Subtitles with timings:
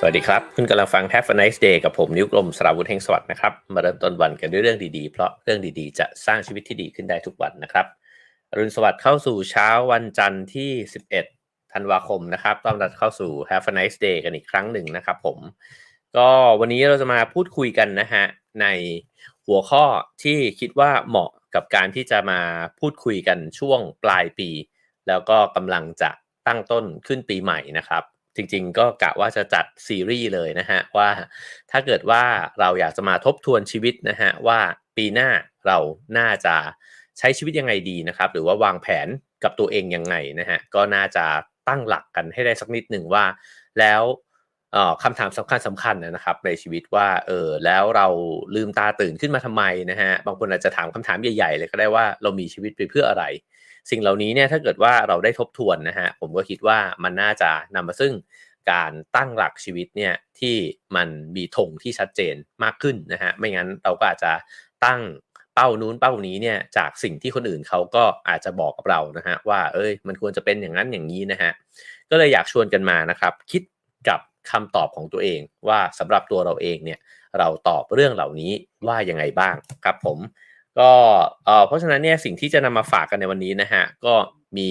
[0.00, 7.86] สวัสดีครับ คุณกำลังฟัง Have a nice day กับผมนิ้วกลมสราวุธเฮงสวัสดิ์นะครับ มาเริ่มต้นวันกันด้วยเรื่องดีๆ เพราะเรื่องดีๆ จะสร้างชีวิตที่ดีขึ้นได้ทุกวันนะครับ
[8.58, 10.70] รุณสวัสดิ์เข้าสู่เช้าวันจันทร์ที่
[11.20, 15.38] 11 ธันวาคมนะครับ ต้อนรับเข้าสู่ Have a nice day กันอีกครั้งหนึ่งนะครับผม
[16.16, 16.28] ก็
[16.60, 18.24] วันนี้เราจะมาพูดคุยกันนะฮะ
[18.60, 18.66] ใน
[19.46, 19.84] หัวข้อ
[20.22, 22.40] ที่คิดว่าเหมาะกับการที่จะมา
[22.80, 24.50] พูดคุยกันช่วงปลายปี
[25.08, 26.10] แล้วก็กำลังจะ
[26.46, 28.04] ตั้งต้นขึ้นปีใหม่นะครับ
[28.38, 31.08] จริงๆ ก็กะว่าจะจัดซีรีส์เลยนะฮะว่า
[31.70, 32.22] ถ้าเกิดว่า
[32.60, 34.58] เราอยากจะมาทบทวนชีวิตนะฮะว่า
[34.96, 35.28] ปีหน้า
[35.66, 35.78] เรา
[36.18, 36.56] น่าจะ
[37.18, 39.08] ใช้ชีวิตยังไงดีนะครับ หรือว่าวางแผน
[39.44, 41.24] กับตัวเองยังไงนะฮะก็น่าจะ
[41.68, 43.24] ตั้งหลักกันให้ได้สักนิดหนึ่งว่า
[43.78, 44.02] แล้ว
[45.02, 48.06] คำถามสำคัญสำคัญนะครับ ในชีวิตว่าเออแล้วเรา
[48.54, 53.24] ลืมตาตื่นขึ้นมาทำไมนะฮะบางคนอาจจะถามคำถามใหญ่ๆเลยก็ได้ว่าเรามีชีวิตไปเพื่ออะไร
[53.90, 58.12] สิ่งเหล่านี้เนี่ยถ้าเกิดว่าเราได้ทบทวนนะฮะผมก็คิดว่ามันน่าจะนำมาซึ่ง
[58.72, 60.56] การตั้งหลักชีวิตเนี่ยที่
[60.96, 64.32] มันมีธงที่ชัดเจนมากขึ้นนะฮะไม่งั้นเราก็อาจจะ
[64.84, 65.00] ตั้ง
[65.54, 71.52] เป้านู้นเป้านี้เนี่ยจากสิ่งที่คนอื่นเขาก็อาจจะบอกกับเรานะฮะว่าเอ้ยมันควรจะเป็นอย่างนั้นอย่างนี้นะฮะ
[72.10, 73.62] ก็เลยอยากชวนกันมานะครับ คิด
[74.08, 76.98] กับคำตอบของตัวเองว่าสำหรับตัวเราเองเนี่ย
[77.38, 78.52] เราตอบเรื่องเหล่านี้
[78.86, 80.18] ว่ายังไงบ้างครับผม
[80.78, 80.90] ก็
[81.66, 84.14] เพราะฉะนั้นเนี่ยสิ่งที่จะนำมาฝากกันในวันนี้นะฮะก็
[84.56, 84.70] มี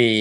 [0.00, 0.12] มี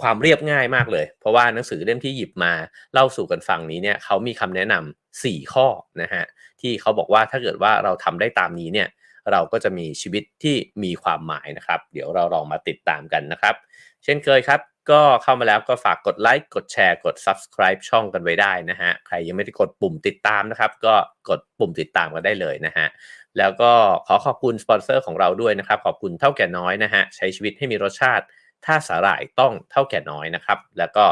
[0.00, 2.52] ความเรียบง่ายมากเลย เพราะว่าหนังสือเล่มที่หยิบมา
[2.92, 5.66] เล่าสู่กันฟังนี้เนี่ยเขามีคำแนะนำ4ข้อ
[6.02, 6.24] นะฮะ
[6.60, 8.88] ที่เขาบอกว่าถ้าเกิดว่าเราทำได้ตามนี้เนี่ย
[9.32, 13.54] เราก็จะมีชีวิตที่มีความหมายนะครับ เดี๋ยวเราลองมาติดตามกันนะครับ
[14.04, 20.94] เช่นเคยครับ ก็เข้ามาแล้วก็ฝากกดไลค์กดแชร์กด subscribe ช่องกันไว้ได้นะฮะใครยังไม่ได้กดปุ่มติดตามนะครับ ก็
[21.28, 22.86] กดปุ่มติดตามกันได้เลยนะฮะ
[23.38, 23.72] แล้วก็
[24.06, 28.24] ขอขอบคุณสปอนเซอร์ของเราด้วยนะครับ ขอบคุณเท่าแก่น้อยนะฮะใช้ชีวิตให้มีรสชาติ
[28.64, 31.04] ถ้าสาหร่ายต้องเท่าแก่น้อยนะครับ แล้วก็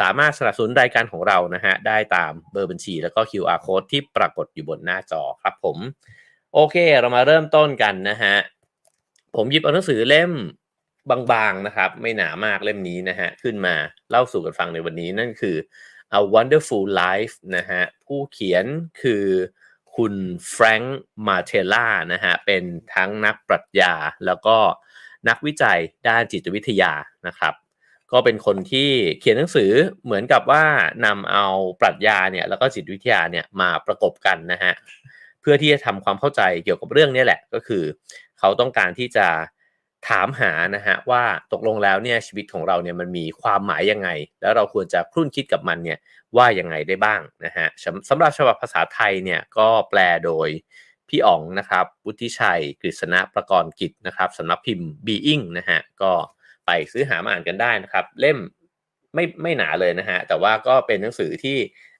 [0.00, 5.78] สามารถสนับสนุนรายการของเรานะฮะได้ตามเบอร์บัญชี แล้วก็ QR code ที่ปรากฏอยู่บนหน้าจอครับผม
[6.54, 8.36] โอเคเรามาเริ่มต้นกันนะฮะ
[9.36, 10.32] ผมหยิบเอาหนังสือเล่ม
[11.10, 13.74] บางๆนะครับ ไม่หนามากเล่มนี้นะฮะขึ้นมา
[14.10, 15.56] เล่าสู่กันฟังในวันนี้นั่นคือ
[16.18, 18.64] A Wonderful Life นะฮะผู้เขียน
[19.02, 19.24] คือ
[19.96, 20.14] คุณ
[20.50, 22.62] แฟรงค์มาเทล่านะฮะเป็น
[22.94, 23.92] ทั้งนักปรัชญา
[24.26, 24.56] แล้วก็
[25.28, 25.78] นักวิจัย
[26.08, 26.92] ด้านจิตวิทยา
[27.26, 27.54] นะครับ
[28.12, 28.90] ก็เป็นคนที่
[29.20, 29.70] เขียนหนังสือ
[30.04, 30.64] เหมือนกับว่า
[31.04, 31.44] นำเอา
[31.80, 34.72] ปรัชญาเนี่ยแล้วก็จิตวิทยาเนี่ยมาประกบกันนะฮะ
[35.40, 37.82] เพื่อที่จะทำความเข้าใจเกี่ยวกับเรื่องนี้แหละก็คือ
[38.38, 39.26] เขาต้องการที่จะ
[40.08, 41.22] ถามหานะฮะว่า
[41.52, 44.08] ตกลงแล้วเนี่ยชีวิตของเราเนี่ยมันมีความหมายยังไง
[44.40, 45.98] แล้วเราควรจะครุ่นคิดกับมันเนี่ย
[46.36, 47.66] ว่ายังไงได้บ้างนะฮะ
[48.08, 50.48] สำหรับฉบับภาษาไทยเนี่ยก็แปลโดย
[51.08, 56.12] พี่อ๋องนะครับวุฒิชัยกฤษณะประกรณ์กิจนะครับสำนักพิมพ์ Being นะฮะก็
[56.66, 58.38] ไปซื้อหามาอ่านกันได้นะครับ เล่ม
[59.14, 61.56] ไม่ไม่หนาเลยนะฮะแต่ว่าก็เป็นหนังสือที่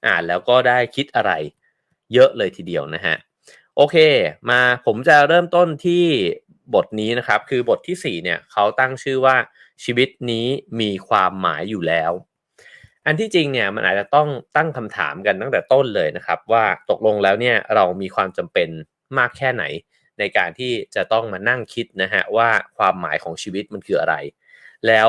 [0.07, 1.33] อ่านแล้วก็ได้คิดอะไร
[2.13, 3.17] เยอะเลยทีเดียวนะฮะ
[3.77, 3.97] โอเค
[4.51, 6.05] มาผมจะเริ่มต้นที่
[6.75, 9.37] บทนี้นะครับ คือบทที่4เนี่ยเขาตั้งชื่อว่า
[9.85, 10.47] ชีวิตนี้
[10.81, 12.13] มีความหมายอยู่แล้ว
[13.07, 18.69] อันที่จริงเนี่ยมันอาจจะต้องตั้งคำถามกันตั้งแต่ต้นเลยนะครับ ว่าตกลงแล้วเนี่ยเรามีความจำเป็น
[19.19, 19.65] มากแค่ไหน
[20.19, 22.49] ในการที่จะต้องมานั่งคิดนะฮะว่า
[22.79, 24.15] ความหมายของชีวิตมันคืออะไร
[24.87, 25.09] แล้ว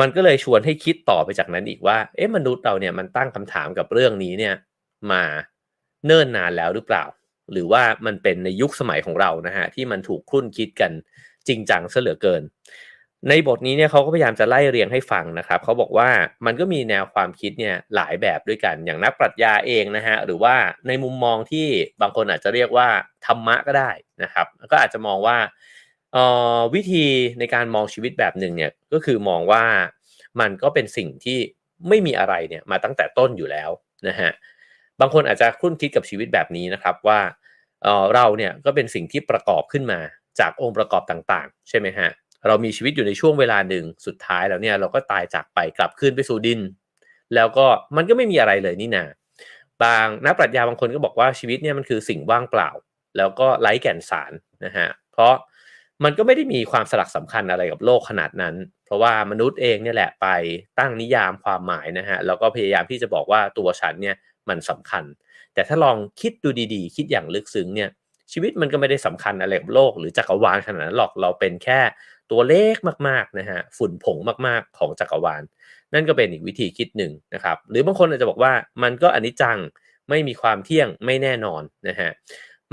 [0.00, 4.54] มันก็เลยชวนให้คิดต่อไปจากนั้นอีกว่าเอ๊ะมนุษย์เราเนี่ยมันตั้งคำถามกับเรื่องนี้เนี่ย
[5.12, 5.22] มา
[6.06, 7.04] เนิ่นนานแล้วหรือเปล่า
[7.52, 10.92] หรือว่ามันเป็นในยุคสมัยของเรานะฮะที่มันถูกคุ้นคิดกัน
[11.48, 12.42] จริงจังซะเหลือเกิน
[13.28, 16.08] ในบทนี้เนี่ยเขาก็พยายามจะไล่เรียงให้ฟังนะครับเขาบอกว่า
[16.46, 20.54] มันก็มีแนวความคิดเนี่ยหลายแบบด้วยกัน อย่างนักปรัชญาเองนะฮะหรือว่า
[20.86, 21.66] ในมุมมองที่
[22.00, 22.88] บางคนอาจจะเรียกว่า
[23.26, 23.90] ธรรมะก็ได้
[24.22, 25.36] นะครับก็อาจจะมองว่า
[26.74, 27.06] วิธี
[27.38, 29.64] ในการมองชีวิตแบบหนึ่งเนี่ยก็คือมองว่า
[30.40, 31.38] มันก็เป็นสิ่งที่
[31.88, 33.70] ไม่มีอะไรเนี่ยมาตั้งแต่ต้นอยู่แล้ว
[34.08, 34.30] นะฮะ
[35.00, 37.20] บางคนอาจจะคุ้นคิดกับชีวิตแบบนี้นะครับว่า
[37.82, 40.00] เเราเนี่ยก็เป็นสิ่งที่ประกอบขึ้นมา
[40.40, 42.08] จากองค์ประกอบต่างๆ ใช่ไหมฮะ
[42.46, 46.60] เรามีชีวิตอยู่ในช่วงเวลาหนึ่งสุดท้ายแล้วเนี่ยเราก็ตายจากไปกลับคืนไปสู่ดิน
[47.34, 49.04] แล้วก็มันก็ไม่มีอะไรเลยนี่นา
[49.82, 52.70] บางนักปรัชญาบางคนก็บอกว่าชีวิตเนี่ยมันคือสิ่งว่างเปล่า
[53.16, 54.32] แล้วก็ไร้แก่นสาร
[54.64, 55.34] นะฮะเพราะ
[56.04, 58.54] มันก็ไม่ได้มีความสลักสำคัญอะไรกับโลกขนาดนั้น
[58.86, 60.26] เพราะว่ามนุษย์เองเนี่ยแหละไป
[60.78, 64.16] ตั้งนิยามความหมายนะฮะแล้วก็พยายามที่จะบอกว่าตัวฉันเนี่ย
[64.48, 65.04] มันสำคัญ
[65.54, 67.90] แต่ถ้าลองคิดดูดีๆ คิดอย่างลึกซึ้งเนี่ย
[68.32, 71.80] ชีวิตมันก็ไม่ได้สำคัญอะไรกับโลกหรือจักรวาลขนาดนั้นหรอกเราเป็นแค่
[72.32, 72.76] ตัวเลข
[73.08, 75.42] มากๆนะฮะฝุ่นผงมากๆของจักรวาล
[75.94, 79.58] นั่นก็เป็นอีกวิธีคิดหนึ่งนะครับหรือบางคนอาจจะบอกว่ามันก็อนิจจัง
[80.10, 82.10] ไม่มีความเที่ยงไม่แน่นอนนะฮะ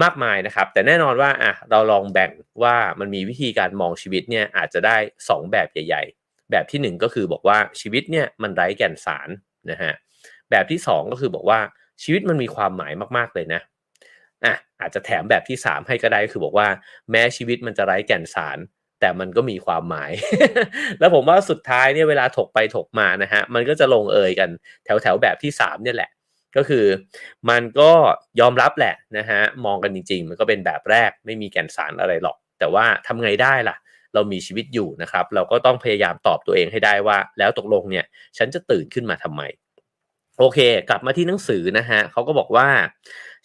[0.03, 2.31] มากมายนะครับ แต่แน่นอนว่าอะเราลองแบ่ง
[2.63, 4.97] ว่ามันมีวิธีการมองชีวิตเนี่ยอาจจะได้
[5.29, 9.29] 2 แบบใหญ่ ๆ แบบที่ 1 ก็คือบอกว่าชีวิตเนี่ยมันไร้แก่นสาร
[9.71, 9.93] นะฮะ
[10.51, 11.59] แบบที่ 2 ก็คือบอกว่า
[12.03, 13.61] ชีวิตมันมีความหมายมากๆเลยนะ
[14.45, 16.67] อะอาจจะแถมแบบที่ 3 ให้ก็ได้คือบอกว่า
[17.11, 18.57] แม้ชีวิตมันจะไร้แก่นสาร
[19.01, 20.11] แต่มันก็มีความหมาย
[20.99, 24.49] แล้วผมว่าสุดท้ายเนี่ยเวลาถกไปถกมานะฮะ มันก็จะลงเอยกัน
[24.85, 26.09] แถวแถวแบบที่3เนี่ยแหละ
[26.57, 26.85] ก็คือ
[27.49, 27.91] มันก็
[28.39, 33.75] ยอมรับแหละนะฮะ มองกันจริง ๆ มันก็เป็นแบบแรกไม่มีแก่นสารอะไรหรอก แต่ว่าทำไงได้ล่ะ
[34.13, 38.05] เรามีชีวิตอยู่นะครับ เราก็ต้องพยายามตอบตัวเองให้ได้ว่า แล้วตกลงเนี่ย
[38.37, 39.41] ฉันจะตื่นขึ้นมาทำไม
[40.39, 40.59] โอเค
[40.89, 42.67] กลับมาที่หนังสือนะฮะเขาก็บอกว่า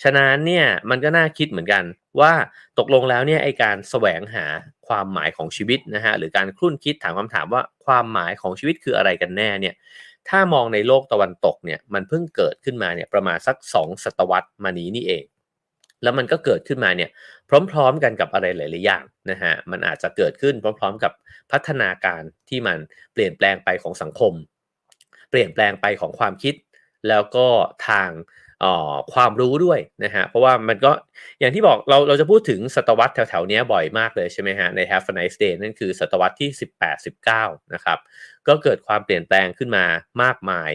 [0.02, 1.84] ฉะนั้นเนี่ยมันก็น่าคิดเหมือนกัน
[2.20, 2.32] ว่า
[2.78, 4.44] ตกลงแล้วเนี่ยไอการแสวงหา
[4.88, 9.74] ความหมายของชีวิตนะฮะหรือการคลุ่นคิดถามคำถามว่าความหมายของชีวิตคืออะไรกันแน่เนี่ย
[10.28, 15.24] ถ้ามองในโลกตะวันตกเนี่ยมันเพิ่งเกิดขึ้นมาเนี่ยประมาณสัก 2 ศตวรรษมานี้นี่เอง
[16.02, 17.10] แล้วมันก็เกิดขึ้นมาเนี่ย
[17.70, 21.12] พร้อมๆกันกับอะไรหลายๆอย่างนะฮะมันอาจจะเกิดขึ้นพร้อม ๆ กับ
[21.52, 22.78] พัฒนาการที่มัน
[23.12, 24.32] เปลี่ยนแปลงไปของสังคม
[25.30, 26.54] เปลี่ยนแปลงไปของความคิด
[27.08, 27.48] แล้วก็
[27.88, 28.10] ทาง
[29.12, 30.92] ความรู้ด้วยนะฮะเพราะว่ามันก็
[31.40, 36.50] อย่างที่บอกเราเราจะพูดถึงศตวรรษแถวๆนี้บ่อยมากเลยใช่ไหมฮะใน Have a nice day นั่นคือศตวรรษที่
[37.12, 37.98] 18-19 นะครับ
[38.48, 39.84] ก็เกิดความเปลี่ยนแปลงขึ้นมา
[40.22, 40.70] มากมาย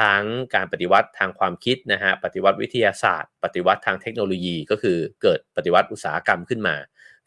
[0.00, 0.22] ทั้ง
[0.54, 6.76] การปฏิวัติทางความคิดนะฮะปฏิวัติวิทยาศาสตร์ ปฏิวัติทางเทคโนโลยี ก็คือเกิดปฏิวัติอุตสาหกรรมขึ้นมา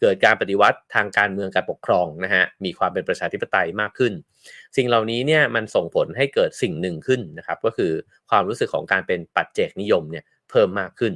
[0.01, 4.13] เกิดการปฏิวัติทางการเมืองการปกครองนะฮะมีความเป็นประชาธิปไตยมากขึ้น
[4.77, 7.91] สิ่งเหล่านี้เนี่ยมันส่งผลให้เกิดสิ่งหนึ่งขึ้นนะครับก็คือ
[8.29, 11.13] ความรู้สึกของการเป็นปัจเจกนิยมเนี่ยเพิ่มมากขึ้น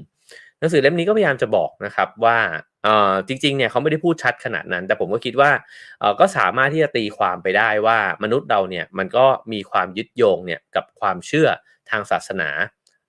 [0.60, 2.38] หนังสือเล่มนี้ก็พยายามจะบอกนะครับว่า
[3.28, 5.52] จริงๆเนี่ยเขาไม่ได้พูดชัดขนาดนั้น แต่ผมก็คิดว่า
[6.20, 11.50] ก็สามารถที่จะตีความไปได้ว่ามนุษย์เราเนี่ยมันก็มีความยึดโยงเนี่ยกับความเชื่อ
[11.90, 12.50] ทางศาสนา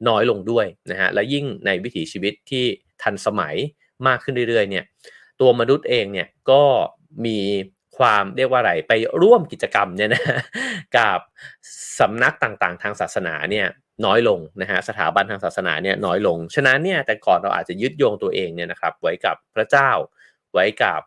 [0.08, 2.64] น้อยลงด้วยนะฮะและยิ่งในวิถีชีวิตที่
[3.02, 3.56] ทันสมัย
[4.06, 4.84] มากขึ้นเรื่อยๆเนี่ย
[5.40, 6.62] ตัวมนุษย์เองเนี่ยก็
[7.26, 7.38] มี
[7.98, 8.92] ความเรียกว่าอะไรไป
[9.22, 10.22] ร่วมกิจกรรมเนี่ยนะ
[10.96, 11.18] กับ
[12.00, 13.66] สำนักต่างๆ ทางศาสนาเนี่ย
[14.06, 19.90] น้อยลงนะฮะสถาบันทางศาสนาเนี่ยน้อยลง ฉะนั้นเนี่ยแต่ก่อนเราอาจจะยึดโยงตัวเองเนี่ยนะครับไว้กับพระเจ้า
[20.54, 21.00] ไว้กับ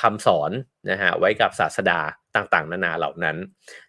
[0.00, 0.50] คำสอน
[0.90, 2.00] นะฮะไว้กับศาสดา
[2.36, 3.36] ต่างๆ นานาเหล่านั้น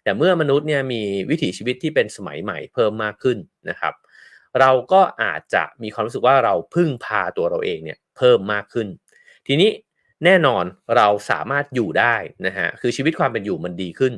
[0.02, 3.38] แต่เมื่อมนุษย์เนี่ยมีวิถีชีวิตที่เป็นสมัยใหม่เพิ่มมากขึ้น
[3.70, 3.94] นะครับ
[4.60, 8.88] เราก็อาจจะมีความรู้สึกว่าเราพึ่งพาตัวเราเองเนี่ยเพิ่มมากขึ้น
[9.46, 9.70] ทีนี้
[10.24, 10.64] แน่นอน
[10.96, 12.14] เราสามารถอยู่ได้
[12.46, 14.12] นะฮะคือชีวิตความเป็นอยู่มันดีขึ้น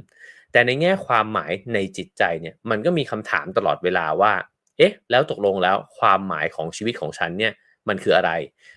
[0.53, 4.33] แต่ในแง่ความหมายในจิตใจเนี่ยมันก็มีคำถามตลอดเวลาว่า
[4.79, 7.53] เอ๊ะ แล้วตกลงแล้วความหมายของชีวิตของฉันเนี่ย
[7.89, 8.33] มันคืออะไร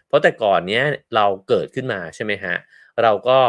[0.07, 0.83] เพราะแต่ก่อนเนี้ย
[1.15, 2.55] เราเกิดขึ้นมาใช่ไหมฮะ
[3.03, 3.39] เราก็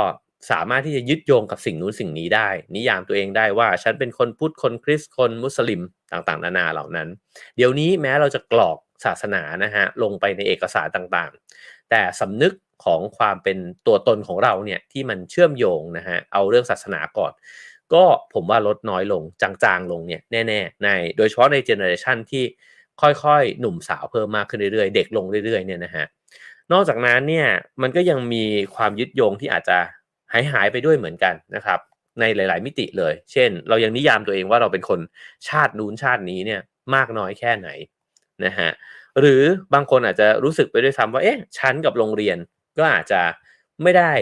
[0.50, 7.08] สามารถที่จะยึดโยงกับสิ่งนู้นสิ่งนี้ได้ นิยามตัวเองได้ว่าฉันเป็นคนพุทธคนคริสต์คนมุสลิมต่างๆ นานาเหล่านั้น
[7.56, 12.52] เดี๋ยวนี้แม้เราจะกรอกศาสนานะฮะลงไปในเอกสารต่างๆ แต่สำนึก
[12.84, 17.32] ของความเป็นตัวตนของเราเนี่ยที่มันเชื่อมโยงนะฮะเอาเรื่องศาสนาก่อน
[17.94, 18.04] ก็
[18.34, 22.44] ผมว่าลดน้อยลงจางๆลงเนี่ยแน่ๆในโดยเฉพาะในเจเนอเรชันที่
[23.00, 26.04] ค่อยๆ หนุ่มสาวเพิ่มมากขึ้นเรื่อยๆ เด็กลงเรื่อยๆเนี่ยนะฮะ
[26.72, 27.48] นอกจากนั้นเนี่ย
[27.82, 28.44] มันก็ยังมี
[28.75, 29.78] ความยึดโยงที่อาจจะ
[30.32, 31.81] หายหายไปด้วยเหมือนกันนะครับ
[32.20, 35.00] ในหลาย ๆ มิติเลย เช่น เรายังนิยามตัวเองว่าเราเป็นคน
[35.48, 36.60] ชาตินู้นชาตินี้เนี่ย
[36.94, 37.69] มากน้อยแค่ไหน
[38.44, 38.70] นะฮะ
[39.20, 39.42] หรือ
[39.74, 42.38] บางคนอาจจะรู้สึกไปด้วยซ้ำว่าเอ๊ะชั้นกับโรงเรียน
[42.78, 43.22] ก็อาจจะ
[43.82, 44.12] ไม่ได้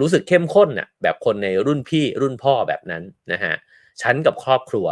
[0.00, 3.54] รู้สึกเข้มข้นน่ะแบบคนในรุ่นพี่รุ่นพ่อแบบนั้นนะฮะ
[4.02, 4.86] ฉันกับครอบครัว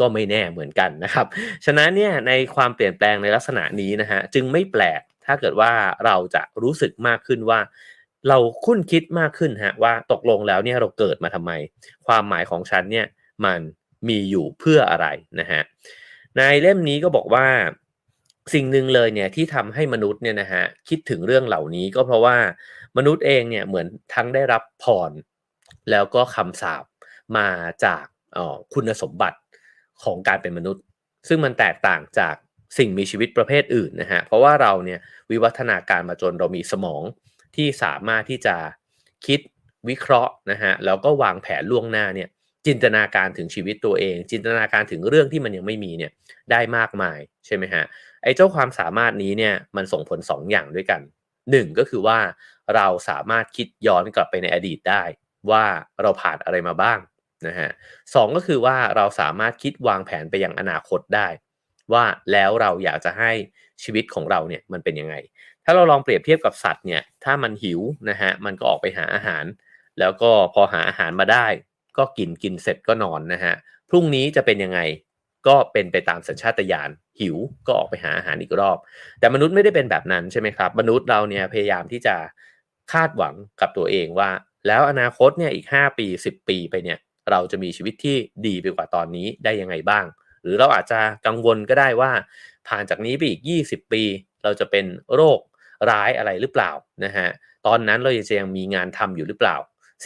[0.00, 1.26] ก็ไม่แน่เหมือนกันนะครับ
[1.64, 5.72] ฉะนั้นเนี่ยในความเปลี่ยนแปลงในลักษณะนี้นะฮะจึงไม่แปลกถ้าเกิดว่า
[6.04, 7.60] เราจะรู้สึกมากขึ้นว่า
[8.28, 11.52] เราคุ้นคิดมากขึ้นฮะว่าตกลงแล้วเนี่ยเราเกิดมาทำไม
[12.06, 13.06] ความหมายของฉันเนี่ย
[13.44, 13.60] มัน
[14.08, 15.06] มีอยู่เพื่ออะไร
[15.40, 15.62] นะฮะ
[16.36, 17.46] ในเล่มนี้ก็บอกว่า
[18.54, 22.36] สิ่งหนึ่งเลยเนี่ยที่ทำให้มนุษย์เนี่ยนะฮะคิดถึงเรื่องเหล่านี้ก็เพราะว่า
[22.96, 25.10] มนุษย์เองเนี่ยเหมือนทั้งได้รับพร
[25.90, 26.84] แล้วก็คำสาป
[27.36, 27.48] มา
[27.84, 28.04] จาก
[28.74, 29.38] คุณสมบัติ
[30.02, 30.82] ของการเป็นมนุษย์
[31.28, 32.34] ซึ่งมันแตกต่างจาก
[32.78, 35.00] สิ่งมีชีวิตประเภทอื่นนะฮะเพราะว่าเราเนี่ย
[35.30, 37.02] วิวัฒนาการมาจนเรามีสมอง
[37.56, 38.56] ที่สามารถที่จะ
[39.26, 39.40] คิด
[39.88, 42.28] วิเคราะห์นะฮะแล้วก็วางแผนล่วงหน้าเนี่ย
[42.66, 46.12] จินตนาการถึงชีวิตตัวเอง จินตนาการถึงเรื่องที่มันยังไม่มีเนี่ย
[46.50, 47.84] ได้มากมายใช่ไหมฮะ
[48.22, 51.00] ไอ้เจ้าความสามารถนี้เนี่ยมันส่งผล 2ออย่างด้วยกัน
[51.50, 52.18] หนึ่งก็คือว่า
[52.74, 55.02] เราสามารถคิดย้อนกลับไปในอดีตได้
[55.50, 55.64] ว่า
[56.02, 56.98] เราผ่านอะไรมาบ้าง
[57.46, 57.70] นะฮะ
[58.14, 61.28] สก็คือว่าเราสามารถคิดวางแผนไปยังอนาคตได้
[61.92, 63.32] ว่าแล้วเราอยากจะให้
[63.82, 65.14] ชีวิตของเราเนี่ยมันเป็นยังไง
[65.64, 67.80] ถ้าเราลองเปรียบเทียบกับสัตว์เนี่ยถ้ามันหิว
[68.10, 69.44] นะฮะมันก็ออกไปหาอาหาร
[69.98, 71.46] แล้วก็พอหาอาหารมาได้
[71.98, 73.54] ก็กินกินเสร็จก็นอนนะฮะ
[73.88, 74.80] พรุ่งนี้จะเป็นยังไง
[75.46, 76.90] ก็เป็นไปตามสัญชาตญาณ
[77.20, 78.78] หิวก็ออกไปหาอาหารอีกรอบ
[79.20, 82.16] แต่มนุษย์ไม่ได้เป็นแบบนั้นใช่ไหมครับ มนุษย์เราเนี่ยพยายามที่จะ
[82.92, 84.30] คาดหวังกับตัวเองว่า
[84.66, 86.98] แล้วอนาคตเนี่ยอีก 5 ปี 10 ปีไปเนี่ย
[87.30, 88.16] เราจะมีชีวิตที่
[88.46, 90.04] ดีไปกว่าตอนนี้ได้ยังไงบ้าง
[90.42, 92.12] หรือเราอาจจะกังวลก็ได้ว่า
[92.68, 94.02] ผ่านจากนี้ไปอีก 20 ปี
[94.44, 95.40] เราจะเป็นโรค
[95.90, 96.70] ร้ายอะไรหรือเปล่า
[97.04, 97.28] นะฮะ
[97.66, 99.56] ตอนนั้นเราจะยังมีงานทำอยู่หรือเปล่า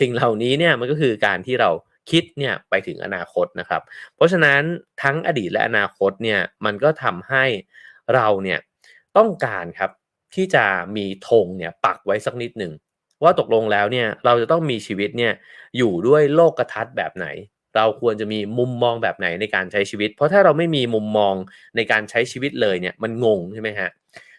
[0.01, 1.71] สิ่งเหล่านี้เนี่ยมันก็คือการที่เรา
[2.11, 3.83] คิดเนี่ยไปถึงอนาคตนะครับ
[4.15, 4.61] เพราะฉะนั้น
[5.03, 7.45] ทั้งอดีตและอนาคตเนี่ยมันก็ทำให้
[8.15, 8.59] เราเนี่ย
[9.17, 9.91] ต้องการครับ
[10.35, 10.65] ที่จะ
[10.97, 12.73] มีธงเนี่ยปักไว้สักนิดหนึ่ง
[13.23, 15.33] ว่าตกลงแล้วเนี่ยเราจะต้องมีชีวิตเนี่ย
[15.77, 17.27] อยู่ด้วยโลกกระทัดแบบไหน
[17.77, 21.35] เราควรจะมีมุมมองแบบไหนในการใช้ชีวิต เพราะถ้าเราไม่มีมุมมอง
[21.77, 23.91] ในการใช้ชีวิตเลยเนี่ยมันงงใช่ไหมฮะ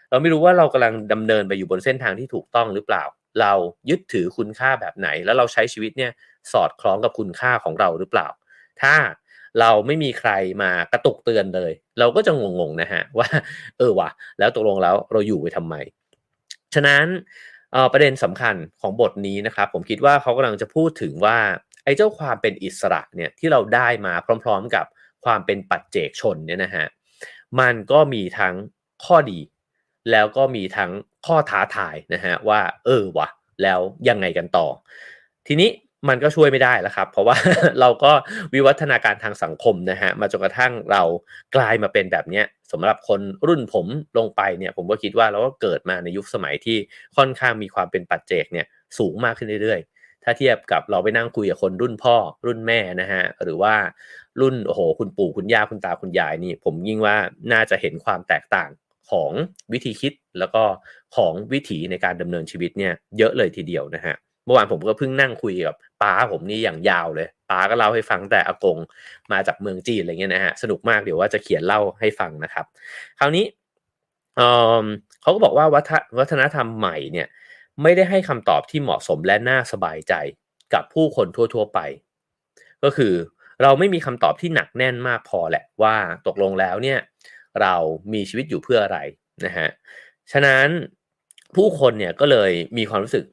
[0.09, 3.03] เราไม่รู้ว่าเรากำลังดำเนินไปอยู่บนเส้นทางที่ถูกต้องหรือเปล่า
[3.41, 3.53] เรา
[3.89, 6.11] ยึดถือคุณค่าแบบไหน แล้วเราใช้ชีวิตเนี่ย
[6.53, 8.27] สอดคล้องกับคุณค่าของเราหรือเปล่า
[8.81, 8.95] ถ้า
[9.59, 10.31] เราไม่มีใคร
[10.61, 13.27] มากระตุกเตือนเลย เราก็จะงงๆนะฮะว่า
[13.77, 15.75] เออวะแล้วตกลงแล้วเราอยู่ไปทำไม
[16.73, 17.05] ฉะนั้น
[17.93, 21.37] ประเด็นสำคัญของบทนี้นะครับ ผมคิดว่าเขากำลังจะพูดถึงว่า
[21.83, 24.85] ไอ้เจ้าความเป็นอิสระเนี่ยที่เราได้มาพร้อม ๆกับ
[25.25, 26.85] ความเป็นปัจเจกชนเนี่ยนะฮะ
[27.59, 28.55] มันก็มีทั้ง
[29.05, 29.39] ข้อดี
[30.11, 30.91] แล้วก็มีทั้ง
[31.25, 33.27] ข้อท้าทายนะฮะว่า เออวะ
[33.63, 33.79] แล้ว
[34.09, 34.67] ยังไงกันต่อ
[35.47, 35.69] ทีนี้
[36.09, 37.35] มันก็ช่วยไม่ได้แล้วครับ เพราะว่า
[37.79, 38.11] เราก็
[38.53, 41.03] วิวัฒนาการทางสังคมนะฮะมาจนกระทั่งเรา
[41.55, 46.77] กลายมาเป็นแบบนี้สำหรับคนรุ่นผมลงไปเนี่ย ผมก็คิดว่าเราก็เกิดมาในยุคสมัยที่
[47.17, 48.65] ค่อนข้างมีความเป็นปัจเจกเนี่ย
[48.97, 52.15] สูงมากขึ้นเรื่อยๆ ถ้าเทียบกับเราไปนั่งคุยกับคนรุ่นพ่อ
[52.45, 53.75] รุ่นแม่นะฮะหรือว่า
[54.41, 57.15] รุ่นโอ้โหคุณปู่คุณย่าคุณตาคุณยายนี่ ผมยิ่งว่า
[57.51, 58.69] น่าจะเห็นความแตกต่าง
[59.11, 59.31] ของ
[59.73, 60.63] วิธีคิดแล้วก็
[61.15, 64.15] ของวิถีในการดำเนินชีวิตเนี่ยเยอะเลยทีเดียวนะฮะ
[64.51, 68.77] มื่อวานผมก็เพิ่งนั่งคุยกับป้าผมนี่อย่างยาวเลยป้าก็เล่าให้ฟังแต่อากง
[69.31, 72.65] มาจากเมืองจีนอะไรเงี้ยนะฮะสนุกมากเดี๋ยวว่าจะเขียนเล่าให้ฟังนะครับ
[73.19, 73.45] คราวนี้
[75.21, 75.65] เขาก็บอกว่า
[76.19, 77.27] วัฒนธรรมใหม่เนี่ย
[77.81, 80.13] ไม่ได้ให้คำตอบที่เหมาะสมและน่าสบายใจ
[80.73, 81.79] กับผู้คนทั่ว ๆไป
[82.83, 83.13] ก็คือ
[83.61, 85.95] เราไม่มีคำตอบที่หนักแน่นมากพอแหละว่า
[86.27, 86.99] ตกลงแล้วเนี่ย
[87.61, 87.75] เรา
[88.13, 88.99] มีชีวิตอยู่เพื่ออะไร
[89.45, 89.67] นะฮะ
[90.31, 90.67] ฉะนั้น
[91.55, 93.25] ผู้คนเนี่ยก็เลยมีความรู้สึก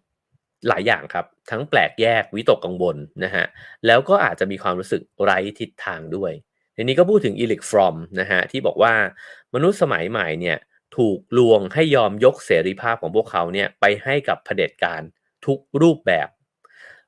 [0.69, 3.45] หลายอย่างครับ ทั้งแปลกแยกวิตกกังวลนะฮะ
[3.87, 6.33] แล้วก็อาจจะมีความรู้สึกไร้ทิศทางด้วย
[6.77, 8.95] ทีนี้ก็พูดถึงอีลิกฟรอมนะฮะที่บอกว่า
[9.55, 10.59] มนุษย์สมัยใหม่เนี่ย
[10.97, 15.03] ถูกลวงให้ยอมยกเสรีภาพของพวกเขาเนี่ยไปให้กับเผด็จการ
[15.47, 16.29] ทุกรูปแบบ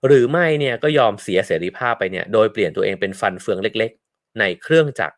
[0.06, 5.16] หรือไม่เนี่ยก็ยอมเสียเสรีภาพไปเนี่ยโดยเปลี่ยนตัวเองเป็นฟันเฟืองเล็กๆ ในเครื่องจักร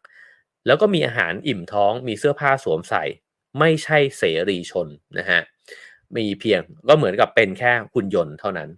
[0.67, 3.05] แล้วก็มีอาหารอิ่มท้องมีเสื้อผ้าสวมใส่
[3.59, 5.41] ไม่ใช่เสรีชนนะฮะ
[6.17, 8.69] มีเพียงก็เหมือนกับเป็นแค่หุ่นยนต์เท่านั้น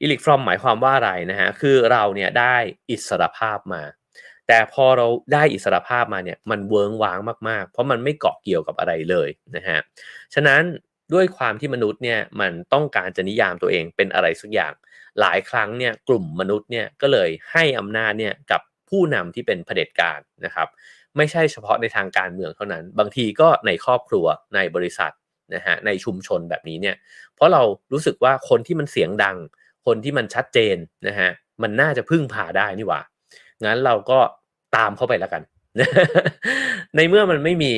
[0.00, 2.56] Erich Fromm หมายความว่าอะไรนะฮะคือเราเนี่ยได้
[2.90, 3.82] อิสรภาพมา
[4.48, 9.78] แต่พอเราได้อิสรภาพมาเนี่ยมันเวิงว้างมากๆ เพราะมันไม่เกาะเกี่ยวกับอะไรเลยนะฮะ
[10.34, 10.62] ฉะนั้น
[11.14, 14.72] ด้วยความที่มนุษย์เนี่ยมันต้องการจะนิยามตัวเองเป็นอะไรสักอย่าง
[15.20, 20.68] หลายครั้งเนี่ยกลุ่มมนุษย์เนี่ยก็เลยให้อำนาจเนี่ยกับผู้นำที่เป็นเผด็จการนะครับ
[21.16, 25.12] ไม่ใช่เฉพาะในทางการเมืองเท่านั้น บางทีก็ในครอบครัวในบริษัท
[25.54, 26.96] นะฮะในชุมชนแบบนี้เนี่ย
[27.34, 27.62] เพราะเรา
[27.92, 29.36] รู้สึกว่าคนที่มันเสียงดัง
[29.86, 30.76] คนที่มันชัดเจน
[31.08, 31.30] นะฮะ
[31.62, 33.00] มันน่าจะพึ่งพาได้นี่หว่า
[33.64, 34.18] งั้นเราก็
[34.76, 35.42] ตามเข้าไปแล้วกัน
[36.96, 37.72] ในเมื่อมันไม่มี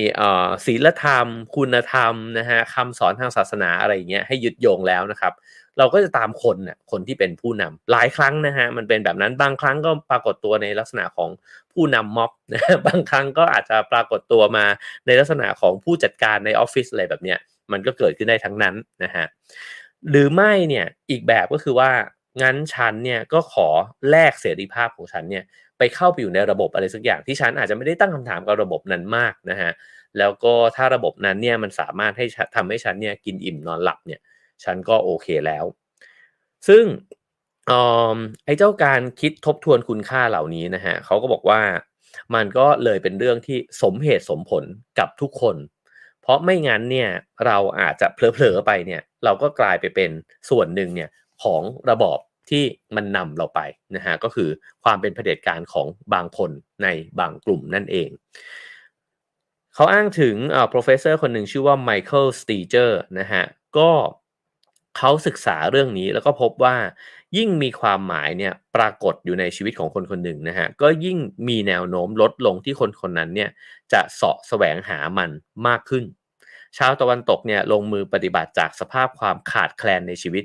[0.67, 5.33] ศีลธรรม คุณธรรมนะฮะคำสอนทางศาสนาอะไรอย่างเงี้ยให้ยึดโยงแล้วนะครับ
[5.79, 11.31] เราก็จะตามคนน่ะคนที่เป็นผู้นำหลายครั้งนะฮะมันเป็นแบบนั้นบางครั้งก็ปรากฏตัวในลักษณะของ
[11.73, 14.65] ผู้นำม็อบนะบางครั้งก็อาจจะปรากฏตัวมา
[15.07, 17.39] ในลักษณะของผู้จัดการในออฟฟิศอะไรแบบเนี้ย
[17.73, 19.27] มันก็เกิดขึ้นได้ทั้งนั้นนะฮะ
[20.11, 21.91] หรือไม่เนี่ยอีกแบบก็คือว่า
[22.43, 23.69] งั้นฉันเนี่ยก็ขอ
[24.11, 25.45] แลกเสรีภาพของฉันเนี่ย
[25.79, 29.71] ไปเข้าไปอยู่ในระบบอะไรสักอย่างที่ฉันอาจจะไม่ได้ตั้งคำถามกับระบบนั้นมากนะฮะ
[30.19, 34.21] แล้วก็ถ้าระบบนั้นเนี่ยมันสามารถให้ทำให้ฉันเนี่ยกินอิ่มนอนหลับเนี่ย
[34.65, 35.65] ฉันก็โอเคแล้ว
[36.69, 36.85] ซึ่ง
[37.71, 37.73] อ
[38.15, 41.61] อไอ้เจ้าการคิดทบทวนคุณค่าเหล่านี้นะฮะเขาก็บอกว่า
[42.35, 44.65] มันก็เลยเป็นเรื่องที่สมเหตุสมผล
[44.99, 45.57] กับทุกคน
[46.29, 47.11] ราะไม่งั้นเนี่ย
[47.47, 50.11] เราอาจจะเผลอๆไปเนี่ยเราก็กลายไปเป็น
[50.51, 51.11] ส่วนหนึ่งเนี่ย
[51.43, 52.19] ของระบอบ
[52.51, 52.65] ที่
[52.97, 53.61] มันนำเราไป
[53.97, 54.49] นะฮะก็คือ
[54.85, 56.51] ความเป็นเผด็จการของบางคน
[56.83, 56.87] ใน
[57.19, 58.09] บางกลุ่มนั่นเอง
[59.75, 63.45] เขาอ้างถึงอ่า professor คนหนึ่งชื่อว่าไมเคิลสตีเจอร์นะฮะ
[63.79, 63.91] ก็
[64.99, 66.77] เขาศึกษาเรื่องนี้แล้วก็พบว่า
[67.37, 71.19] ยิ่งมีความหมายเนี่ยปรากฏอยู่ในชีวิตของคนคนหนึ่งนะฮะก็ยิ่ง
[71.49, 73.51] มีแนวโน้มลดลงที่คนคนนั้นเนี่ย
[73.93, 75.31] จะเสาะแสวงหามัน
[75.67, 76.05] มากขึ้น
[76.79, 80.45] ชาวตะวันตกเนี่ยลงมือปฏิบัติจากสภาพความขาดแคลนในชีวิต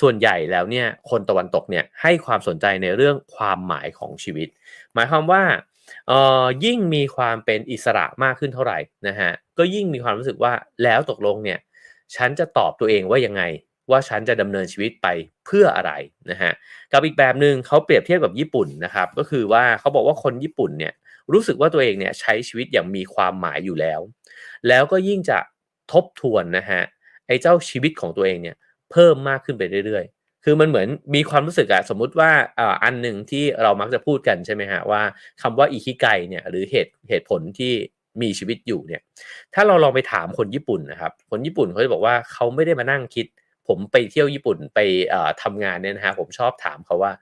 [0.00, 4.48] ส่วนใหญ่แล้วเนี่ยคนตะวันตกเนี่ยให้ความสนใจในเรื่องความหมายของชีวิต
[4.94, 5.42] หมายความว่า
[6.08, 8.78] เอ่อยิ่งมีความเป็นอิสระมากขึ้นเท่าไหร่
[9.08, 10.52] นะฮะก็ยิ่งมีความรู้สึกว่า
[10.84, 11.58] แล้วตกลงเนี่ย
[12.16, 13.42] ฉันจะตอบตัวเองว่ายังไง
[13.90, 15.08] ว่าฉันจะดำเนินชีวิตไป
[15.46, 15.92] เพื่ออะไร
[16.30, 16.52] นะฮะ
[16.92, 20.92] กับอีกแบบหนึ่งเขาเปรียบเทียบกับญี่ปุ่นนะครับก็คือว่าเขาบอกว่าคนญี่ปุ่นเนี่ย
[21.32, 24.00] รู้สึกว่าตัวเองเนี่ยใช้ชีวิตอย่างมีความหมายอยู่แล้ว
[24.68, 25.38] แล้วก็ยิ่งจะ
[25.92, 26.82] ทบทวนนะฮะ
[27.26, 28.56] ไอ้เจ้าชีวิตของตัวเองเนี่ย
[28.90, 35.02] เพิ่มมากขึ้นไปเรื่อยๆ คือมันเหมือนมีความรู้สึกอะสมมุติว่าอ่าอันหนึ่งที่เรามักจะพูดกันใช่ไหมฮะว่า
[35.42, 37.72] คำว่าอิคิไกเนี่ยหรือเหตุเหตุผลที่
[38.22, 39.02] มีชีวิตอยู่เนี่ย
[39.54, 43.26] ถ้าเราลองไปถามคนญี่ปุ่นนะครับ คนญี่ปุ่นเขาจะบอกว่าเขาไม่ได้มานั่งคิด
[43.68, 44.80] ผมไปเที่ยวญี่ปุ่นไป
[45.42, 47.12] ทำงานเนี่ยนะฮะผมชอบถามเขาว่า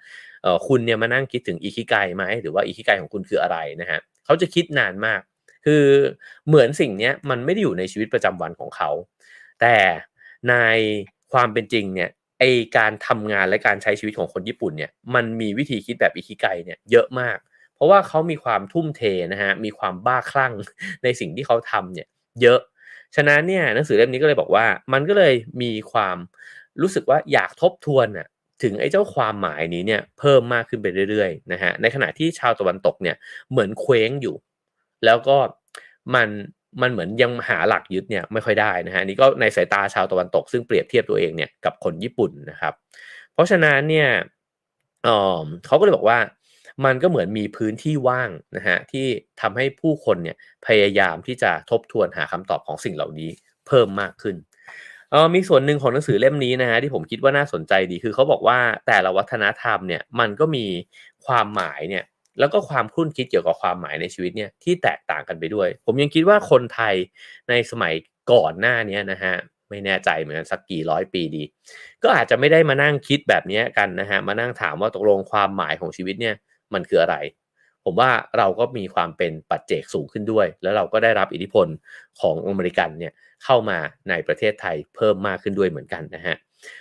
[0.69, 5.21] คุณเนี่ยมานั่งคิดถึงอิคิไกไหมหรือว่าอิคิไกของคุณคืออะไรนะฮะเขาจะคิดนานมาก
[5.65, 5.85] คือ
[6.47, 8.91] เหมือนสิ่งนี้มันไม่ได้อยู่ในชีวิตประจำวันของเขา
[9.61, 9.77] แต่
[10.51, 10.55] ใน
[11.33, 12.45] ความเป็นจริงเนี่ยไอ
[12.77, 17.39] การทำงานและการใช้ชีวิตของคนญี่ปุ่นเนี่ยมันมีวิธีคิดแบบอิคิไกเนี่ยเยอะมาก
[17.75, 19.03] เพราะว่าเขามีความทุ่มเท
[19.33, 20.53] นะฮะมีความบ้าคลั่ง
[21.05, 22.09] ในสิ่งที่เขาทำเนี่ย
[22.43, 22.61] เยอะ
[23.17, 26.17] ฉะนั้นเนี่ยหนังสือเล่มนี้ก็เลยบอกว่า มันก็เลยมีความ
[26.81, 28.27] รู้สึกว่าอยากทบทวนอะ
[28.63, 33.17] ถึงไอ้เจ้าความหมายนี้เนี่ยเพิ่มมากขึ้นไปเรื่อยๆนะฮะในขณะที่ชาวตะวันตกเนี่ย
[33.51, 34.37] เหมือนเคว้งอยู่
[35.05, 35.37] แล้วก็
[36.15, 36.29] มัน
[36.83, 42.75] มันเหมือนยังหาหลักยึดเนี่ยไม่ค่อยได้นะฮะนี่ก็ในสายตาชาวตะวันตก ซึ่งเปรียบเทียบตัวเองเนี่ยกับคนญี่ปุ่นนะครับ
[43.33, 44.09] เพราะฉะนั้นเนี่ย
[45.67, 46.19] เขาก็เลยบอกว่า
[46.85, 49.07] มันก็เหมือนมีพื้นที่ว่างนะฮะที่
[49.41, 53.31] ทำให้ผู้คนเนี่ยพยายามที่จะทบทวนหาคำตอบของสิ่งเหล่านี้
[53.67, 54.37] เพิ่มมากขึ้น
[55.11, 60.67] เออมีส่วนหนึ่งของหนังสือเล่มนี้นะฮะที่ผมคิดว่าน่าสนใจดีคือเขาบอกว่าแต่ละวัฒนธรรมเนี่ยมันก็มี
[61.27, 62.05] ความหมายเนี่ย
[62.41, 66.95] แล้วก็ความคุ้นคิดเกี่ยวกับความหมายในชีวิตเนี่ยที่แตกต่างกันไปด้วย ผมยังคิดว่าคนไทย
[67.49, 67.95] ในสมัย
[68.33, 69.35] ก่อนหน้านี้นะฮะ
[69.71, 71.43] ไม่แน่ใจเหมือนกันสักกี่ร้อยปีดี
[72.03, 76.35] ก็อาจจะไม่ได้มานั่งคิดแบบนี้กันนะฮะมานั่งถามว่าตกลงความหมายของชีวิตเนี่ย
[76.75, 77.17] มันคืออะไร
[77.85, 81.67] ผมว่าเราก็มีความเป็นปัจเจกสูงขึ้นด้วย แล้วเราก็ได้รับอิทธิพล
[82.21, 83.13] ของอเมริกันเนี่ย
[83.45, 83.79] เข้ามา
[84.09, 86.37] ในประเทศไทยเพิ่มมากขึ้นด้วยเหมือนกันนะฮะ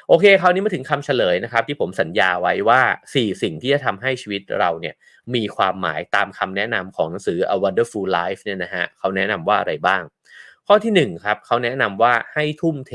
[0.07, 2.81] โอเคคราวนี้มาถึงคำเฉลยนะครับ ที่ผมสัญญาไว้ว่า
[3.13, 4.95] 4 สิ่งที่จะทำให้ชีวิตเราเนี่ย
[5.35, 10.01] มีความหมายตามคำแนะนำของหนังสือ A Wonderful Life เนี่ยนะฮะเขาแนะนำว่าอะไรบ้าง
[10.67, 12.93] ข้อที่1ครับเขาแนะนำว่าให้ทุ่มเท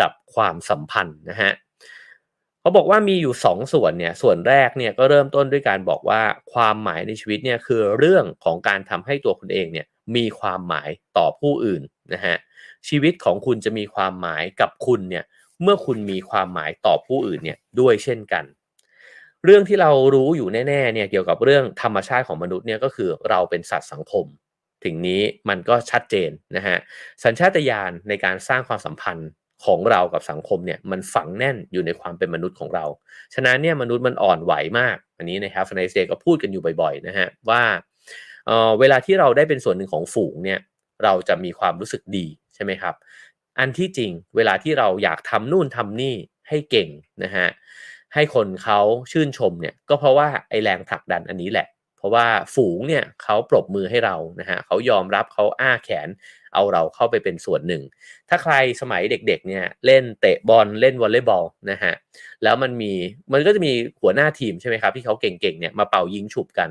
[0.00, 1.52] กับความสัมพันธ์นะฮะ
[2.60, 11.82] เขาบอกว่ามีอยู่ 2ส่วนเนี่ยส่วนแรกเนี่ยก็เริ่มต้นด้วยการบอกว่าความหมายในชีวิตเนี่ยคือเรื่องของการทำให้ตัวคุณเองเนี่ยมีความหมายต่อผู้อื่น
[12.14, 12.36] นะฮะ
[12.88, 15.24] ชีวิตของคุณจะมีความหมายกับคุณเนี่ย
[15.62, 18.44] เมื่อคุณมีความหมายต่อผู้อื่นเนี่ยด้วยเช่นกัน
[19.44, 24.26] เรื่องที่เรารู้อยู่แน่ๆเนี่ยเกี่ยวกับเรื่องธรรมชาติของมนุษย์เนี่ยก็คือเราเป็นสัตว์สังคม
[24.84, 26.76] ถึงนี้มันก็ชัดเจนนะฮะ
[27.24, 29.28] สัญชาตญาณในการสร้างความสัมพันธ์
[29.64, 32.84] ของเรากับสังคมเนี่ยมันฝังแน่นอยู่ในความเป็นมนุษย์ของเรา
[33.34, 37.62] ฉะนั้นเนี่ยมนุษย์มันอ่อนไหวมาก อันนี้นะครับในเซก็พูดกันอยู่บ่อยๆนะฮะว่า
[38.46, 40.60] เเวลาที่เราได้เป็นส่วนหนึ่งของฝูงเนี่ย
[41.04, 42.94] เราจะมีความรู้สึกดีใช่ไหมครับ
[43.58, 46.14] อันที่จริงเวลาที่เราอยากทำนู่นทำนี่
[46.48, 46.88] ให้เก่ง
[47.24, 47.48] นะฮะ
[48.14, 48.80] ให้คนเขา
[49.12, 56.08] ชื่นชมเนี่ยก็เพราะว่าไอแรงผลักดันอันนี้แหละ เพราะว่าฝูงเนี่ยเขาปรบมือให้เรานะฮะเขายอมรับเขาอ้าแขน
[56.54, 57.82] เอาเราเข้าไปเป็นส่วนหนึ่ง
[58.28, 61.92] ถ้าใครสมัยเด็กๆเนี่ยเล่นเตะบอลเล่นวอลเลย์บอลนะฮะ
[62.42, 62.92] แล้วมันมี
[63.32, 66.70] มันก็จะมีหัวหน้าทีมใช่ไหมครับที่เขาเก่งๆเนี่ยมาเป่ายิงฉุบกัน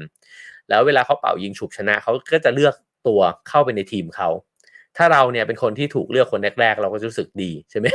[0.70, 2.76] แล้วเวลาเขาเป่ายิงฉุบชนะเขาก็จะเลือก
[3.08, 4.30] ตัวเข้าไปในทีมเขา
[4.98, 7.88] ถ้าเราเนี่ยเป็นคนที่ถูกเลือกคนแรก ๆ เราก็รู้สึกดีใช่ไหม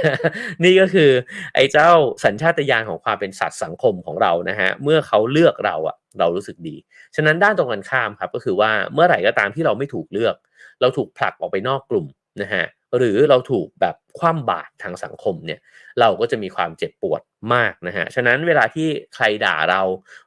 [0.65, 1.11] นี่ก็คือ
[1.55, 1.91] ไอ้เจ้า
[2.25, 6.77] สัญชาตญาณของความเป็นสัตว์สังคมของเรานะฮะเมื่อเขาเลือกเราอะเรารู้สึกดี
[7.17, 10.35] ฉะนั้นด้านตรงกันข้ามครับก็คือว่าเมื่อไหร่ก็ตามที่เราไม่ถูกเลือก
[10.81, 12.07] เราถูกผลักออกไปนอกกลุ่ม
[12.43, 12.65] นะฮะ
[12.97, 15.61] หรือเราถูกแบบคว่ำบาตรทางสังคมเนี่ย
[16.01, 17.23] เราก็จะมีความเจ็บปวด
[17.55, 19.83] มากนะฮะฉะนั้นเวลาที่ใครด่าเรา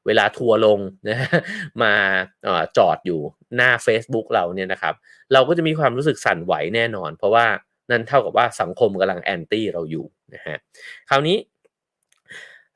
[0.06, 1.18] เวลาทัวลงนะ
[1.84, 1.94] มา
[2.78, 3.20] จอดอยู่
[3.56, 4.94] หน้า Facebook เราเนี่ยนะครับ
[5.34, 7.46] เราก็จะมีความรู้สึกสั่นไหวแน่นอน เพราะว่า
[7.92, 10.58] นั่นเท่ากับว่าสังคมกำลังแอนตี้เราอยู่นะฮะ
[11.10, 11.38] คราวนี้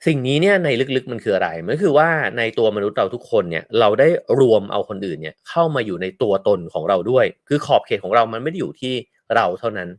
[0.08, 4.08] สิ่งนี้เนี่ยในลึกๆมันคืออะไร มันคือว่าในตัวมนุษย์เราทุกคนเนี่ยเราได้
[4.40, 8.94] รวมเอาคนอื่นเนี่ยเข้ามาอยู่ในตัวตนของเราด้วย คือขอบเขตของเรามันไม่ได้อยู่ที่
[9.36, 9.90] เราเท่านั้น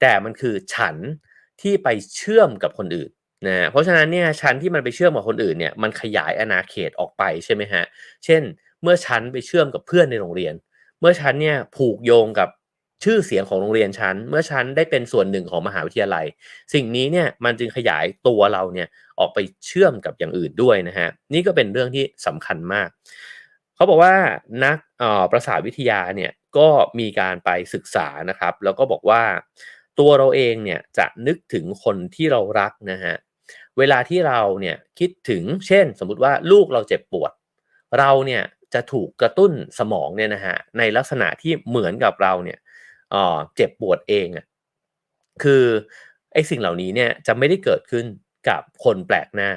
[0.00, 0.96] แต่มันคือฉัน
[1.60, 3.10] ที่ไปเชื่อมกับคนอื่น
[3.46, 7.84] นะเพราะฉะนั้นเนี่ยชั้นที่มันไปเชื่อมกับคนอื่นเนี่ยมันขยายอาณาเขตออกไปใช่ไหมฮะ
[8.24, 8.42] เช่น
[8.82, 10.54] เมื่อชั้นไปเชื่อมกับเพื่อนในโรงเรียน
[11.00, 12.48] เมื่อชั้นเนี่ยผูกโยงกับ
[13.04, 16.26] ชื่อเสียงของโรงเรียนชั้น เมื่อชั้นได้เป็นส่วนหนึ่งของมหาวิทยาลัย
[16.74, 22.88] สิ่งนี้เนี่ยมันจึงขยายตัวเราเนี่ยออกไปเชื่อมกับอย่างอื่นด้วยนะฮะนี่ก็เป็นเรื่องที่สำคัญมาก
[23.74, 24.14] เขาบอกว่า
[24.64, 24.78] นัก
[25.32, 29.22] ประสาทวิทยาเนี่ย ก็มีการไปศึกษานะครับ แล้วก็บอกว่า
[29.98, 33.14] ตัวเราเองเนี่ยจะนึกถึงคนที่เรารักนะฮะ
[33.78, 37.32] เวลาที่เราเนี่ยคิดถึงเช่น สมมุติว่าลูกเราเจ็บปวด
[37.98, 38.42] เราเนี่ย
[38.74, 42.58] จะถูกกระตุ้นสมองเนี่ยนะฮะในลักษณะที่เหมือนกับเราเนี่ย
[43.56, 44.46] เจ็บปวดเองอะ
[45.42, 45.64] คือ
[46.32, 48.04] ไอ้สิ่งเหล่านี้เนี่ยจะไม่ได้เกิดขึ้น
[48.48, 49.50] กับคนแปลกหน้า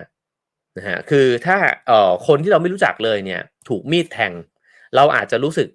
[0.78, 1.58] นะฮะคือถ้า
[1.88, 4.34] เอ่อคนที่เราไม่รู้จักเลยเนี่ยถูกมีดแทง
[4.96, 5.68] เราอาจจะรู้สึก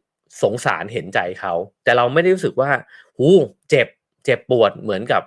[0.42, 2.70] สงสารเห็นใจเขา แต่เราไม่ได้รู้สึกว่า
[3.18, 3.29] หู
[3.70, 3.88] เจ็บ
[4.25, 5.23] เจ็บปวดเหมือนกับ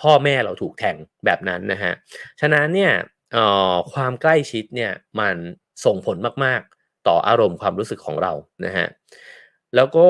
[0.00, 1.92] พ่อแม่เราถูกแทงแบบนั้นนะฮะ
[2.40, 2.92] ฉะนั้นเนี่ย
[3.92, 5.36] ความใกล้ชิดเนี่ยมัน
[5.84, 8.32] ส่งผลมากๆ ต่ออารมณ์ความรู้สึกของเรา
[8.64, 8.86] นะฮะ
[9.76, 10.06] แล้วก็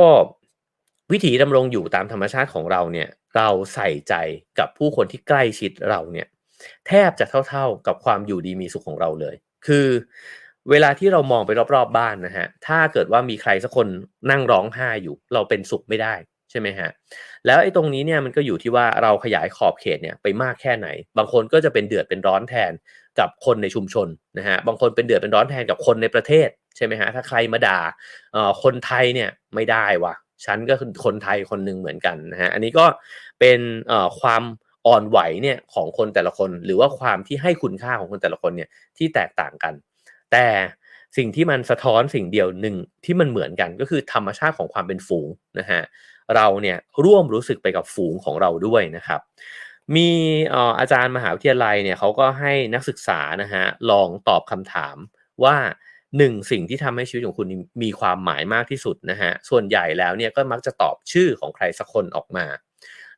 [1.12, 4.14] วิถีดำรงอยู่ตามธรรมชาติของเราเนี่ยเราใส่ใจ
[4.58, 6.26] กับผู้คนที่ใกล้ชิดเราเนี่ย
[6.86, 9.34] แทบจะเท่าๆกับความอยู่ดีมีสุขของเราเลย
[9.66, 9.86] คือ
[10.70, 13.86] เวลาที่เรามองไปรอบๆบบ้านนะฮะ ถ้าเกิดว่ามีใครสักคน
[14.30, 16.14] นั่งร้องไห้อยู่ เราเป็นสุขไม่ได้
[16.50, 16.90] ใช่ไหมฮะ
[17.46, 22.72] แล้วไอ้ตรงนี้เนี่ยมันก็อยู่ที่ว่าเราขยายขอบเขตเนี่ยไปมากแค่ไหน บางคนก็จะเป็นเดือดเป็นร้อนแทน
[23.18, 27.80] กับคนในชุมชนนะฮะ บางคนเป็นเดือดเป็นร้อนแทนกับคนในประเทศใช่ไหมฮะ ถ้าใครมาด่า
[28.62, 32.86] คนไทยเนี่ยไม่ได้วะฉันก็คือคนไทยคนหนึ่งเหมือนกันนะฮะ อันนี้ก็
[33.40, 33.60] เป็น
[34.20, 34.42] ความ
[34.86, 38.68] อ่อนไหวเนี่ยของคนแต่ละคน หรือว่าความที่ให้คุณค่าของคนแต่ละคนเนี่ย
[38.98, 39.74] ที่แตกต่างกัน
[40.32, 40.48] แต่
[41.16, 45.82] สิ่งที่มันสะท้อนสิ่งเดียวหนึ่งที่มันเหมือนกันก็คือธรรมชาติของความเป็นฝูงนะฮะ
[46.36, 49.20] เราเนี่ยร่วมรู้สึกไปกับฝูงของเราด้วยนะครับ
[49.96, 50.10] มี
[50.78, 54.96] อาจารย์มหาวิทยาลัยเนี่ยเขาก็ให้นักศึกษานะฮะลองตอบคำถาม
[55.44, 55.56] ว่า
[56.18, 57.46] หนึ่งสิ่งที่ทำให้ชีวิตของคุณ
[57.82, 62.46] มีความหมายมากที่สุดนะฮะ ส่วนใหญ่แล้วเนี่ยก็มักจะตอบชื่อของใครสักคนออกมา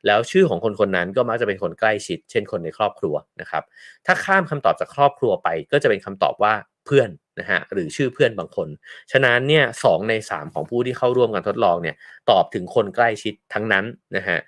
[0.05, 3.63] แล้วชื่อของคนคนนั้นก็มักจะเป็นคนใกล้ชิด เช่นคนในครอบครัวนะครับ
[4.05, 6.53] ถ้าข้ามคำตอบจากครอบครัวไปก็จะเป็นคำตอบว่า
[6.85, 8.67] เพื่อนนะฮะหรือชื่อเพื่อนบางคน
[9.11, 11.95] ฉะนั้นเนี่ยสใน3 ของผู้ที่เข้าร่วมการทดลองเนี่ย
[12.29, 14.39] ตอบถึงคนใกล้ชิดทั้งนั้นนะฮะ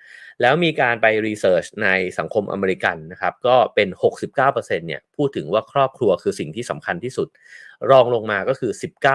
[0.42, 3.88] แล้วมีการไปรีเสิร์ชในสังคมอเมริกันนะครับก็เป็น
[4.34, 7.28] 69%เนี่ยพูดถึงว่าครอบครัวคือสิ่งที่สำคัญที่สุด
[7.90, 8.72] รองลงมาก็คือ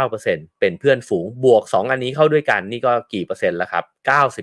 [0.07, 3.85] 19%เป็นเพื่อนฝูงบวก 2 อันนี้เข้าด้วยกันนี่ก็กี่เปอร์เซ็นต์แล้วครับ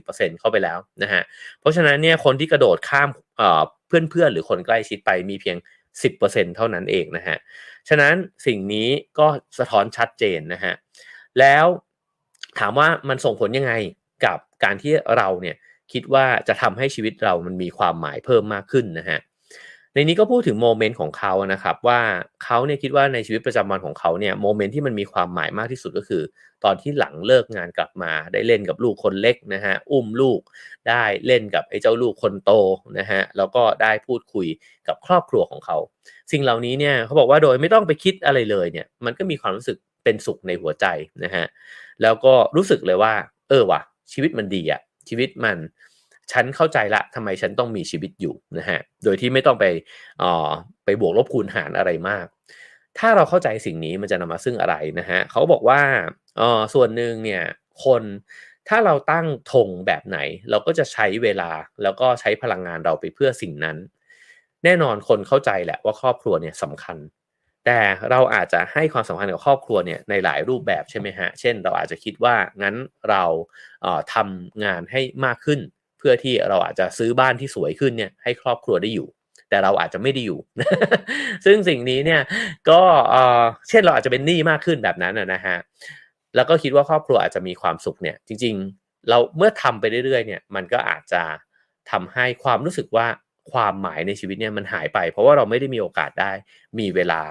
[0.04, 1.22] 90%เข้าไปแล้วนะฮะ
[1.60, 3.08] เพราะฉะนั้นเนี่ยคนที่กระโดดข้าม
[3.88, 5.56] เพื่อนๆหรือคนใกล้ชิดไปมีเพียง
[6.02, 7.36] 10%เท่านั้นเองนะฮะ
[7.88, 8.14] ฉะนั้น
[8.46, 10.74] สิ่งนี้ก็สะท้อนชัดเจนนะฮะ
[11.38, 11.66] แล้ว
[12.58, 13.72] ถามว่ามันส่งผลยังไง
[14.24, 15.56] กับการที่เราเนี่ย
[15.92, 19.18] คิดว่าจะทำให้ชีวิตเรามันมีความหมายเพิ่มมากขึ้นนะฮะ
[19.94, 22.00] ในนี้ก็พูดถึงโมเมนต์ของเขานะครับว่า
[22.44, 26.22] เขาเนี่ยคิดว่าในชีวิตประจำวันของเขาเนี่ยโมเมนต์ที่มันมีความหมายมากที่สุดก็คือ
[26.64, 30.40] ตอนที่หลังเลิกงานกลับมา ได้เล่นกับลูกคนเล็กนะฮะอุ้มลูก
[30.88, 32.52] ได้เล่นกับไอ้เจ้าลูกคนโต
[32.98, 34.46] นะฮะแล้วก็ได้พูดคุย
[34.88, 35.76] กับครอบครัวของเขา
[36.32, 40.86] สิ่งเหล่านี้เนี่ยเขาบอกว่าโดยไม่ต้องไปคิดอะไรเลยเนี่ยมันก็มีความรู้สึกเป็นสุขในหัวใจ
[41.24, 41.44] นะฮะ
[42.02, 43.14] แล้วก็รู้สึกเลยว่า
[43.48, 43.80] เออว่ะ
[44.12, 45.56] ชีวิตมันดีอะชีวิตมัน
[46.32, 49.64] ฉันเข้าใจละทำไมฉันต้องมีชีวิตอยู่นะฮะโดยที่ไม่ต้องไป
[50.22, 50.50] อ่อ
[50.84, 52.26] ไปบวกลบคูณหารอะไรมาก
[52.98, 55.80] ถ้าเราเข้าใจสิ่งนี้มันจะนำมาซึ่งอะไรนะฮะเขาบอกว่า
[56.40, 57.42] อ๋อส่วนหนึ่งเนี่ย
[57.84, 58.02] คน
[58.68, 60.18] ถ้าเราตั้งธงแบบไหน
[60.50, 61.50] เราก็จะใช้เวลา
[61.82, 63.76] แล้วก็ใช้พลังงานเราไปเพื่อสิ่งนั้น
[64.64, 66.98] แน่นอนคนเข้าใจแหละว่าครอบครัวเนี่ยสำคัญ
[67.66, 72.76] แต่เราอาจจะให้ความสำคัญกับครอบครัวเนี่ยในหลายรูปแบบใช่ไหมฮะเช่น เราอาจจะคิดว่างั้น
[73.10, 73.24] เรา
[73.82, 75.60] เทำงานให้มากขึ้น
[75.98, 79.08] เพื่อที่เราอาจจะซื้อบ้านที่สวยขึ้นเนี่ยให้ครอบครัวได้อยู่
[79.50, 80.40] แต่เราอาจจะไม่ได้อยู่
[81.44, 82.20] ซึ่งสิ่งนี้เนี่ย
[82.70, 82.80] ก็
[83.68, 85.56] เช่นเราอาจจะเป็นหนี้มากขึ้นแบบนั้นนะฮะ
[86.36, 91.22] แล้วก็คิดว่าครอบครัวอาจจะมีความสุขเนี่ย จริง ๆ เราเมื่อทำไปเรื่อยๆเนี่ยมันก็อาจจะ
[91.90, 93.06] ทำให้ความรู้สึกว่า
[93.52, 96.32] ความหมายในชีวิตเนี่ยมันหายไป เพราะว่าเราไม่ได้มีโอกาสได้
[96.78, 97.22] มีเวลา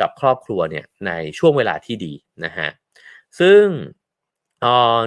[0.00, 2.12] กับครอบครัวเนี่ยในช่วงเวลาที่ดี
[2.44, 2.68] นะฮะ
[3.40, 3.64] ซึ่ง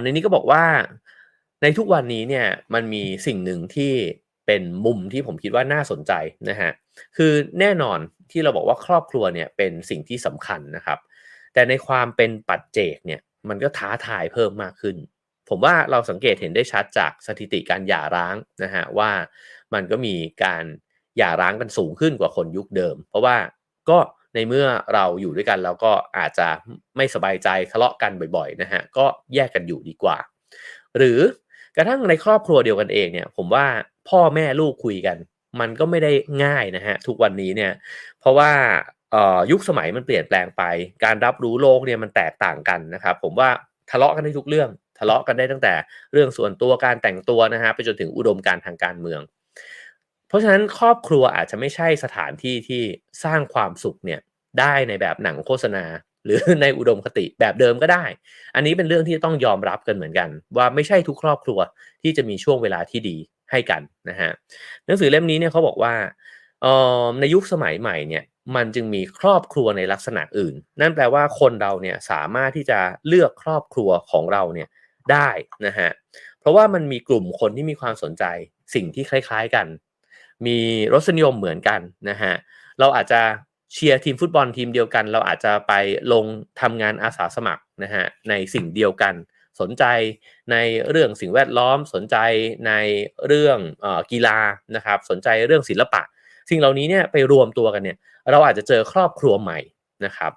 [0.02, 0.64] ในนี้ก็บอกว่า
[1.62, 3.92] ในทุกวันนี้เนี่ยมันมีสิ่งหนึ่งที่
[4.46, 6.12] เป็นมุมที่ผมคิดว่าน่าสนใจ
[6.48, 6.70] นะฮะ
[7.16, 7.98] คือแน่นอน
[8.30, 10.98] ที่เราบอกว่าครอบครัวเนี่ยเป็นสิ่งที่สำคัญนะครับ
[11.54, 14.96] แต่ในความเป็นปัจเจกเนี่ยมันก็ท้าทายเพิ่มมากขึ้น
[15.48, 19.10] ผมว่าเราสังเกตเห็นได้ชัดจากสถิติการหย่าร้างนะฮะว่า
[19.74, 20.64] มันก็มีการ
[21.18, 23.36] หย่าร้างกันสูงขึ้นกว่าคนยุคเดิม เพราะว่า
[23.90, 23.98] ก็
[24.34, 26.48] ในเมื่อเราอยู่ด้วยกันเราก็อาจจะ
[26.96, 30.18] ไม่สบายใจทะเลาะกันบ่อยๆนะฮะก็แยกกันอยู่ดีกว่า
[30.96, 31.20] หรือ
[31.78, 33.66] กระทั่งในครอบครัวเดียวกันเองเนี่ย ผมว่า
[34.08, 35.16] พ่อแม่ลูกคุยกัน
[35.60, 36.12] มันก็ไม่ได้
[36.44, 37.72] ง่ายนะฮะทุกวันนี้เนี่ย
[38.20, 38.50] เพราะว่า
[39.50, 40.62] ยุคสมัยมันเปลี่ยนแปลงไป
[41.04, 43.50] การรับรู้โลกเนี่ยมันแตกต่างกันนะครับ ผมว่า
[43.90, 45.74] ทะเลาะกันได้ทุกเรื่อง ทะเลาะกันได้ตั้งแต่
[46.12, 49.20] เรื่องส่วนตัวการแต่งตัวนะฮะไปจนถึงอุดมการทางการเมือง
[50.28, 52.82] เพราะฉะนั้นครอบครัวอาจจะไม่ใช่สถานที่ที่
[53.24, 54.20] สร้างความสุขเนี่ย
[54.60, 55.84] ได้ในแบบหนังโฆษณา
[56.28, 58.04] หรือในอุดมคติแบบเดิมก็ได้
[58.54, 61.58] อันนี้เป็นเรื่องที่ต้องยอมรับกันเหมือนกัน ว่าไม่ใช่ทุกครอบครัว
[62.02, 63.16] ที่จะมีช่วงเวลาที่ดี
[63.50, 64.30] ให้กันนะฮะ
[64.86, 65.94] หนังสือเล่มนี้เนี่ยเขาบอกว่า
[67.20, 68.24] ในยุคสมัยใหม่เนี่ย
[68.56, 74.68] มันจึงมีครอบครัวในลักษณะอื่น นั่นแปลว่าคนเราเนี่ยสามารถที่จะเลือกครอบครัวของเราเนี่ย
[75.12, 75.28] ได้
[75.66, 75.90] นะฮะ
[76.40, 78.24] เพราะว่ามันมีกลุ่มคนที่มีความสนใจ
[78.74, 79.66] สิ่งที่คล้าย ๆกัน
[80.46, 80.58] มี
[80.92, 82.32] รสนิยมเหมือนกันนะฮะ
[82.80, 83.20] เราอาจจะ
[83.72, 85.72] เชียร์ทีมฟุตบอลทีมเดียวกัน เราอาจจะไป
[86.12, 86.24] ลง
[86.60, 89.14] ทำงานอาสาสมัครนะฮะในสิ่งเดียวกัน
[89.60, 89.84] สนใจ
[90.52, 90.56] ใน
[90.90, 92.16] เรื่องสิ่งแวดล้อม สนใจ
[92.66, 92.72] ใน
[93.26, 94.38] เรื่องอกีฬา
[94.76, 96.02] นะครับสนใจเรื่องศิลปะ
[96.50, 97.98] สิ่งเหล่านี้เนี่ยไปรวมตัวกันเนี่ย
[98.30, 99.58] เราอาจจะเจอครอบครัวใหม่
[100.04, 100.32] นะครับ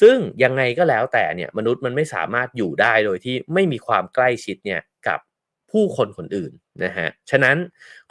[0.00, 5.18] ซึ่งยังไงก็แล้วแต่เนี่ยมนุษย์มันไม่สามารถอยู่ได้โดยที่ไม่มีความใกล้ชิดเนี่ยกับ
[5.70, 6.52] ผู้คนคนอื่น
[6.84, 7.56] นะฮะฉะนั้น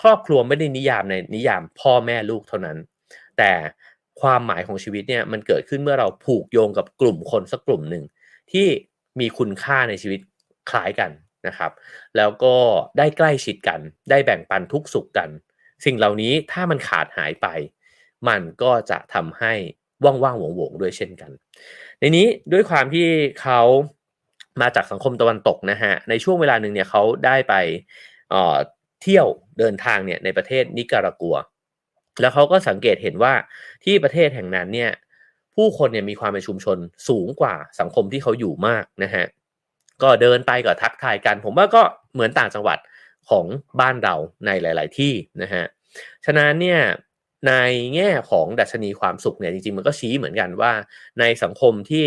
[0.02, 2.78] ครอบครัวไม่ได้นิยามในนิยามพ่อแม่ลูกเท่านั้น
[3.38, 3.52] แต่
[4.22, 8.04] ความหมายของชีวิตเนี่ยมันเกิดขึ้นเมื่อเราผูกโยงกับกลุ่มคนสักกลุ่มหนึ่ง
[8.52, 8.68] ที่
[9.20, 10.20] มีคุณค่าในชีวิต
[10.70, 11.12] คล้ายกัน
[11.48, 11.72] นะครับ
[12.18, 12.56] แล้วก็
[12.98, 15.30] ได้ใกล้ชิดกัน ได้แบ่งปันทุกสุขกัน
[15.86, 17.48] สิ่งเหล่านี้ถ้ามันขาดหายไป
[18.28, 19.54] มันก็จะทำให้
[20.24, 21.32] ว่างๆหวงๆด้วยเช่นกัน
[22.00, 23.08] ในนี้ด้วยความที่
[23.42, 23.62] เขา
[24.62, 27.54] มาจากสังคมตะวันตกนะฮะในช่วงเวลาหนึ่งเนี่ยเขาได้ไป
[28.30, 29.28] เเที่ยว
[29.60, 31.36] เดินทางเนี่ยในประเทศนิการากัว
[32.22, 33.34] แล้วเขาก็สังเกตเห็นว่า
[33.84, 34.92] ที่ประเทศแห่งนั้นเนี่ย
[35.56, 36.78] ผู้คนเนี่ยมีความเป็นชุมชน
[37.10, 39.26] สูงกว่าสังคมที่เขาอยู่มากนะฮะ
[40.02, 41.82] ก็เดินไปก็ทักทายกัน ผมว่าก็
[42.14, 42.80] เหมือนต่างจังหวัด
[43.30, 43.46] ของ
[43.80, 45.64] บ้านเราในหลาย ๆ ที่นะฮะ
[46.26, 46.82] ฉะนั้นเนี่ย
[47.48, 47.54] ใน
[47.96, 50.74] แง่ของดัชนีความสุขเนี่ยจริงๆ มันก็ชี้เหมือนกันว่า
[51.20, 52.06] ในสังคมที่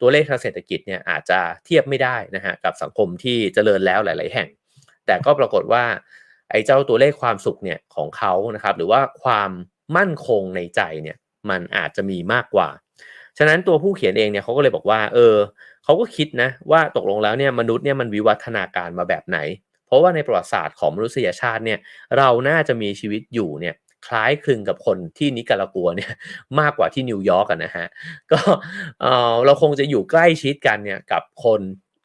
[0.00, 4.48] ตัวเลขทางเศรษฐกิจเนี่ยอาจจะเทียบไม่ได้นะฮะกับสังคมที่เจริญแล้วหลาย ๆ แห่ง
[5.06, 5.84] แต่ก็ปรากฏว่า
[6.50, 9.50] ไอ้เจ้าตัวเลขความสุขเนี่ยของเขานะครับ หรือว่าความ
[9.96, 11.16] มั่นคงในใจเนี่ย
[11.50, 12.68] มันอาจจะมีมากกว่า
[13.38, 15.34] ฉะนั้นตัวผู้เขียนเองเนี่ยเขาก็เลยบอกว่า เออ
[15.84, 19.38] เขาก็คิดนะว่าตกลงแล้วเนี่ยมนุษย์เนี่ยมันวิวัฒนาการมาแบบไหน
[19.86, 21.78] เพราะว่าในประวัติศาสตร์ของมนุษยชาติเนี่ย
[22.18, 23.74] เราน่าจะมีชีวิตอยู่เนี่ย
[24.06, 26.12] คล้ายคลึงกับคนที่นิการากัวเนี่ย
[26.60, 27.86] มากกว่าที่นิวยอร์กนะฮะ
[28.32, 28.40] ก็
[29.46, 31.60] เราคงจะอยู่ใกล้ชิดกันเนี่ยกับคน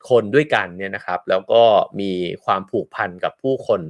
[0.10, 1.64] คนด้วยกันเนี่ยนะครับ แล้วก็
[2.00, 2.12] มี
[2.46, 3.82] ความผูกพันกับผู้คน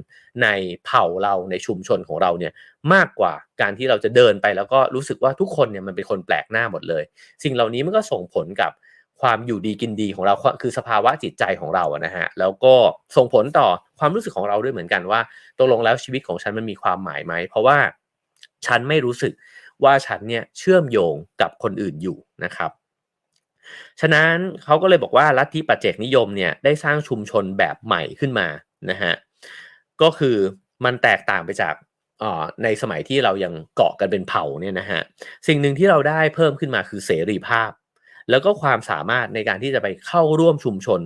[0.42, 0.48] ใน
[0.84, 2.52] เผ่าเราในชุมชนของเราเนี่ย
[2.94, 7.04] มากกว่าการที่เราจะเดินไปแล้วก็รู้สึกว่าทุกคนเนี่ยมันเป็นคนแปลกหน้าหมดเลย
[7.42, 8.72] สิ่งเหล่านี้มันก็ส่งผลกับ
[9.20, 12.74] ความอยู่ดีกินดีของเราคือสภาวะจิตใจของเราอะนะฮะแล้วก็
[13.16, 15.20] ส่งผลต่อความรู้สึกของเราด้วยเหมือนกันว่า
[15.58, 17.78] ตกลงแล้วชีวิตของฉันมันมีความหมายไหม เพราะว่า
[18.66, 19.32] ฉันไม่รู้สึก
[19.84, 22.70] ว่าฉันเนี่ยเชื่อมโยงกับคนอื่นอยู่นะครับ
[24.00, 28.48] ฉะนั้นเขาก็เลยบอกว่าลัทธิปัจเจกนิยมเนี่ยได้สร้างชุมชนแบบใหม่ขึ้นมา
[28.90, 29.14] นะฮะ
[30.02, 30.36] ก็คือ
[30.84, 31.74] มันแตกต่างไปจาก
[32.64, 35.00] ในสมัยที่เรายังเกาะกันเป็นเผ่าเนี่ยนะฮะ
[35.46, 37.70] สิ่งหนึ่งที่เราได้เพิ่มขึ้นมาคือเสรีภาพ
[38.30, 41.00] แล้วก็ความสามารถในการที่จะไปเข้าร่วมชุมชน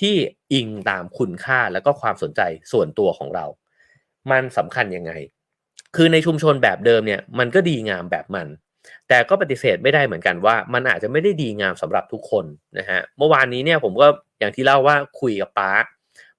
[0.00, 0.14] ที่
[0.52, 2.40] อิงตามคุณค่าแล้วก็ความสนใจ
[2.72, 3.46] ส่วนตัวของเรา
[4.30, 5.12] มันสำคัญยังไง
[5.96, 8.48] คือในชุมชนแบบเดิมเนี่ยมันก็ดีงามแบบมัน
[9.12, 12.44] แต่ก็ปฏิเสธไม่ได้เหมือนกันว่า มันอาจจะไม่ได้ดีงามสำหรับทุกคน
[12.78, 14.06] นะฮะเมื่อวานนี้เนี่ยผมก็
[14.38, 15.72] อย่างที่เล่าว่าคุยกับป้า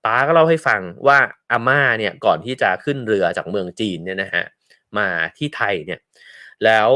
[0.06, 1.18] ป้าก็เล่าให้ฟังว่า
[1.52, 4.44] อาม่าเนี่ยก่อนที่จะขึ้นเรือจากเมืองจีนเนี่ยนะฮะ
[4.98, 5.08] มา
[5.38, 6.00] ที่ไทยเนี่ย
[6.64, 6.90] แล้ว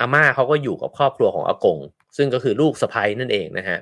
[0.00, 1.78] อาม่าเขาก็อยู่กับครอบครัวของอากง
[2.16, 3.78] ซึ่งก็คือลูกสะพ้ยนั่นเองนะฮะ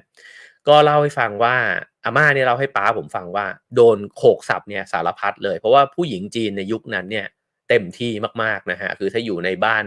[0.69, 1.57] ก็เล่าให้ฟังว่า
[2.05, 7.27] อาม่าเนี่ยเราให้ป้าผมฟังว่าโดนโขกสับเนี่ยสารพัดเลย เพราะว่าผู้หญิงจีนในยุคนั้นเนี่ย
[7.69, 8.13] เต็มที่
[8.43, 9.85] มากๆนะฮะคือถ้าอยู่ในบ้าน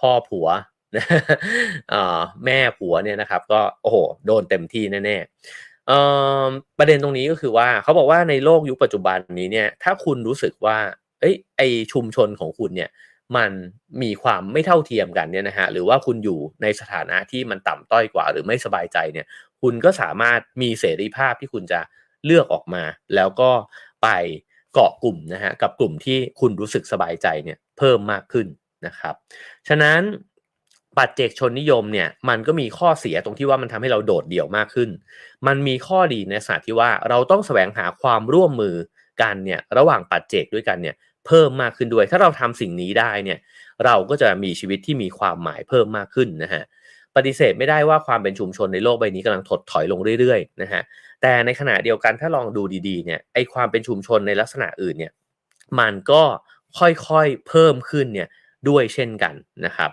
[0.00, 0.48] พ่อผัว
[2.44, 10.78] แม่ผัวเนี่ยนะครับ ก็โอ้โหโดนเต็มที่แน่ๆประเด็นตรงนี้ก็คือว่าเขาบอกว่าในโลกยุคปัจจุบันนี้เนี่ย ถ้าคุณรู้สึกว่า
[11.20, 12.90] เอ้ยไอชุมชนของคุณเนี่ย
[13.36, 13.50] มัน
[14.02, 19.26] มีความไม่เท่าเทียมกันเนี่ยนะฮะหรือว่าคุณอยู่ในสถานะที่มันต่ำต้อยกว่า หรือไม่สบายใจเนี่ย
[19.62, 21.80] คุณก็สามารถมีเสรีภาพที่คุณจะ
[22.26, 22.82] เลือกออกมา
[23.14, 23.50] แล้วก็
[24.02, 24.08] ไป
[24.72, 28.46] เกาะกลุ่มนะฮะกับกลุ่มที่คุณรู้สึกสบายใจเนี่ยเพิ่มมากขึ้น
[28.86, 29.14] นะครับ
[29.68, 30.00] ฉะนั้น
[30.98, 34.90] ปัจเจกชนนิยมเนี่ยมันก็มีข้อเสียตรงที่ว่ามันทำให้เราโดดเดี่ยวมากขึ้น
[35.46, 38.76] มันมีข้อดีในศาสถานที่ว่าเราต้องแสวงหาความร่วมมือ
[39.22, 43.38] กันเนี่ยระหว่างปัจเจกด้วยกันเนี่ยเพิ่มมากขึ้นด้วย ถ้าเราทำสิ่งนี้ได้เนี่ย
[43.84, 46.62] เราก็จะมีชีวิตที่มีความหมายเพิ่มมากขึ้นนะฮะ
[47.16, 50.82] ปฏิเสธไม่ได้ว่าความเป็นชุมชนในโลกใบนี้กำลังถดถอยลงเรื่อยๆนะฮะ
[51.22, 55.12] แต่ในขณะเดียวกันถ้าลองดูดีๆเนี่ยไอความเป็นชุมชนในลักษณะอื่นเนี่ย
[55.80, 56.22] มันก็
[56.78, 58.28] ค่อยๆเพิ่มขึ้นเนี่ย
[58.68, 59.90] ด้วยเช่นกันนะครับ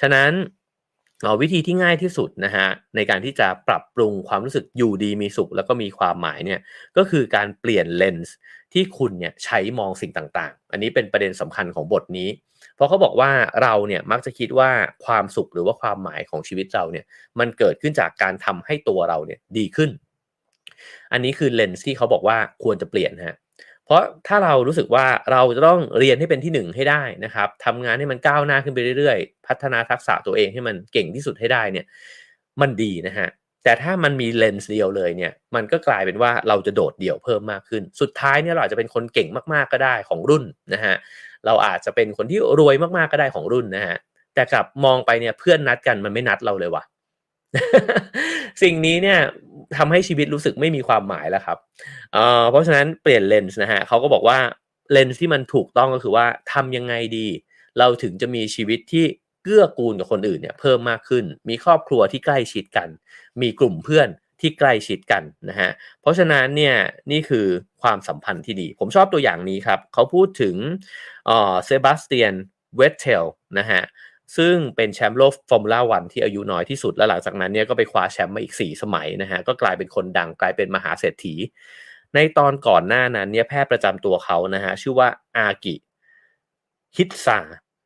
[0.00, 0.32] ฉะนั้น
[1.40, 6.60] วิธีที่ง่ายที่สุดนะฮะในการที่จะปรับปรุงความรู้สึกอยู่ดีมีสุข แล้วก็มีความหมายเนี่ย
[6.96, 8.34] ก็คือการเปลี่ยนเลนส์
[8.72, 12.28] ที่คุณเนี่ยใช้มองสิ่งต่างๆ อันนี้เป็นประเด็นสำคัญของบทนี้
[12.74, 13.30] เพราะเขาบอกว่า
[13.62, 14.70] เราเนี่ยมักจะคิดว่า
[15.04, 17.04] ความสุขหรือว่าความหมายของชีวิตเราเนี่ย
[17.38, 19.90] มันเกิดขึ้นจากการทำให้ตัวเราเนี่ยดีขึ้น
[21.12, 23.36] อันนี้คือเลนส์ที่เขาบอกว่าควรจะเปลี่ยนฮะ
[23.86, 31.86] เพราะถ้าเรารู้สึกว่าเราจะต้องเรียนให้เป็นที่หนึ่งให้ได้นะครับทำงานให้มันก้าวหน้าขึ้นไปเรื่อยๆ พัฒนาทักษะตัวเองให้มันเก่งที่สุดให้ได้เนี่ย
[32.60, 33.28] มันดีนะฮะ
[33.64, 40.44] แต่ถ้ามันมีเลนส์เดียวเลยเนี่ย มันก็กลายเป็นว่าเราจะโดดเดี่ยวเพิ่มมากขึ้น สุดท้ายเนี่ยเราอาจจะเป็นคนเก่งมากๆก็ได้ของรุ่น
[40.74, 40.94] นะฮะ
[41.46, 43.96] เราอาจจะเป็นคนที่รวยมากๆก็ได้ของรุ่นนะฮะ
[44.34, 46.84] แต่กลับมองไปเนี่ยเพื่อนนัดกันมันไม่นัดเราเลยว่ะ
[48.62, 49.18] สิ่งนี้เนี่ย
[49.78, 51.58] ทำให้ชีวิตรู้สึกไม่มีความหมายแล้วครับ
[52.12, 54.38] เอ่อเพราะฉะนั้นเปลี่ยนเลนส์นะฮะเขาก็บอกว่า
[54.92, 57.28] เลนส์ที่มันถูกต้องก็คือว่าทำยังไงดี
[57.78, 59.04] เราถึงจะมีชีวิตที่
[59.42, 62.88] เกื้อกูลกับคนอื่นเนี่ยเพิ่มมากขึ้น มีครอบครัวที่ใกล้ชิดกัน
[63.40, 64.08] มีกลุ่มเพื่อน
[64.40, 66.76] ที่ใกล้ชิดกันนะฮะ เพราะฉะนั้นเนี่ย
[67.10, 67.46] นี่คือ
[67.82, 70.56] ความสัมพันธ์ที่ดี ผมชอบตัวอย่างนี้ครับ เขาพูดถึง
[71.26, 72.34] Sebastian
[72.76, 73.24] Vettel
[73.58, 73.80] นะฮะ
[74.36, 81.34] ซึ่งเป็นแชมป์โลกฟอร์มูล่าวันที่อายุน้อยที่สุด แล้วหลังจากนั้นเนี่ยก็ไปคว้าแชมป์มาอีก 4 สมัยนะฮะก็กลายเป็นคนดังกลายเป็นมหาเศรษฐี
[82.14, 87.38] ในตอนก่อนหน้านั้นเนี่ยแพทย์ประจำตัวเขานะฮะชื่อว่า Aki Hintsa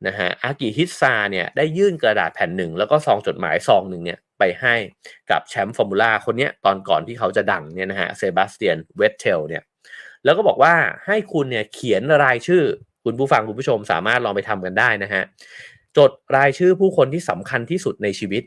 [0.07, 4.75] นะฮะ Aki Hintsa เนี่ยได้ยื่นกระดาษแผ่นหนึ่งแล้วก็ซองจดหมายซองหนึ่งเนี่ยไปให้
[5.31, 9.63] กับแชมป์ฟอร์มูล่าคนนี้ตอนก่อนที่เขาจะดังเนี่ยนะฮะ Sebastian Vettel เนี่ย
[10.25, 10.73] แล้วก็บอกว่า
[11.05, 12.63] ให้คุณเนี่ยเขียนรายชื่อ
[13.05, 15.23] คุณผู้ฟังคุณผู้ชมสามารถลองไปทำกันได้นะฮะ
[15.97, 18.43] จดรายชื่อผู้คนที่สำคัญที่สุดในชีวิต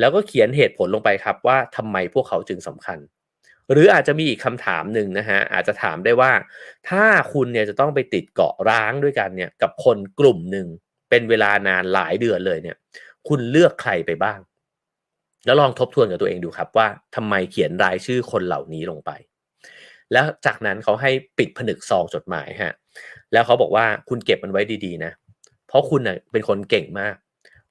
[0.00, 2.98] แล้วก็เขียนเหตุผลลงไปครับว่าทำไมพวกเขาจึงสำคัญ
[3.72, 6.32] หรืออาจจะมีอีกคำถามหนึ่งนะฮะอาจจะถามได้ว่า
[6.88, 10.66] ถ้าคุณเนี่ยจะต้องไปติดเกาะร้างด้วยกันเนี่ยกับคนกลุ่มหนึ่ง
[11.10, 12.76] เป็นเวลานานหลายเดือนเลยเนี่ย
[13.28, 14.38] คุณเลือกใครไปบ้าง
[15.46, 19.10] แล้วลองทบทวนกับตัวเองดูครับว่าทำไมเขียนรายชื่อคนเหล่านี้ลงไป
[20.12, 22.74] แล้วจากนั้นเขาให้ปิดผนึกซองจดหมายฮะ
[23.32, 25.12] แล้วเขาบอกว่าคุณเก็บมันไว้ดีๆนะ
[25.72, 27.14] เพราะคุณเน่ยเป็นคนเก่งมาก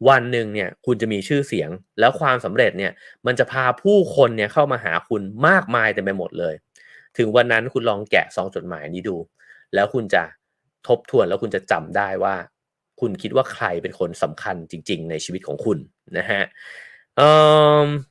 [0.09, 2.91] วันหนึ่งเนี่ยคุณจะมีชื่อเสียง แล้วความสำเร็จเนี่ย
[3.25, 6.53] มันจะพาผู้คนเนี่ยเข้ามาหาคุณมากมายเต็มไปหมดเลย
[7.17, 9.17] ถึงวันนั้นคุณลองแกะซองจดหมายนี้ดู
[9.73, 10.23] แล้วคุณจะ
[10.87, 12.35] ทบทวนแล้วคุณจะจำได้ว่า
[12.99, 15.77] คุณคิดว่าใครเป็นคนสำคัญจริง ๆ ในชีวิตของคุณ
[16.17, 16.41] นะฮะ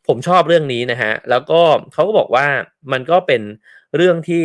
[0.07, 1.61] ผมชอบเรื่องนี้นะฮะ แล้วก็
[1.93, 2.47] เขาก็บอกว่า
[2.93, 3.43] มันก็เป็น
[3.97, 4.45] เรื่องที่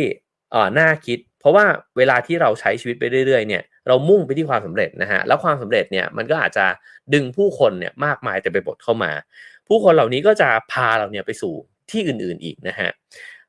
[0.78, 1.64] น่าคิด เพราะว่า
[1.96, 6.66] เวลาที่เราใช้ชีวิตไปเรื่อยๆ เนี่ย เรามุ่งไปที่ความสำเร็จนะฮะแล้วความสำเร็จเนี่ยมันก็อาจจะ
[7.14, 9.12] ดึงผู้คนเนี่ยมากมายแต่ไปบทเข้ามา
[9.68, 11.54] ผู้คนเหล่านี้ก็จะพาเราเนี่ยไปสู่
[11.90, 12.90] ที่อื่นๆอีกนะฮะ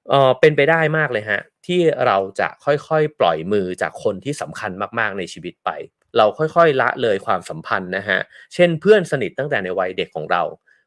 [0.10, 5.69] เออเป็นไปได้มากเลยฮะที่เราจะค่อยๆ ปล่อยมือจากคนที่สำคัญมากๆในชีวิตไป
[6.17, 8.19] เราค่อยๆละเลยความสัมพันธ์นะฮะ
[8.54, 10.43] เช่นเพื่อนสนิทตั้งแต่ในวัยเด็กของเรา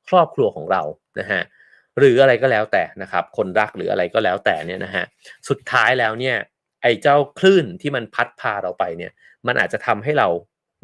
[0.08, 0.82] ครอบครัวของเรา
[1.20, 1.42] นะฮะ
[1.98, 5.04] หรืออะไรก็แล้วแต่นะครับ คนรักหรืออะไรก็แล้วแต่เนี่ยนะฮะ
[5.48, 6.36] สุดท้ายแล้วเนี่ย
[6.82, 9.12] ไอ้เจ้าคลื่นที่มันพัดพาเราไปเนี่ย
[9.46, 10.28] มันอาจจะทำให้เรา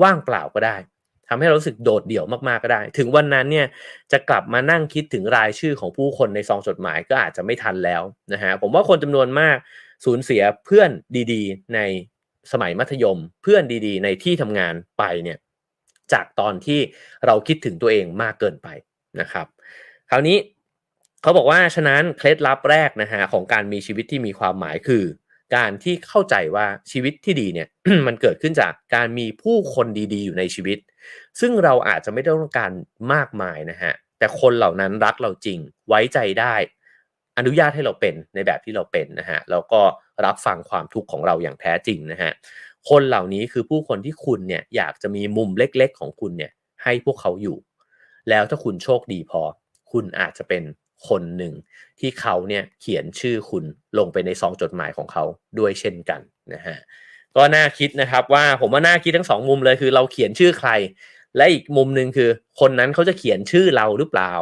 [0.02, 0.76] ว่างเปล่าก็ได้
[1.28, 3.66] ทำให้เรารู้สึกโดดเดี่ยวมากๆก็ได้ ถึงวันนั้นเนี่ย
[4.12, 9.56] จะกลับมานั่งคิดถึงรายชื่อของผู้คนในซองจดหมายก็อาจจะไม่ทันแล้วนะฮะผมว่าคนจำนวนมาก
[10.04, 10.90] สูญเสียเพื่อน
[11.32, 11.80] ดีๆ ใน
[12.52, 15.38] สมัยมัธยม เพื่อนดีๆ ในที่ทำงานไปเนี่ย
[16.12, 16.80] จากตอนที่
[17.26, 18.68] เราคิดถึงตัวเองมากเกินไป
[19.20, 19.46] นะครับ
[20.11, 20.37] คราวนี้
[21.22, 25.04] เขาบอกว่าฉะนั้นเคล็ดลับแรกนะฮะของการมีชีวิตที่มีความหมายคือ
[25.54, 27.68] การที่เข้าใจว่าชีวิตที่ดีเนี่ย
[28.06, 30.78] มันเกิดขึ้นจากการมีผู้คนดีๆ อยู่ในชีวิต
[31.40, 32.72] ซึ่งเราอาจจะไม่ต้องการ
[33.12, 36.54] มากมายนะฮะแต่คนเหล่านั้นรักเราจริงไว้ใจได้
[37.38, 39.80] อนุญาตให้เราเป็นในแบบที่เราเป็นนะฮะแล้วก็
[40.24, 42.32] รับฟังความทุกข์ของเราอย่างแท้จริงนะฮะ
[42.90, 47.56] คนเหล่านี้คือผู้คนที่คุณเนี่ยอยากจะมีมุมเล็กๆ ของคุณเนี่ยให้พวกเขาอยู่
[48.28, 49.42] แล้วถ้าคุณโชคดีพอ
[49.92, 50.62] คุณอาจจะเป็น
[51.09, 51.54] คนหนึ่ง
[52.00, 53.64] ที่เขาเนี่ยเขียนชื่อคุณ
[53.98, 55.24] ลงไปในซองจดหมายของเขา
[55.59, 56.20] ด้วยเช่นกัน
[56.54, 56.76] นะฮะ
[57.37, 60.70] ก็น่าคิดนะครับว่าผมว่าน่าคิดทั้งสองมุมเลยคือเราเขียนชื่อใคร
[61.37, 62.30] และอีกมุมหนึ่งคือ
[62.61, 64.32] คนนั้นเขาจะเขียนชื่อเราหรือเปล่า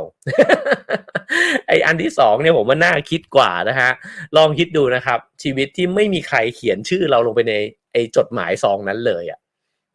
[1.68, 3.90] ไออันที่สองเนี่ยผมว่าน่าคิดกว่านะฮะ
[4.36, 7.54] ลองคิดดูนะครับ ชีวิตที่ไม่มีใครเขียนชื่อเราลงไปใน
[7.92, 9.38] ไอจดหมายซองนั้นเลยอะ่ะ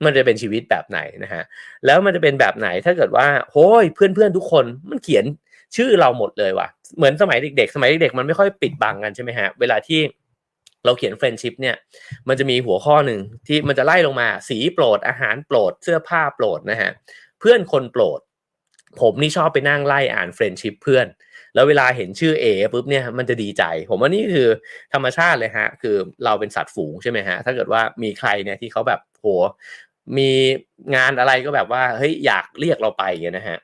[0.05, 1.43] มันจะเป็นชีวิตแบบไหนนะฮะ
[1.85, 5.25] แล้วมันจะเป็นแบบไหนถ้าเกิดว่าโอ้ยเพื่อนๆทุกคนมันเขียน
[5.75, 9.99] ชื่อเราหมดเลยว่ะ เหมือนสมัยเด็กๆ สมัยเด็กๆ มันไม่ค่อยปิดบังกันใช่ไหมฮะ เวลาที่
[10.85, 11.75] เราเขียน friendship เนี่ย
[12.27, 16.91] มันจะมีหัวข้อหนึ่งที่มันจะไล่ลงมา สีโปรด อาหารโปรด เสื้อผ้าโปรดนะฮะ
[17.39, 18.19] เพื่อนคนโปรด
[19.01, 21.07] ผมนี่ชอบไปนั่งไล่อ่าน friendship เพื่อน
[21.55, 24.47] แล้วเวลาเห็นชื่อเอปุ๊บเนี่ย มันจะดีใจ ผมว่านี่คือ
[24.93, 29.27] ธรรมชาติเลยฮะ คือเราเป็นสัตว์ฝูงใช่ไหมฮะ ถ้าเกิดว่ามีใครเนี่ยที่เขาแบบโห
[30.17, 30.29] มี
[30.95, 33.59] งานอะไรก็แบบว่า เฮ้ย อยากเรียกเราไปอย่างนะฮะ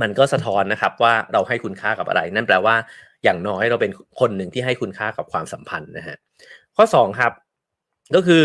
[0.00, 2.76] มันก็สะท้อนนะครับว่าเราให้คุณค่ากับอะไร นั่นแปลว่า
[3.24, 6.16] อย่างน้อยเราเป็นคนหนึ่งที่ให้คุณค่ากับความสัมพันธ์นะฮะ
[6.76, 7.32] ข้อ 2 ครับ
[8.14, 8.44] ก็คือ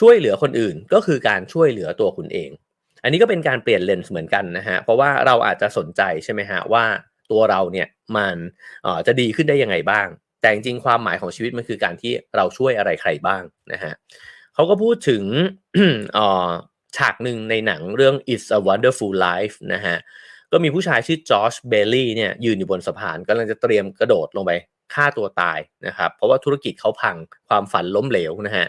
[0.00, 2.50] ช่วยเหลือคนอื่นก็คือการช่วยเหลือตัวคุณเอง
[3.02, 6.84] อันนี้ก็เป็นการเปลี่ยนเลนส์เหมือนกันนะฮะเพราะว่าเราอาจจะสนใจใช่ไหมฮะว่า
[7.30, 8.36] ตัวเราเนี่ยมัน
[9.06, 10.06] จะดีขึ้นได้ยังไงบ้าง
[10.40, 13.42] แต่จริงความหมายของชีวิตมันคือการที่เราช่วยอะไรใครบ้าง
[13.72, 13.92] นะฮะ
[14.54, 15.24] เขาก็พูดถึง
[16.96, 19.96] ฉากหนึ่งในหนังเรื่อง It's a Wonderful Life นะฮะ
[20.52, 24.52] ก็มีผู้ชายชื่อ George Bailey เนี่ยยืนอยู่บนสะพานกำลังจะเตรียมกระโดดลงไป
[24.94, 27.16] ฆ่าตัวตายนะครับ เพราะว่าธุรกิจเขาพัง
[27.48, 28.66] ความฝันล้มเหลวนะฮะ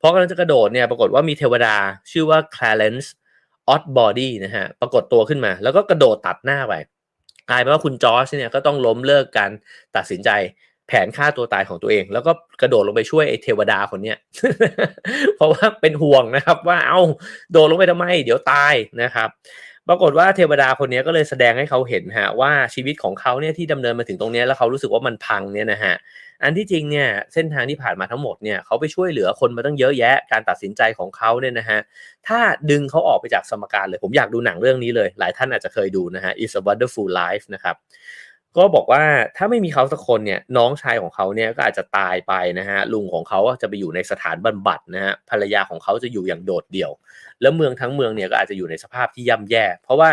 [0.00, 1.74] พอกำลังจะกระโดดเนี่ยปรากฏว่ามีเทวดา
[2.10, 6.74] ชื่อว่า Clarence Odbody นะฮะปรากฏตัวขึ้นมา แล้วก็กระโดดตัดหน้าไป
[7.50, 9.50] กลายเป็นว่าคุณจอร์จเนี่ยก็ต้องล้มเลิกการ
[9.96, 10.30] ตัดสินใจ
[10.88, 14.18] แผนฆ่าตัวตายของตัวเอง แล้วก็กระโดดลงไปช่วยไอ้เทวดาคนเนี้ย
[15.36, 17.00] เพราะว่าเป็นห่วงนะครับว่าเอา
[17.52, 19.28] โดดลงไปทำไม เดี๋ยวตายนะครับ
[19.88, 25.94] ปรากฏว่าเทวดาคนนี้ก็เลยแสดงให้เขาเห็นฮะว่าชีวิตของเขาเนี่ยที่ดำเนินมาถึงตรงนี้แล้วเขารู้สึกว่ามันพังเนี่ยนะฮะ
[26.42, 31.78] อันที่จริงเนี่ยเส้นทางที่ผ่านมาทั้งหมดเนี่ยเขาไปช่วยเหลือคนมาตั้งเยอะแยะการตัดสินใจของเขาเนี่ยนะฮะ
[32.28, 37.76] ถ้าดึงเขาออกไปจากสมการเลย ผมอยากดูหนังเรื่องนี้เลย หลายท่านอาจจะเคยดูนะฮะ Is a Wonderful Life นะครับ
[38.56, 39.02] ก็บอกว่า
[39.36, 46.90] ถ้าไม่มีเขาสักคนเนี่ยน้องชายของเขาเนี่ยก็อาจจะตายไปนะฮะลุงของเขาจะไปอยู่ในสถานบำบัดนะฮะภรรยาของเขาจะอยู่อย่างโดดเดี่ยว
[47.42, 50.10] แล้วเมืองทั้งเมืองเนี่ยก็อาจจะอยู่ในสภาพที่ย่ำแย่ เพราะว่า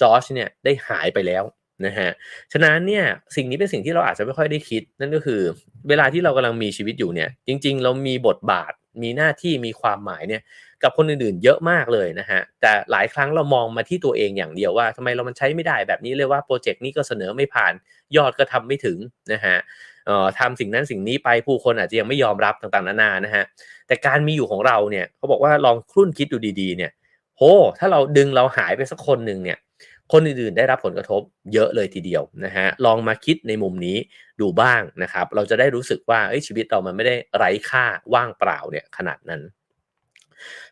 [0.00, 1.44] จอร์จเนี่ยได้หายไปแล้ว
[1.86, 2.10] นะฮะ
[2.52, 3.04] ฉะนั้นเนี่ย
[3.36, 5.40] สิ่งนี้เป็นสิ่งที่เราอาจจะไม่ค่อยได้คิด นั่นก็คือ
[5.88, 8.72] เวลาที่เรากำลังมีชีวิตอยู่เนี่ยจริง ๆ เรามีบทบาท
[9.02, 10.42] มีหน้าที่มีความหมายเนี่ย
[10.82, 17.72] กับคนอื่นๆ เยอะมากเลยนะฮะแต่หลายครั้งเรามองมาที่ตัวเองอย่างเดียวว่าทำไมเรามันใช้ไม่ได้แบบนี้เลยว่าโปรเจกต์นี้ก็เสนอไม่ผ่าน
[18.16, 18.98] ยอดก็ทำไม่ถึง
[19.32, 19.56] นะฮะ
[20.06, 23.44] เอ่อทำสิ่งนั้นสิ่งนี้ไปผู้คนอาจจะยังไม่ยอมรับต่างๆนานานะฮะ
[23.86, 26.90] แต่การมีอยู่ของเราเนี่ยเขาบอกว่าลองครุ่นคิดดูดีๆเนี่ย
[27.36, 27.42] โห
[27.78, 29.58] ถ้าเราดึงเราหายไปสักคนหนึ่งเนี่ย
[30.12, 33.96] คนอื่นๆได้รับผลกระทบเยอะเลยทีเดียวนะฮะลองมาคิดในมุมนี้
[34.40, 37.84] ดูบ้างนะครับ เราจะได้รู้สึกว่าชีวิตเรามันไม่ได้ไร้ค่า
[38.14, 39.42] ว่างเปล่าเนี่ยขนาดนั้น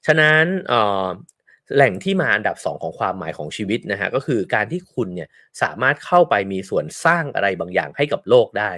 [0.06, 0.44] ฉะนั้น
[1.74, 5.28] แหล่งที่มาอันดับ 2 ของความหมายของชีวิตนะฮะก็คือการที่คุณเนี่ย
[5.62, 8.70] สามารถเข้าไปมีส่วนสร้างอะไรบางอย่างให้กับโลกได้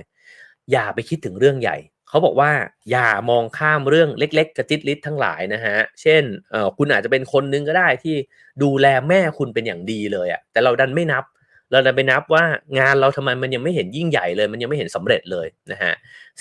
[0.73, 1.77] อย่าไปคิดถึงเรื่องใหญ่
[2.11, 2.51] เขาบอกว่า
[2.91, 8.15] อย่ามองข้ามเรื่องเล็ก ๆ กระจิตลิดทั้งหลายนะฮะ เช่นเอ่อคุณอาจจะเป็นคนนึงก็ได้ที่
[8.63, 11.25] ดูแลแม่คุณเป็นอย่างดีเลยอะ่ะแต่เราดันไม่นับ
[11.71, 12.45] เราดันไปนับว่า
[12.79, 15.93] งานเราทำไมมันยังไม่เห็นยิ่งใหญ่เลย มันยังไม่เห็นสำเร็จเลยนะฮะ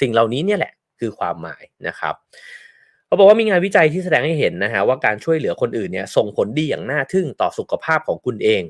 [0.01, 2.15] สิ่งเหล่านี้เนี่ยแหละคือความหมายนะครับ
[3.05, 8.63] เขาบอกว่ามีงานวิจัยที่แสดงให้เห็นนะฮะว่าการช่วยเหลือคนอื่นเนี่ยส่งผลดีอย่างน่าทึ่งต่อสุขภาพของคุณเอง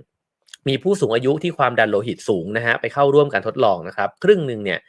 [0.68, 4.80] มีผู้สูงอายุที่ความดันโลหิตสูงนะฮะไปเข้าร่วมการทดลองนะครับ ครึ่งหนึ่งเนี่ย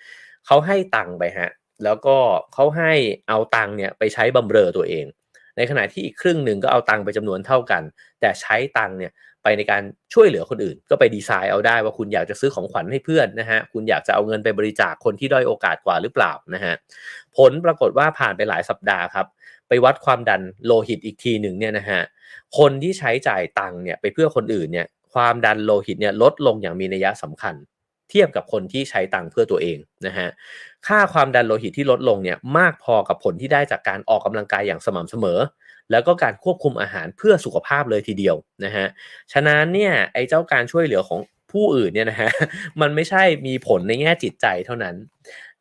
[0.46, 1.50] เขาให้ตังค์ไปฮะ
[1.84, 2.16] แล้วก็
[2.54, 2.92] เขาให้
[3.28, 5.06] เอาตังค์เนี่ยไปใช้บำเรอตัวเอง
[5.56, 7.82] ในขณะที่อีกครึ่งหนึ่งก็เอาตังค์ไปจำนวนเท่ากัน
[8.20, 9.12] แต่ใช้ตังค์เนี่ย
[9.42, 9.82] ไปในการ
[10.14, 16.74] ช่วยเหลือคนอื่น ก็ไปดีไซน์เอาได้ว่าคุณอยากจะซื้อของขวัญให้เพื่อนนะฮะคุณอยากจะเอาเงินไปบริจาคคนที่ด้อยโอกาสกว่าหรือเปล่านะฮะ
[17.36, 19.26] ผลปรากฏว่าผ่านไปหลายสัปดาห์ครับ
[19.68, 22.00] ไปวัดความดันโลหิตอีกทีหนึ่งเนี่ยนะฮะ
[22.58, 27.54] คนที่ใช้จ่ายตังค์เนี่ยไปเพื่อคนอื่นเนี่ยความดันโลหิตเนี่ยลดลงอย่างมีนัยสำคัญ
[28.10, 30.28] เทียบกับคนที่ใช้ตังค์เพื่อตัวเองนะฮะ
[30.86, 35.38] ค่าความดันโลหิตที่ลดลงเนี่ยมากพอกับผลที่ได้จากการออกกำลังกายอย่างสม่ำเสมอ
[35.90, 38.86] แล้วก็การควบคุมอาหารเพื่อสุขภาพเลยทีเดียวนะฮะ
[39.32, 41.20] ฉะนั้นเนี่ยไอ้เจ้าการช่วยเหลือของ
[41.52, 42.30] ผู้อื่นเนี่ยนะฮะ
[42.80, 44.96] มันไม่ใช่มีผลในแง่จิตใจเท่านั้น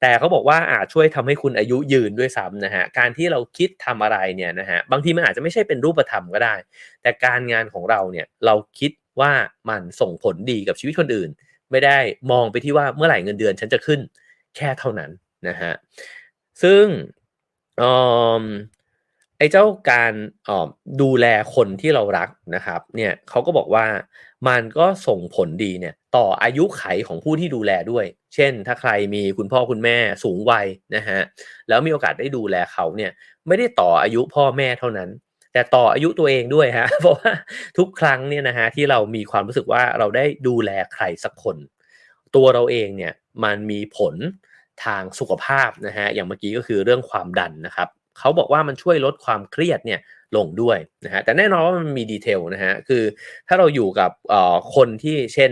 [0.01, 6.55] แต่เขาบอกว่าอาจช่วยทำให้คุณอายุยืนด้วยซ้ำนะฮะการที่เราคิดทำอะไรเนี่ยนะฮะบางทีมันอาจจะไม่ใช่เป็นรูปธรรมก็ได้
[7.01, 9.31] แต่การงานของเราเนี่ยเราคิดว่า
[9.69, 11.29] มันส่งผลดีกับชีวิตคนอื่น
[11.71, 11.97] ไม่ได้
[12.31, 13.99] มองไปที่ว่าเมื่อไหร่เงินเดือนฉันจะขึ้น
[14.55, 15.11] แค่เท่านั้น
[15.47, 15.73] นะฮะ
[16.63, 16.85] ซึ่ง
[19.37, 20.13] ไอ้เจ้าการ
[21.01, 23.85] ดูแลคนที่เรารักนะครับเนี่ยเขาก็บอกว่า
[24.47, 28.05] มันก็ส่งผลดีเนี่ยต่ออายุไขของผู้ที่ดูแลด้วย
[28.35, 31.19] เช่น ถ้าใครมีคุณพ่อคุณแม่สูงวัยนะฮะ
[31.69, 33.11] แล้วมีโอกาสได้ดูแลเขาเนี่ย
[33.47, 35.09] ไม่ได้ต่ออายุพ่อแม่เท่านั้น
[35.53, 37.31] แต่ต่ออายุตัวเองด้วยฮะเพราะว่า
[37.77, 41.57] ทุกครั้งเนี่ยนะฮะที่เรามีความรู้สึกว่าเราได้ดูแลใครสักคน
[42.35, 44.15] ตัวเราเองเนี่ยมันมีผล
[44.85, 47.89] ทางสุขภาพนะฮะอย่างเมื่อกี้ก็คือเรื่องความดันนะครับ
[48.19, 49.99] เขาบอกว่ามันช่วยลดความเครียดเนี่ย
[50.37, 53.03] ลงด้วยนะฮะแต่แน่นอนว่ามันมีดีเทลนะฮะคือ
[53.47, 54.11] ถ้าเราอยู่กับ
[54.75, 55.51] คนที่เช่น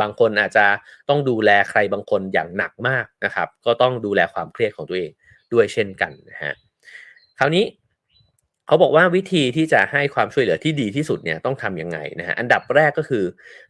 [0.00, 0.66] บางคนอาจจะ
[1.08, 5.10] ต้องดูแลใครบางคนอย่างหนักมากนะครับ ก็ต้องดูแลความเครียดของตัวเอง
[5.52, 6.52] ด้วยเช่นกันนะฮะ
[7.38, 7.64] คราวนี้
[8.66, 13.24] เขาบอกว่าวิธีที่จะให้ความช่วยเหลือที่ดีที่สุดเนี่ยต้องทำยังไงนะฮะอันดับแรกก็คือ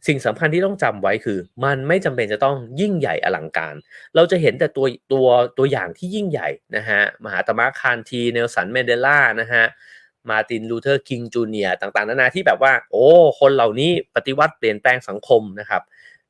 [0.07, 3.75] สิ่งสำคัญที่ต้องจำไว้คือ มันไม่จำเป็นจะต้องยิ่งใหญ่อลังการ
[4.15, 5.27] เราจะเห็นแต่ตัวตัว
[5.57, 9.63] ตัวอย่างที่ยิ่งใหญ่นะฮะมหาตมะคานธีเนลสันแมนเดลานะฮะ
[10.29, 13.05] มาร์ตินลูเธอร์คิงจูเนียร์ต่างๆนานาที่แบบว่า โอ้
[13.39, 15.81] คนเหล่านี้ปฏิวัติเปลี่ยนแปลงสังคมนะครับ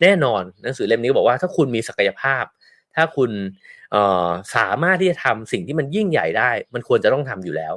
[0.02, 2.44] แน่นอนหนังสือเล่มนี้บอกว่าถ้าคุณมีศักยภาพ
[2.96, 3.32] ถ้าคุณ
[4.56, 7.74] สามารถที่จะทำสิ่งที่มันยิ่งใหญ่ได้ มันควรจะต้องทำอยู่แล้ว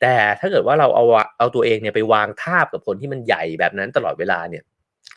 [0.00, 1.04] แต่ถ้าเกิดว่าเราเอา
[1.38, 4.62] เอาตัวเองเนี่ยไปวางทาบกับคนที่มันใหญ่แบบนั้นตลอดเวลาเนี่ย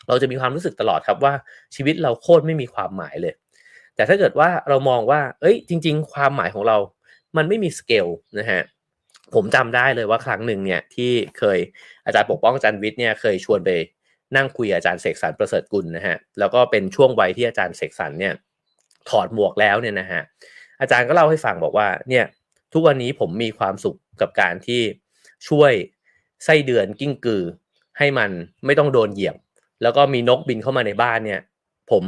[0.08, 1.34] เราจะมีความรู้สึกตลอดครับว่า
[1.74, 3.34] ชีวิตเราโคตรไม่มีความหมายเลย
[3.96, 6.76] แต่ถ้าเกิดว่าเรามองว่า เอ้ย จริง ๆ ความหมายของเรา
[7.36, 8.06] มันไม่มีสเกล
[8.38, 8.62] นะฮะ
[9.34, 11.58] ผมจำได้เลยว่าครั้งหนึ่งเนี่ยที่เคย
[12.06, 13.70] อาจารย์ปกป้องอาจารย์วิทย์เนี่ยเคยชวนไป
[14.36, 18.34] นั่งคุยอาจารย์เสกสรรประเสริฐกุลนะฮะแล้วก็เป็นช่วงวัยที่อาจารย์เสกสรรเนี่ย
[19.08, 20.22] ถอดหมวกแล้วเนี่ยนะฮะ
[20.80, 22.24] อาจารย์ก็เล่าให้ฟังบอกว่าเนี่ย
[22.72, 24.80] ทุกวันนี้ผมมีความสุขกับการที่
[25.48, 25.72] ช่วย
[26.44, 27.44] ไส้เดือนกิ้งกือ
[27.98, 28.30] ให้มัน
[28.66, 29.36] ไม่ต้องโดนเหยียบ
[29.82, 31.40] แล้วก็มีนกบินเข้ามาในบ้านเนี่ย
[31.90, 32.04] ผม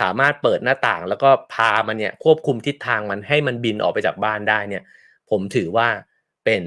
[0.00, 4.82] สามารถเปิดหน้าต่าง แล้วก็พามันเนี่ยควบคุมทิศทางมันให้มันบินออกไปจากบ้านได้เนี่ย
[5.30, 5.88] ผมถือว่า
[6.44, 6.62] เป็น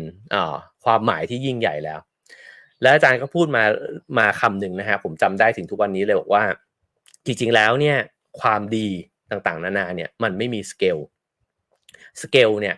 [0.84, 2.00] ความหมายที่ยิ่งใหญ่แล้ว
[2.82, 3.64] และอาจารย์ก็พูดมา
[4.20, 6.44] มาคำหนึ่งนะฮะผมจำได้ถึงทุกวันนี้เลยบอกว่า
[7.26, 7.98] จริงๆแล้วเนี่ย
[8.42, 8.88] ความดี
[9.32, 10.98] ต่างๆ นานาเนี่ยมันไม่มีสเกล
[12.22, 12.76] สเกลเนี่ย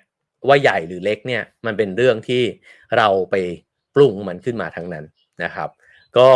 [0.47, 2.43] ว่าใหญ่หรือเล็กเนี่ยมันเป็นเรื่องที่
[2.97, 3.35] เราไป
[3.95, 5.05] ปรุงมันขึ้นมาทั้งนั้น
[5.43, 5.69] นะครับ
[6.17, 6.29] ก็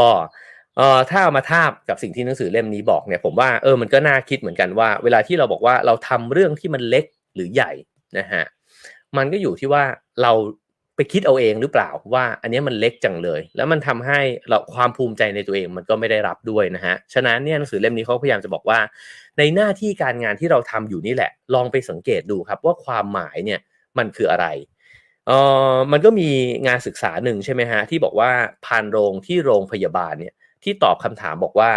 [0.78, 7.72] เอ่อถ้าเอามาทาบกับสิ่งที่หนังสือเล่มนี้บอกเนี่ยผมว่าเออมันก็น่าคิดเหมือนกันว่า เวลาที่เราบอกว่าเราทำเรื่องที่มันเล็กหรือใหญ่
[8.18, 8.44] นะฮะ
[9.18, 9.84] มันก็อยู่ที่ว่า
[10.24, 10.34] เรา
[10.96, 18.80] ไปคิดเอาเองหรือเปล่าว่าอันนี้มันเล็กจังเลย แล้วมันทำให้เราความภูมิใจในตัวเองมันก็ไม่ได้รับด้วยนะฮะฉะนั้นเนี่ยหนังสือเล่มนี้เขาพยายามจะบอกว่า
[19.38, 23.60] ในหน้าที่การงานที่เราทำอยู่นี่แหละ ลองไปสังเกตดูครับว่าความหมายเนี่ย
[23.98, 24.48] มันคืออะไร
[25.28, 25.32] เอ
[25.72, 26.30] อมันก็มี
[26.68, 28.32] งานศึกษาหนึ่งใช่ไหมฮะที่บอกว่า
[28.66, 30.34] พานโรงที่โรงพยาบาลเนี่ย
[30.64, 31.72] ที่ตอบคำถามบอกว่า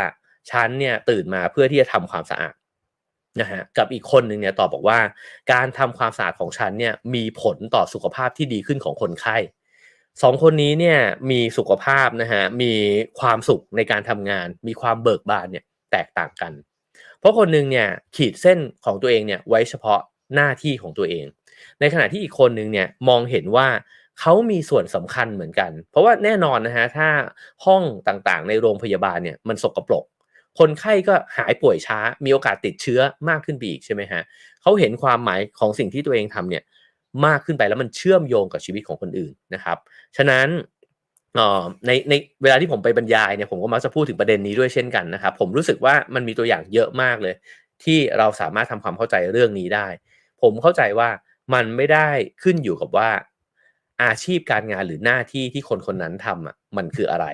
[0.51, 2.55] ฉันเนี่ยตื่นมาเพื่อที่จะทำความสะอาด
[3.41, 4.99] นะฮะกับอีกคนหนึ่งเนี่ยตอบบอกว่า
[5.53, 9.37] การทำความสะอาดของฉันเนี่ยมีผลต่อสุขภาพที่ดีขึ้นของคนไข้
[10.23, 10.99] สองคนนี้เนี่ย
[11.31, 12.73] มีสุขภาพนะฮะมี
[13.21, 16.53] ความสุขในการทำงาน มีความเบิกบานเนี่ยแตกต่างกัน
[17.19, 20.01] เพราะคนหนึ่งเนี่ยขีดเส้นของตัวเองเนี่ยไว้เฉพาะ
[20.35, 21.27] หน้าที่ของตัวเอง
[21.81, 23.69] ในขณะที่อีกคนหนึ่งเนี่ยมองเห็นว่า
[24.21, 27.09] เขามีส่วนสำคัญเหมือนกัน เพราะว่าแน่นอนนะฮะถ้า
[27.67, 30.05] ห้องต่างๆ ในโรงพยาบาลเนี่ยมันสกปรก
[30.59, 34.23] คนไข้ก็หายป่วยช้า มีโอกาสติดเชื้อมากขึ้นไปอีกใช่ไหมฮะ
[34.63, 36.63] เขาเห็นความหมายของสิ่งที่ตัวเองทำเนี่ย
[37.27, 39.79] มากขึ้นไปแล้วมันเชื่อมโยงกับชีวิตของคนอื่นนะครับ
[40.17, 40.49] ฉะนั้น
[41.87, 47.35] ในในเวลาที่ผมไปบรรยายเนี่ยผมก็มักจะพูดถึงประเด็นนี้ด้วยเช่นกันนะครับ ผมรู้สึกว่ามันมีตัวอย่างเยอะมากเลย
[47.85, 49.87] ที่เราสามารถทำความเข้าใจเรื่องนี้ได้
[50.43, 51.09] ผมเข้าใจว่า
[51.55, 52.09] มันไม่ได้
[52.43, 53.11] ขึ้นอยู่กับว่า
[54.03, 57.27] อาชีพการงานหรือหน้าที่ที่คนคนนั้นทำอะมันคืออะไร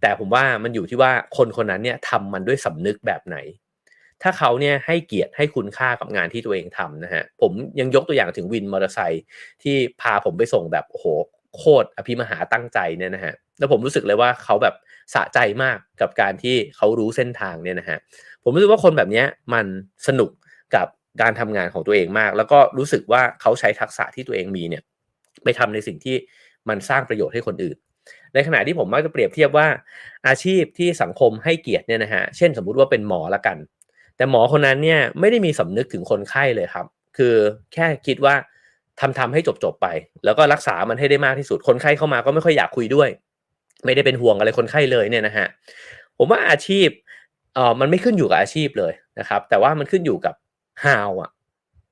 [0.00, 3.36] แต่ผมว่ามันอยู่ที่ว่าคนคนนั้นเนี่ยทำมันด้วยสำนึกแบบไหน
[4.22, 9.24] ถ้าเขาเนี่ยให้เกียรติให้คุณค่ากับงานที่ตัวเองทำนะฮะผมยังยกตัวอย่างถึงวินมอเตอร์ไซค์
[9.62, 11.06] ที่พาผมไปส่งแบบโอ้โห
[11.56, 14.74] โคตรอภิมหาตั้งใจเนี่ยนะฮะแล้วผมรู้สึกเลยว่าเขาแบบ
[15.14, 17.98] สะใจมากกับการที่เขารู้เส้นทางเนี่ยนะฮะ
[18.42, 19.24] ผมรู้สึกว่าคนแบบนี้
[19.54, 19.66] มัน
[20.06, 20.30] สนุก
[20.74, 20.86] กับ
[21.22, 24.82] การทำงานของตัวเองมาก แล้วก็รู้สึกว่าเขาใช้ทักษะที่ตัวเองมีเนี่ย
[25.44, 26.16] ไปทำในสิ่งที่
[26.68, 27.76] มันสร้างประโยชน์ให้คนอื่น
[28.34, 29.66] ในขณะที่ผมมักจะเปรียบเทียบว่า
[30.28, 33.56] อาชีพที่สังคมให้เกียรติเนี่ยนะฮะเช่นสมมุติว่าเป็นหมอละกัน
[34.16, 36.86] แต่หมอคนนั้นเนี่ยไม่ได้มีสำนึกถึงคนไข้เลยครับ
[37.16, 37.34] คือ
[37.74, 38.34] แค่คิดว่า
[39.00, 39.86] ทำทำให้จบจบไป
[40.24, 43.08] แล้วก็รักษามันให้ได้มากที่สุดคนไข้เข้ามาก็ไม่ค่อยอยากคุยด้วย
[43.84, 45.46] ไม่ได้เป็นห่วงอะไรคนไข้เลยเนี่ยนะฮะ
[46.18, 46.88] ผมว่าอาชีพ
[47.54, 50.34] เออมันไม่ขึ้นอยู่กับอาชีพเลยนะครับ แต่ว่ามันขึ้นอยู่กับ
[50.84, 51.30] how อะ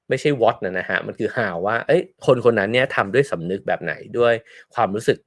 [0.08, 4.34] ไม่ใช่ what นะนะฮะ มันคือ how ว่า เอ้ย คนคนนั้นเนี่ยทำด้วยสำนึกแบบไหน ด้วย
[4.74, 5.18] ความรู้สึก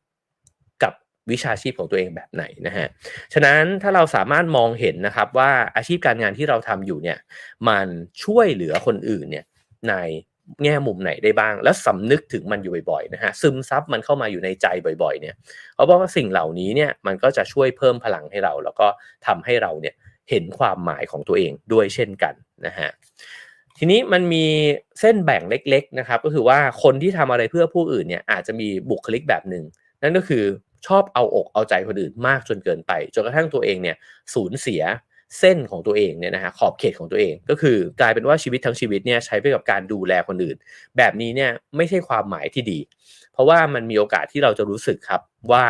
[0.84, 0.94] กับ
[1.32, 2.88] วิชาชีพของตัวเองแบบไหนนะฮะ
[3.34, 7.18] ฉะนั้นถ้าเราสามารถมองเห็นนะครับว่าอาชีพการงานที่เราทำอยู่เนี่ย
[7.68, 7.88] มัน
[8.24, 9.46] ช่วยเหลือคนอื่นเนี่ย
[9.90, 9.96] ใน
[10.64, 14.68] แง่มุมไหนได้บ้าง แล้วสำนึกถึงมันอยู่บ่อยๆนะฮะ ซึมซับมันเข้ามาอยู่ในใจ
[15.04, 15.36] บ่อย ๆ เนี่ย
[15.74, 18.88] เพราะว่าสิ่งเหล่านี้เนี่ย มันก็จะช่วยเพิ่มพลังให้เรา แล้วก็
[19.28, 19.96] ทำให้เราเนี่ย
[20.30, 22.34] เห็นความหมายของตัวเองด้วยเช่นกัน
[22.66, 22.90] นะฮะ
[23.80, 24.46] ทีนี้มันมี
[25.00, 29.64] เส้นแบ่งเล็ก ๆนะครับ ก็คือว่าคนที่ทำอะไรเพื่อผู้อื่นเนี่ยอาจจะมีบุคลิกแบบหนึ่ง
[30.02, 30.44] นั่นก็คือ
[30.88, 33.96] ชอบเอาอกเอาใจคนอื่นมากจนเกินไปจนกระทั่งตัวเองเนี่ย
[34.34, 34.82] สูญเสีย
[35.40, 40.58] เส้นของตัวเองเนี่ยนะฮะขอบเขตของตัวเอง ก็คือกลายเป็นว่าชีวิตทั้งชีวิตเนี่ยใช้ไปกับการดูแลคนอื่น
[40.98, 42.80] แบบนี้เนี่ยไม่ใช่ความหมายที่ดี
[43.34, 45.22] เพราะว่ามันมีโอกาสที่เราจะรู้สึกครับ
[45.52, 45.66] ว่า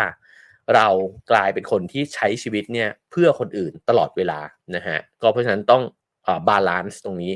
[0.76, 0.88] เรา
[1.32, 4.40] กลายเป็นคนที่ใช้ชีวิตเนี่ยเพื่อคนอื่นตลอดเวลา
[4.76, 5.84] นะฮะก็เพราะฉะนั้นต้อง
[6.48, 7.34] balance ตรงนี้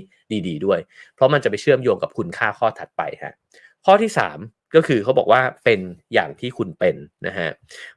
[0.48, 0.80] ดีๆด้วย
[1.16, 3.34] เพราะมันจะไปเชื่อมโยงกับคุณค่าข้อถัดไปฮะ
[3.86, 4.12] ข้อที่
[4.44, 5.80] 3 ก็คือเขาบอกว่าเป็น
[6.14, 6.96] อย่างที่คุณเป็น
[7.28, 7.50] นะฮะ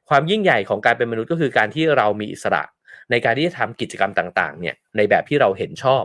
[0.09, 2.63] ความยิ่งใหญ่ของการเป็นมนุษย์ก็คือการที่เรามีอิสระ
[3.11, 6.05] ในการที่จะทำกิจกรรมต่างๆเนี่ยในแบบที่เราเห็นชอบ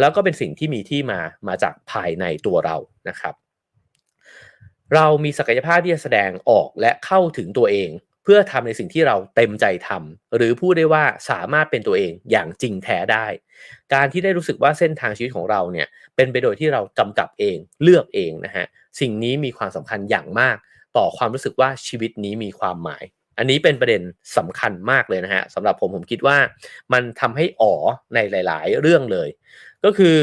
[0.00, 2.76] แล้วก็เป็นสิ่งที่มีที่มามาจากภายในตัวเรา
[3.08, 3.34] นะครับ
[4.94, 7.90] เรามีศักยภาพที่จะแสดงออกและเข้าถึงตัวเอง
[8.24, 13.26] เพื่อทำในสิ่งที่เราเต็มใจทำหรือพูดได้ว่าสามารถเป็นตัวเองอย่างจริงแท้ได้
[13.94, 18.66] การที่ได้รู้สึกว่าเส้นทางชีวิตของเราเนี่ยเป็นไปโดยที่เรากำกับเองเลือกเองนะฮะ
[19.00, 20.56] สิ่งนี้มีความสำคัญอย่างมาก
[20.96, 23.04] ต่อความรู้สึกว่าชีวิตนี้มีความหมาย
[23.38, 24.02] อันนี้เป็นประเด็น
[24.36, 26.38] สำคัญมากเลยนะฮะสำหรับผมผมคิดว่า
[26.92, 27.74] มันทำให้อ๋อ
[28.14, 29.28] ในหลาย ๆ เรื่องเลย
[29.84, 30.18] ก็คือ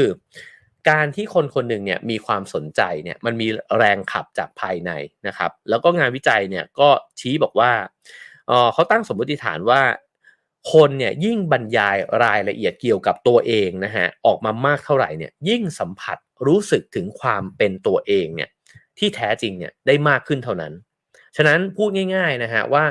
[0.90, 4.90] การที่คนคนหนึ่งเนี่ยมีความสนใจเนี่ยมันมีแรงขับจากภายใน
[5.26, 6.88] นะครับ แล้วก็งานวิจัยเนี่ยก็
[7.20, 7.72] ชี้บอกว่า
[8.46, 9.82] เเขาตั้งสมมติฐานว่า
[10.72, 18.50] คนเนี่ยยิ่งบรรยายรายละเอียดเกี่ยวกับตัวเองนะฮะออกมามากเท่าไหร่เนี่ยยิ่งสัมผัสรู้สึกถึงความเป็นตัวเองเนี่ย
[18.98, 20.72] ที่แท้จริงเนี่ยได้มากขึ้นเท่านั้น
[21.36, 22.84] ฉะนั้นพูดง่าย ๆนะฮะว่า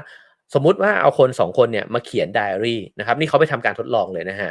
[0.53, 4.49] สมมุติว่าเอาคนสองคนเนี่ยมาเขียนไดอารี่นะครับนี่เขาไปทำการทดลองเลยนะฮะ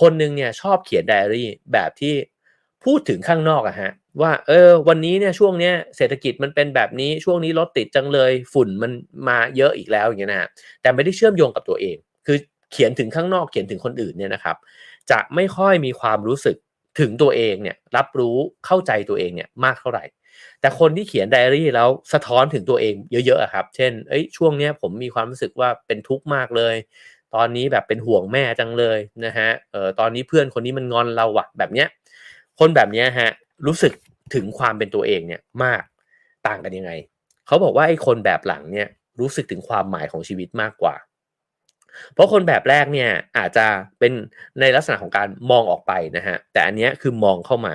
[0.00, 2.14] คนหนึ่งเนี่ยชอบเขียนไดอารี่แบบที่
[2.84, 3.90] พูดถึงข้างนอกอะฮะ
[4.22, 8.92] ว่าเออวันนี้เนี่ยช่วงเนี้ยเศรษฐกิจมันเป็นแบบนี้ช่วงนี้รถติดจังเลยฝุ่นมัน
[9.28, 10.48] มาเยอะอีกแล้วอย่างเงี้ยนะฮะ
[10.82, 12.38] แต่ไม่ได้เชื่อมโยงกับตัวเอง คือ
[12.72, 14.56] เขียนถึงข้างนอกเขียนถึงคนอื่นเนี่ยนะครับ
[15.10, 16.56] จะไม่ค่อยมีความรู้สึก
[17.00, 20.04] ถึงตัวเองเนี่ยรับรู้เข้าใจตัวเองเนี่ยมากเท่าไหร่
[20.60, 22.94] แต่คนที่เขียนไดอารี่แล้วสะท้อนถึงตัวเอง
[23.26, 26.74] เยอะๆครับ เช่น เอ้ยช่วงเนี้ยผมมีความรู้สึกว่าเป็นทุกข์มากเลย
[27.34, 31.88] ตอนนี้แบบเป็นห่วงแม่จังเลยนะฮะเออตอนนี้เพื่อนคนนี้มันงอนเราอะแบบเนี้ย
[32.60, 33.30] คนแบบนี้ฮะ
[33.66, 33.92] รู้สึก
[34.34, 35.82] ถึงความเป็นตัวเองเนี่ยมาก
[36.46, 36.92] ต่างกันยังไง
[37.46, 38.88] เขาบอกว่าไอ้คนแบบหลังเนี่ย
[39.20, 40.96] รู้สึกถึงความหมายของชีวิตมากกว่า
[42.14, 43.66] เพราะคนแบบแรกเนี่ยอาจจะ
[43.98, 44.12] เป็น
[44.60, 47.74] ในลักษณะของการมองออกไปนะฮะแต่อันเนี้ยคือมองเข้ามา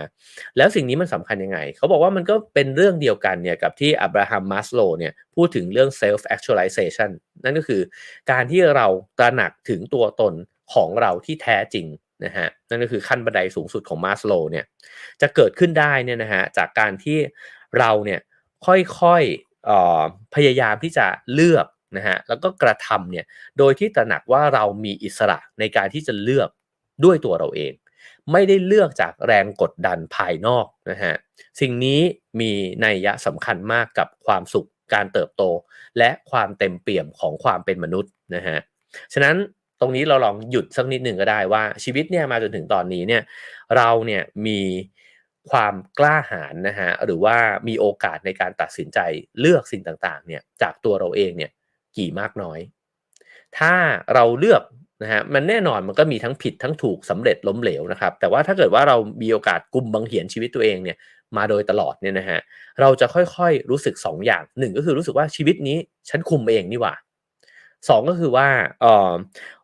[0.57, 7.09] แล้วสิ่งนี้มันสำคัญยังไง เขาบอกว่ามันก็เป็นเรื่องเดียวกันเนี่ยกับที่อับราฮัมมัสโลเนี่ยพูดถึงเรื่อง self actualization
[7.43, 7.81] นั่นก็คือ
[8.31, 10.33] การที่เราตระหนักถึงตัวตน
[10.73, 11.85] ของเราที่แท้จริง
[12.25, 14.65] นะฮะนั่นก็คือขั้นบันไดสูงสุดของมาสโลเนี่ย
[15.21, 17.17] จะเกิดขึ้นได้เนี่ยนะฮะจากการที่
[17.79, 18.19] เราเนี่ย
[18.65, 23.25] ค่อยๆพยายามที่จะเลือกนะฮะแล้วก็กระทำเนี่ย
[23.57, 26.49] โดยที่ตระหนักว่าเรามีอิสระในการที่จะเลือก
[27.05, 27.73] ด้วยตัวเราเอง
[28.31, 31.13] ไม่ได้เลือกจากแรงกดดันภายนอกนะฮะ
[31.59, 31.99] สิ่งนี้
[32.39, 32.51] มี
[32.85, 35.43] นัยยะสำคัญมากกับความสุขการเติบโต
[35.97, 38.57] และความเต็มเปี่ยมของความเป็นมนุษย์นะฮะ
[39.13, 39.35] ฉะนั้น
[39.79, 43.21] ตรงนี้เราลองหยุดสักนิดหนึ่งก็ได้ว่าชีวิตเนี่ยมาจนถึงตอนนี้เนี่ย
[43.75, 44.59] เราเนี่ยมี
[45.51, 48.99] ความกล้าหาญนะฮะหรือว่ามีโอกาสในการตัดสินใจ
[49.39, 51.51] เลือกสิ่งต่างๆเนี่ยจากตัวเราเองเนี่ย
[51.97, 52.59] กี่มากน้อย
[53.57, 53.73] ถ้า
[54.13, 54.63] เราเลือก
[55.03, 60.97] นะฮะมันแน่นอนมันก็มีทั้งผิดทั้งถูกสำเร็จล้มเหลวนะครับ แต่ว่าถ้าเกิดว่าเรามีโอกาสกุมบังเหียนชีวิตตัวเองเนี่ย
[61.37, 62.39] มาโดยตลอดเนี่ยนะฮะ
[62.81, 65.77] เราจะค่อยๆรู้สึก2ออย่างหนึ่งก็คือรู้สึกว่าชีวิตนี้
[66.09, 66.93] ฉันคุมเองนี่หว่า
[67.89, 68.47] สองก็คือว่า
[68.81, 69.11] เออ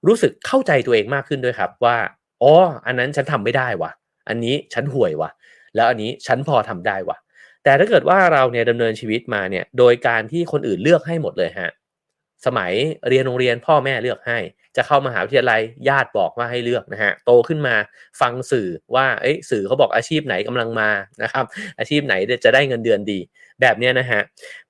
[0.08, 1.98] รู้สึกเข้าใจตัวเองมากขึ้นด้วยครับว่า
[2.42, 2.54] อ๋อ
[2.86, 3.92] อันนั้นฉันทำไม่ได้วะ
[4.30, 5.30] อันนี้ฉันห่วยวะ
[5.76, 7.18] แล้วอันนี้ฉันพอทำได้วะ
[7.64, 11.72] แต่ถ้าเกิดว่าเราเนี่ยดำเนินชีวิตมาเนี่ยโดยการที่คนอื่นเลือกให้หมดเลยฮะ
[12.46, 12.72] สมัย
[13.10, 14.38] เรียนโรงเรียนพ่อแม่เลือกให้
[14.76, 17.76] จะเข้ามหาวิทยาลัยญาติบอกว่าให้เลือกนะฮะโตขึ้นมา
[18.22, 20.90] ฟังสื่อว่าเอ้ยสื่อเขาบอกอาชีพไหนกำลังมา
[21.24, 21.46] นะครับ
[21.80, 23.20] อาชีพไหนจะได้เงินเดือนดี
[23.62, 24.22] แบบนี้นะฮะ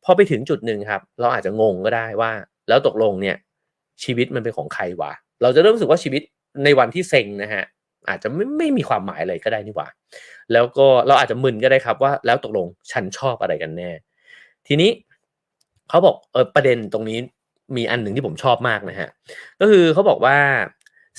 [0.03, 2.31] พอไปถึงจุดหนึ่งครับ เราอาจจะงงก็ได้ว่า
[2.67, 3.35] แล้วตกลงเนี่ย
[4.03, 5.11] ชีวิตมันเป็นของใครวะ
[5.41, 6.21] เราจะเริ่มรู้สึกว่าชีวิต
[6.63, 7.63] ในวันที่เซ็งนะฮะ
[8.09, 9.87] อาจจะไม่ไม่มีความหมายอะไรก็ได้นี่หว่า
[10.53, 13.91] แล้วก็เราอาจจะมึนก็ได้ครับว่า แล้วตกลงฉันชอบอะไรกันแน่
[14.67, 14.91] ทีนี้
[15.89, 17.19] เขาบอกเออประเด็นตรงนี้
[17.77, 19.09] มีอันหนึ่งที่ผมชอบมากนะฮะ
[19.59, 20.37] ก็คือเขาบอกว่า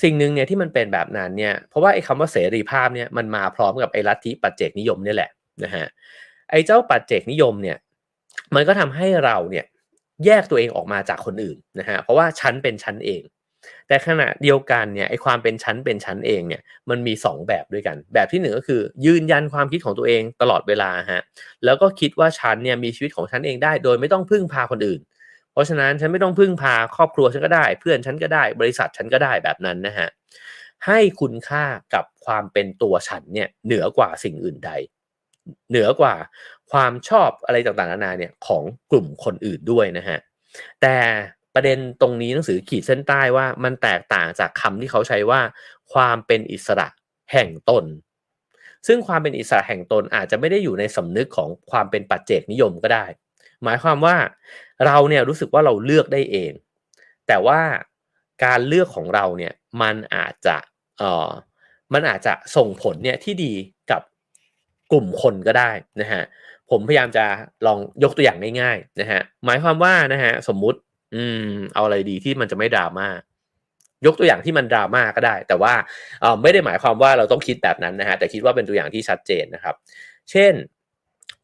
[0.03, 5.29] สิ่งหนึ่งเนี่ยที่มันเป็นแบบนั้นเนี่ยเพราะว่าไอ้คำว่าเสรีภาพเนี่ยมันมาพร้อมกับไอ้ลัทธิปัจเจกนิยมนี่แหละ
[5.63, 5.85] นะฮะ
[6.51, 7.77] ไอ้เจ้าปัจเจกนิยมเนี่ย
[8.55, 9.65] มันก็ทำให้เราเนี่ย
[10.25, 13.23] แยกตัวเองออกมาจากคนอื่นนะฮะเพราะว่าชั้นเป็นชั้นเอง
[13.87, 21.21] แต่ขณะเดียวกันเนี่ยไอความเป็นชั้นเป็นชั้นเองเนี่ยมันมี 2 แบบด้วยกัน แบบที่หนึ่งก็คือ ยืนยันความคิดของตัวเองตลอดเวลาฮะ
[21.65, 25.01] แล้วก็คิดว่าฉันเนี่ยมีชีวิตของฉันเองได้ โดยไม่ต้องพึ่งพาคนอื่น
[25.51, 30.07] เพราะฉะนั้นฉันไม่ต้องพึ่งพาครอบครัวฉันก็ได้ เพื่อนฉันก็ได้ บริษัทฉันก็ได้แบบนั้นนะฮะ
[30.85, 31.63] ให้คุณค่า
[31.93, 34.71] กับความเป็นตัวฉันเนี่ยเหนือกว่าสิ่งอื่นใด
[35.69, 36.15] เหนือกว่า
[36.71, 40.19] ความชอบอะไรต่างๆนานาเนี่ยของกลุ่มคนอื่นด้วยนะฮะ
[40.81, 40.97] แต่
[41.53, 45.41] ประเด็นตรงนี้หนังสือขีดเส้นใต้ว่ามันแตกต่างจากคำที่เขาใช้ว่า
[45.93, 46.87] ความเป็นอิสระ
[47.31, 47.85] แห่งตน
[48.87, 53.05] ซึ่งความเป็นอิสระแห่งตนอาจจะไม่ได้อยู่ในสำนึกของความเป็นปัจเจกนิยมก็ได้
[53.63, 54.15] หมายความว่า
[54.85, 56.51] เราเนี่ยรู้สึกว่าเราเลือกได้เอง
[57.27, 57.61] แต่ว่า
[58.45, 60.57] การเลือกของเราเนี่ยมันอาจจะ
[60.97, 61.29] เอ่อ
[61.93, 63.53] มันอาจจะส่งผลเนี่ยที่ดี
[63.91, 64.01] กับ
[64.91, 66.23] กลุ่มคนก็ได้นะฮะ
[66.71, 67.25] ผมพยายามจะ
[67.65, 70.79] ลองยกตัวอย่างง่ายๆนะฮะหมายความว่านะฮะสมมุติ
[71.15, 73.07] อืม เอาอะไรดีที่มันจะไม่ดราม่า
[74.05, 75.73] ยกตัวอย่างที่มันดราม่าก็ได้ แต่ว่า
[76.21, 79.75] เออไม่ได้หมายความว่าเราต้องคิดแบบนั้นนะฮะแต่คิดว่าเป็นตัวอย่างที่ชัดเจนนะครับ
[80.31, 80.53] เช่น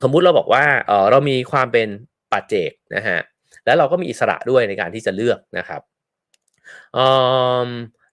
[0.04, 1.88] สมมุติเราบอกว่าเออเรามีความเป็น
[2.32, 3.20] ปัจเจกนะฮะ
[3.66, 5.82] แล้วเราก็มีอิสระด้วยในการที่จะเลือกนะครับ
[6.98, 7.08] อื
[7.68, 7.70] ม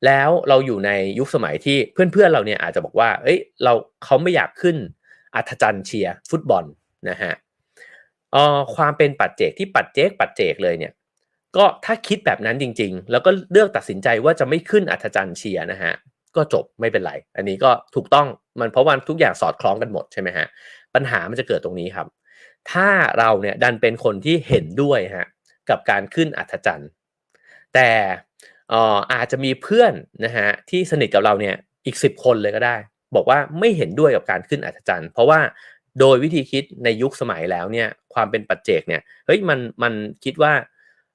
[0.07, 3.73] แล้วเราอยู่ในยุคสมัยที่เพื่อนๆเราเนี่ยอาจจะบอกว่า เอ้ยเรา
[4.05, 4.77] เขาไม่อยากขึ้น
[5.35, 6.65] อัธจันเชียฟุตบอล
[7.09, 7.33] นะฮะ
[8.35, 10.93] ออความเป็นปัจเจกที่ปัจเจกปัจเจกเลยเนี่ย
[11.57, 15.93] ก็ถ้าคิดแบบนั้นจริง ๆ แล้วก็เลือกตัดสินใจว่าจะไม่ขึ้นอัธจันเชียนะฮะ
[16.37, 18.27] ก็จบไม่เป็นไร อันนี้ก็ถูกต้อง
[18.61, 20.47] มันเพราะว่าทุกอย่างสอดคล้องกันหมดใช่ไหมฮะ
[20.95, 22.07] ปัญหามันจะเกิดตรงนี้ครับ
[22.73, 22.89] ถ้า
[23.19, 25.27] เราเนี่ยดันเป็นคนที่เห็นด้วยฮะ
[25.71, 26.89] กับการขึ้นอัธจันทร์
[27.75, 27.91] แต่
[29.13, 29.93] อาจจะมีเพื่อน
[30.25, 31.55] นะฮะที่สนิทกับเราเนี่ย
[31.87, 32.77] อีกสิบคนเลยก็ได้
[33.17, 35.41] บอกว่าไม่เห็นด้วยกับการขึ้นอัธจันทร์เพราะว่า
[36.01, 39.93] โดยวิธีคิดในยุคสมัยแล้วเนี่ยความเป็นปัจเจกเนี่ยเฮ้ยมันมัน
[40.25, 40.53] คิดว่า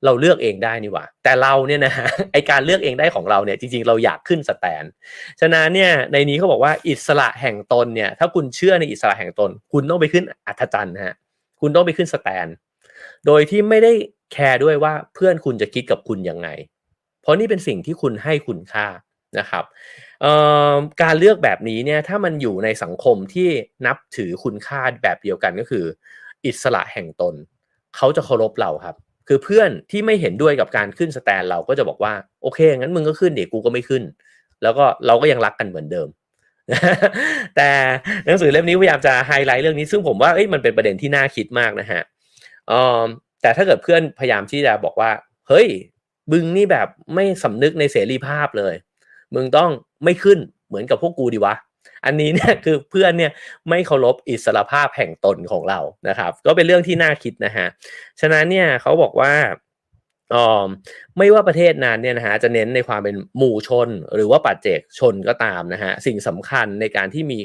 [0.06, 4.84] เราเลือกเองได้นี่หว่า แต่เราเนี่ยนะฮะไอการเลือกเองได้ของเราเนี่ยจริงๆเราอยากขึ้นสแตน
[5.42, 11.16] ฉะนั้นเนี่ยในนี้เขาบอกว่าอิสระแห่งตนเนี่ยถ้าคุณเชื่อในอิสระแห่งตน คุณต้องไปขึ้นอัธจันทร์ฮะ
[11.62, 12.48] คุณต้องไปขึ้นสแตน
[13.26, 13.92] โดยที่ไม่ได้
[14.34, 16.48] แคร์ด้วยว่าเพื่อนคุณจะคิดกับคุณยังไง
[17.22, 18.88] เพราะนี่เป็นสิ่งที่คุณให้คุณค่า
[19.40, 19.64] นะครับ
[21.02, 23.50] การเลือกแบบนี้เนี่ยถ้ามันอยู่ในสังคมที่
[23.86, 25.86] นับถือคุณค่าแบบเดียวกันก็คือ
[26.46, 27.36] อิสระแห่งตน
[27.98, 28.96] เขาจะเคารพเราครับ
[29.28, 34.04] คือเพื่อนที่ไม่เห็นด้วยกับการขึ้นสแตนเราก็จะบอกว่าโอเคงั้นมึงก็ขึ้นเดี๋ยวกูก็ไม่ขึ้น
[34.64, 36.08] แล้วก็เราก็ยังรักกันเหมือนเดิม
[37.56, 37.70] แต่
[38.26, 42.02] หนังสือเล่มนี้พยายามจะไฮไลท์เรื่องนี้ ซึ่งผมว่าเอ้ยมันเป็นประเด็นที่น่าคิดมากนะฮะ
[43.42, 45.12] แต่ถ้าเกิดเพื่อนพยายามที่จะบอกว่า
[45.48, 45.68] เฮ้ย
[46.32, 48.76] มึงนี่แบบไม่สำนึกในเสรีภาพเลย
[49.36, 49.72] มึงต้อง
[50.04, 51.56] ไม่ขึ้นเหมือนกับพวกกูดีวะ
[52.06, 53.32] อันนี้เนี่ยคือเพื่อนเนี่ย
[53.70, 57.68] ไม่เคารพอิสรภาพแห่งตนของเรานะครับ ก็เป็นเรื่องที่น่าคิดนะฮะ
[58.22, 59.34] ฉะนั้นเนี่ยเขาบอกว่า
[60.34, 60.68] อ๋อ
[61.18, 67.40] ไม่ว่าประเทศนั้นเนี่ยนะฮะจะเน้นในความเป็นหมู่ชนหรือว่าปัจเจกชนก็ตามนะฮะสิ่งสำคัญในการที่มี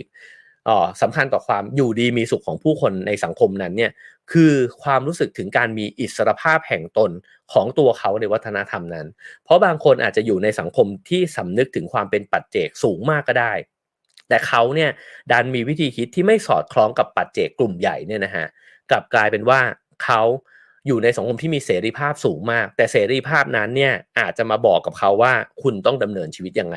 [1.03, 3.93] สำคัญต่อความอยู่ดีมีสุขของผู้คนในสังคมนั้นเนี่ย
[4.33, 4.53] คือ
[4.83, 7.11] ความรู้สึกถึงการมีอิสรภาพแห่งตน
[7.53, 9.07] ของตัวเขาในวัฒนธรรมนั้น
[9.45, 13.53] เพราะบางคนอาจจะอยู่ในสังคมที่สำนึกถึงความเป็นปัจเจกสูงมากก็ได้
[14.29, 14.91] แต่เขาเนี่ย
[15.31, 18.47] ดันมีวิธีคิดที่ไม่สอดคล้องกับปัจเจกกลุ่มใหญ่เนี่ยนะฮะ
[18.91, 19.61] กลับกลายเป็นว่า
[20.05, 20.23] เขา
[20.87, 26.77] อยู่ในสังคมที่มีเสรีภาพสูงมาก แต่เสรีภาพนั้นเนี่ยอาจจะมาบอกกับเขาว่าคุณต้องดำเนินชีวิตยังไง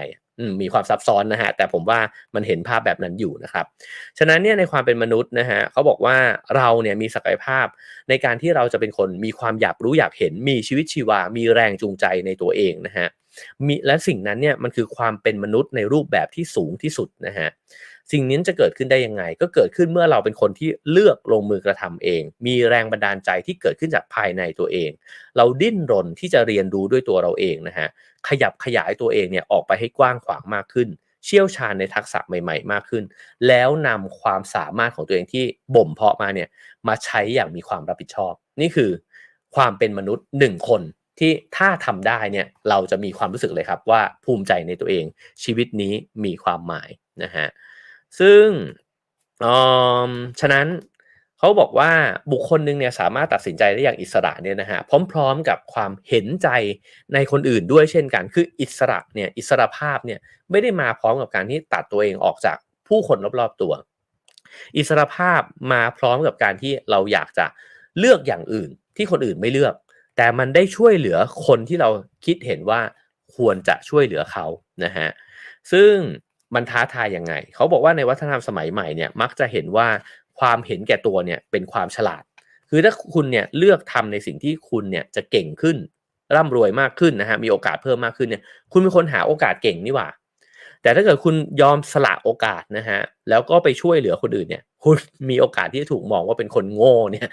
[0.62, 2.00] มีความซับซ้อนนะฮะแต่ผมว่า
[2.36, 3.66] มันเห็นภาพแบบนั้นอยู่นะครับ
[4.20, 6.18] ฉะนั้นเนี่ยในความเป็นมนุษย์นะฮะเขาบอกว่า
[6.56, 7.68] เราเนี่ยมีศักยภาพ
[8.10, 13.08] ในการที่เราจะเป็นคนมีความอยากรู้อยากเห็นมีชีวิตชีวา มีแรงจูงใจในตัวเองนะฮะ
[13.68, 17.50] มีและสิ่งนั้นเนี่ยมันคือความเป็นมนุษย์ในรูปแบบที่สูงที่สุดนะฮะ
[18.12, 24.92] สิ่งนี้จะเกิดขึ้นได้ยังไง ก็เกิดขึ้นเมื่อเราเป็นคนที่เลือกลงมือกระทำเอง มีแรงบันดาลใจที่เกิดขึ้นจากภายในตัวเอง
[25.38, 27.88] เราดิ้นรนที่จะเรียนรู้ด้วยตัวเราเองนะฮะ
[28.28, 30.90] ขยับขยายตัวเองเนี่ยออกไปให้กว้างขวางมากขึ้น
[31.26, 33.04] เชี่ยวชาญในทักษะใหม่ ๆ มากขึ้น
[33.48, 35.44] แล้วนำความสามารถของตัวเองที่
[35.76, 36.50] บ่มเพาะมาเนี่ย
[36.88, 38.92] มาใช้อย่างมีความรับผิดชอบ นี่คือ
[39.56, 40.82] ความเป็นมนุษย์หนึ่งคน
[41.22, 45.06] ที่ถ้าทำได้เนี่ยเราจะมีความรู้สึกเลยครับว่าภูมิใจในตัวเอง
[45.44, 45.94] ชีวิตนี้
[46.26, 46.90] มีความหมาย
[47.24, 47.48] นะฮะ
[48.20, 48.46] ซึ่ง
[50.40, 50.68] ฉะนั้น
[51.40, 51.92] เขาบอกว่า
[52.32, 54.80] บุคคลหนึ่งเนี่ยสามารถตัดสินใจได้อย่างอิสระเนี่ยนะฮะ
[55.12, 56.48] พร้อมๆกับความเห็นใจ
[57.14, 60.20] ในคนอื่นด้วยเช่นกัน คืออิสระเนี่ยอิสระภาพเนี่ย
[60.52, 62.58] ไม่ได้มาพร้อมกับการที่ตัดตัวเองออกจาก
[62.88, 63.74] ผู้คนรอบๆตัว
[64.78, 65.42] อิสระภาพ
[65.72, 67.46] มาพร้อมกับการที่เราอยากจะ
[68.00, 69.76] เลือกอย่างอื่นที่คนอื่นไม่เลือก
[70.22, 71.18] แต่มันได้ช่วยเหลือ
[71.48, 71.90] คนที่เรา
[72.26, 72.82] คิดเห็นว่า
[73.36, 74.46] ควรจะช่วยเหลือเขา
[74.84, 75.10] นะฮะ
[75.72, 75.94] ซึ่ง
[76.56, 79.88] มันท้าทายยังไง เขาบอกว่าในวัฒนธรรมสมัยใหม่เนี่ยมักจะเห็นว่า
[80.40, 82.24] ความเห็นแก่ตัวเนี่ยเป็นความฉลาด
[82.70, 85.78] คือถ้าคุณเนี่ยเลือกทำในสิ่งที่คุณเนี่ยจะเก่งขึ้น
[86.36, 90.10] ร่ำรวยมากขึ้นนะฮะมีโอกาสเพิ่มมากขึ้นเนี่ยคุณเป็นคนหาโอกาสเก่งนี่หว่า
[90.82, 93.00] แต่ถ้าเกิดคุณยอมสละโอกาสนะฮะ
[93.30, 94.98] แล้วก็ไปช่วยเหลือคนอื่นเนี่ย คุณ
[95.30, 97.30] มีโอกาสที่จะถูกมองว่าเป็นคนโง่เนี่ย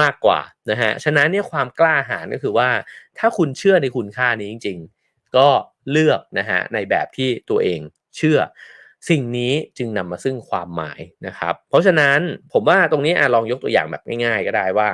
[0.00, 0.40] มากกว่า
[0.70, 2.68] นะฮะฉะนั้นเนี่ยความกล้าหาญก็คือว่า
[3.18, 4.78] ถ้าคุณเชื่อในคุณค่านี้จริง
[5.08, 5.48] ๆ ก็
[5.90, 7.80] เลือกนะฮะในแบบที่ตัวเอง
[8.16, 8.38] เชื่อ
[9.08, 12.18] สิ่งนี้จึงนำมาซึ่งความหมายนะครับ เพราะฉะนั้น
[12.52, 14.88] ผมว่าตรงนี้อลองยกตัวอย่างแบบง่าย ๆ ก็ได้ว่า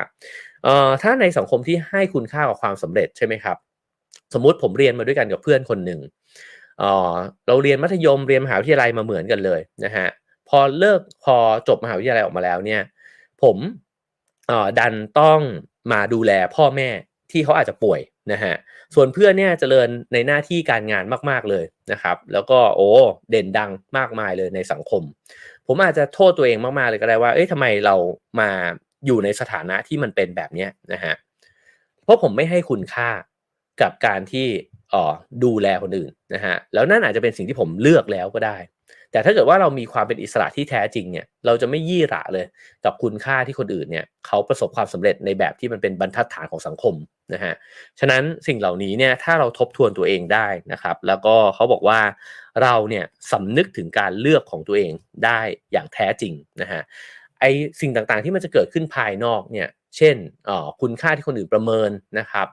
[0.65, 3.57] เอ่อถ้าในสังคมที่ให้คุณค่ากับความสำเร็จใช่ไหมครับ
[4.35, 6.01] สมมุติผมเรียนมาด้วยกันกับเพื่อนคนหนึ่ง
[6.83, 6.95] อ๋อ
[7.47, 10.09] เราเรียนมัธยมเรียนมหาวิทยาลัยมาเหมือนกันเลยนะฮะ
[10.49, 11.37] พอเลิกพอ
[11.69, 12.83] จบมหาวิทยาลัยออกมาแล้วเนี่ย
[13.43, 13.57] ผม
[14.79, 15.41] ดันต้อง
[15.93, 16.89] มาดูแลพ่อแม่
[17.31, 18.01] ที่เขาอาจจะป่วย
[18.33, 18.55] นะฮะ
[18.95, 22.91] ส่วนเพื่อนเนี่ยจเจริญในหน้าที่การงานมาก ๆเลยนะครับ แล้วก็โอ้
[23.31, 25.03] เด่นดังมากมายเลยในสังคม
[25.67, 27.95] ผมอาจจะโทษตัวเองมากๆเลยก็ได้ว่า เอ้ยทำไมเรา
[28.41, 28.51] มา
[29.07, 31.15] อยู่ในสถานะที่มันเป็นแบบนี้นะฮะ
[32.03, 33.11] เพราะผมไม่ให้คุณค่า
[33.83, 34.47] กับการที่
[34.93, 35.13] อ๋อ
[35.45, 38.57] ดูแลคนอื่นนะฮะแล้วนั่นอาจจะเป็นสิ่งที่ผมเลือกแล้วก็ได้
[39.13, 42.47] แต่ถ้าเกิดว่าเรามีความเป็นอิสระที่แท้จริงเนี่ยเราจะไม่ยี่หระเลย
[42.85, 46.95] กับคุณค่าที่คนอื่นเนี่ยเขาประสบความสำเร็จในแบบที่มันเป็นบรรทัดฐานของสังคม
[47.35, 47.55] นะฮะ
[48.01, 52.01] ฉะนั้นสิ่งเหล่านี้เนี่ยถ้าเราทบทวนตัวเองได้นะครับ แล้วก็เขาบอกว่า
[52.63, 54.93] เราเนี่ยสำนึกถึงการเลือกของตัวเอง
[55.25, 55.41] ได้
[55.73, 56.33] อย่างแท้จริง
[56.63, 56.83] นะฮะ
[57.41, 57.45] ไอ
[57.81, 60.17] สิ่งต่างๆที่มันจะเกิดขึ้นภายนอกเนี่ยเช่น
[60.49, 62.47] อ๋อคุณค่าที่คนอื่นประเมินนะครับ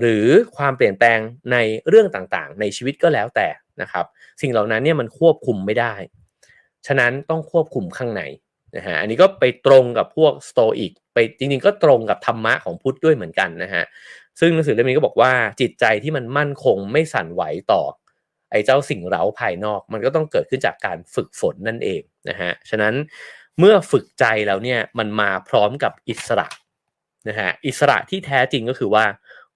[0.00, 0.26] หรือ
[0.56, 1.18] ความเปลี่ยนแปลง
[1.52, 1.56] ใน
[1.88, 3.48] เรื่องต่างๆ ในชีวิตก็แล้วแต่
[3.82, 4.04] นะครับ
[4.40, 5.94] สิ่งเหล่านั้นเนี่ยมันควบคุมไม่ได้
[6.86, 8.22] ฉะนั้นต้องควบคุมข้างใน
[8.76, 13.84] นะฮะอันนี้ก็ไปตรงกับพวกสโตอิกไปจริงๆก็ตรงกับธรรมะของพุทธด้วยเหมือนกันนะฮะ
[14.40, 17.42] ซึ่งหนังสือเล่มนี้ก็บอกว่าจิตใจที่มันมั่นคงไม่สั่นไหว
[17.72, 17.82] ต่อ
[18.50, 22.94] ไอ้เจ้าสิ่งเร้าภายนอก มันก็ต้องเกิดขึ้นจากการฝึกฝนนั่นเองนะฮะฉะนั้น
[23.58, 26.48] เมื่อฝึกใจแล้วเนี่ยมันมาพร้อมกับอิสระ
[27.28, 29.04] นะฮะอิสระที่แท้จริงก็คือว่า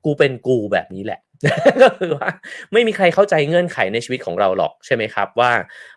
[0.05, 1.21] กูเป็นกูแบบนี้แหละ
[1.83, 2.31] ก็คือว่า
[2.73, 5.53] ไม่มีใครเข้าใจเงื่อนไขในชีวิตของเราหรอกใช่ไหมครับ ว่า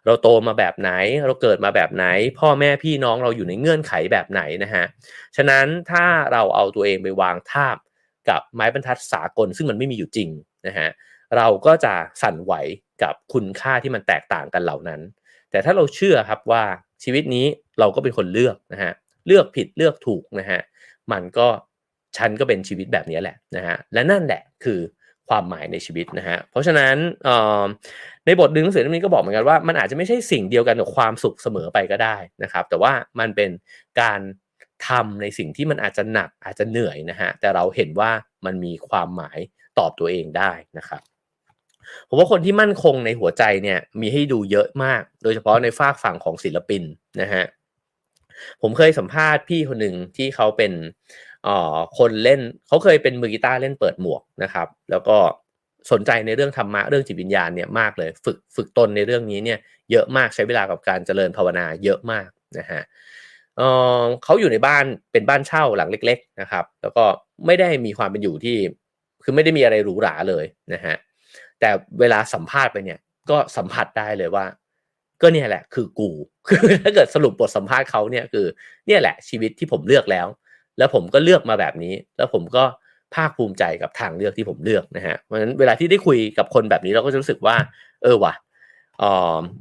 [0.06, 0.91] เราโตมาแบบไหน
[1.26, 2.06] เราเกิดมาแบบไหน
[2.39, 4.86] พ่อแม่พี่น้องเราอยู่ในเงื่อนไขแบบไหนนะฮะ
[5.36, 7.78] ฉะนั้นถ้าเราเอาตัวเองไปวางทาบ
[8.30, 10.30] กับไม้บรรทัดสากล ซึ่งมันไม่มีอยู่จริง
[10.68, 10.88] นะฮะ
[11.38, 12.53] เราก็จะสั่นไหว
[13.03, 15.01] กับคุณค่าที่มันแตกต่างกันเหล่านั้น
[15.51, 16.64] แต่ถ้าเราเชื่อครับว่า
[17.03, 17.45] ชีวิตนี้
[17.80, 18.93] เราก็เป็นคนเลือกนะฮะ
[19.28, 20.62] เลือกผิดเลือกถูกนะฮะ
[21.12, 21.47] มันก็
[22.18, 24.80] ฉันก็เป็นชีวิตแบบนี้แหละนะฮะและนั่นแหละคือ
[25.30, 26.95] ความหมายในชีวิตนะฮะเพราะฉะนั้น
[28.26, 33.49] ในบทดึงหนังสือเล่มนี้ก็บอกเหมือนกันว่ามันอาจจะไม่ใช่สิ่งเดียวกันกับความสุขเสมอไปก็ได้นะครับ แต่ว่ามันเป็น
[34.01, 34.20] การ
[34.88, 38.11] ทำในสิ่งที่มันอาจจะหนักอาจจะเหนื่อยนะฮะแต่เราเห็นว่า
[38.45, 39.38] มันมีความหมาย
[39.80, 41.01] ตอบตัวเองได้นะครับ
[42.09, 46.84] ผมว่าคนที่มั่นคงในหัวใจเนี่ยมีให้ดูเยอะมาก โดยเฉพาะในฝากฝั่งของศิลปิน
[47.22, 47.43] นะฮะ
[48.61, 50.72] ผมเคยสัมภาษณ์พี่คนหนึ่งที่เขาเป็น
[51.98, 55.18] คนเล่นเขาเคยเป็นมือกีตาร์เล่นเปิดหมวกนะครับ แล้วก็
[55.91, 59.60] สนใจในเรื่องธรรมะเรื่องจิตวิญญาณเนี่ยมากเลย ฝึกฝึกตนในเรื่องนี้เนี่ย
[59.91, 62.28] เยอะมากใช้เวลากับการเจริญภาวนาเยอะมาก
[62.58, 62.82] นะฮะ
[63.58, 67.06] เเขาอยู่ในบ้านเป็นบ้านเช่าหลังเล็ก ๆนะครับ แล้วก็
[67.46, 68.58] ไม่ได้มีความเป็นอยู่ที่
[69.24, 70.96] คือไม่ได้มีอะไรหรูหราเลยนะฮะ
[71.60, 71.70] แต่
[72.00, 74.46] เวลาสัมภาษณ์ไปเนี่ยก็สัมผัสได้เลยว่า
[75.22, 76.10] ก็เนี่ยแหละคือกู
[76.48, 78.46] คือถ้าเกิดสรุปบทสัมภาษณ์เขาเนี่ยคือ
[78.88, 80.28] เนี่ยแหละชีวิตที่ผมเลือกแล้ว
[80.78, 82.64] แล้วผมก็เลือกมาแบบนี้ แล้วผมก็
[83.16, 87.56] ภาคภูมิใจกับทางเลือกที่ผมเลือกนะฮะเพราะฉะนั้นเวลาที่ได้คุยกับคนแบบนี้เราก็จะรู้สึกว่า
[88.04, 88.34] เออว่ะ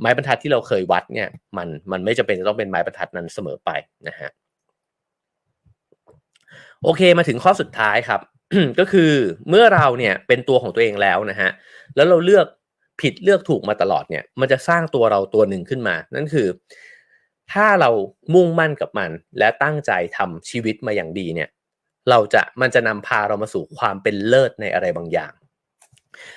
[0.01, 3.71] ไม้บรรทัดที่เราเคยวัดเนี่ย มันมันไม่จำเป็นจะต้องเป็นไม้บรรทัดนั้นเสมอไป
[4.09, 4.31] นะฮะ
[6.83, 8.21] โอเคมาถึงข้อสุดท้ายครับ
[8.79, 9.13] ก็คือ
[9.49, 11.51] เมื่อเราเนี่ยเป็นตัวของตัวเองแล้วนะฮะ
[11.97, 12.47] แล้วเราเลือก
[13.01, 16.47] ผิดเลือกถูกมาตลอดเนี่ย มันจะสร้างตัวเราตัวหนึ่งขึ้นมา นั่นคือ
[17.53, 17.91] ถ้าเรา
[18.35, 21.49] มุ่งมั่นกับมัน และตั้งใจทำชีวิตมาอย่างดีเนี่ย
[22.11, 25.33] เราจะมันจะนำพาเรามาสู่ความเป็นเลิศในอะไรบางอย่าง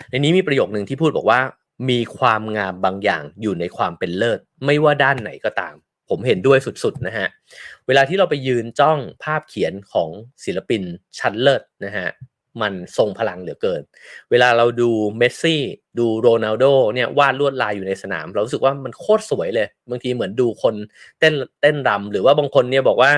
[0.10, 1.42] ในนี้มีประโยคหนึ่งที่พูดบอกว่า
[1.90, 5.76] มีความงามบางอย่างอยู่ในความเป็นเลิศ ไม่ว่าด้านไหนก็ตาม
[6.10, 7.28] ผมเห็นด้วยสุดๆนะฮะ
[7.88, 10.10] เวลาที่เราไปยืนจ้องภาพเขียนของ
[10.44, 10.82] ศิลปิน
[11.20, 12.10] ชั้นเลิศนะฮะ
[12.62, 13.82] มันทรงพลังเหลือเกิน
[14.32, 15.62] เวลาเราดูเมสซี่
[16.00, 20.76] ดูโรนัลโดเนี่ยวาดลวดลายอยู่ในสนาม เรารู้สึกว่ามันโคตรสวยเลย บางทีเหมือนดูคน
[21.20, 23.12] เต้นเต้นรำหรือว่าบางคนเนี่ยบอกว่า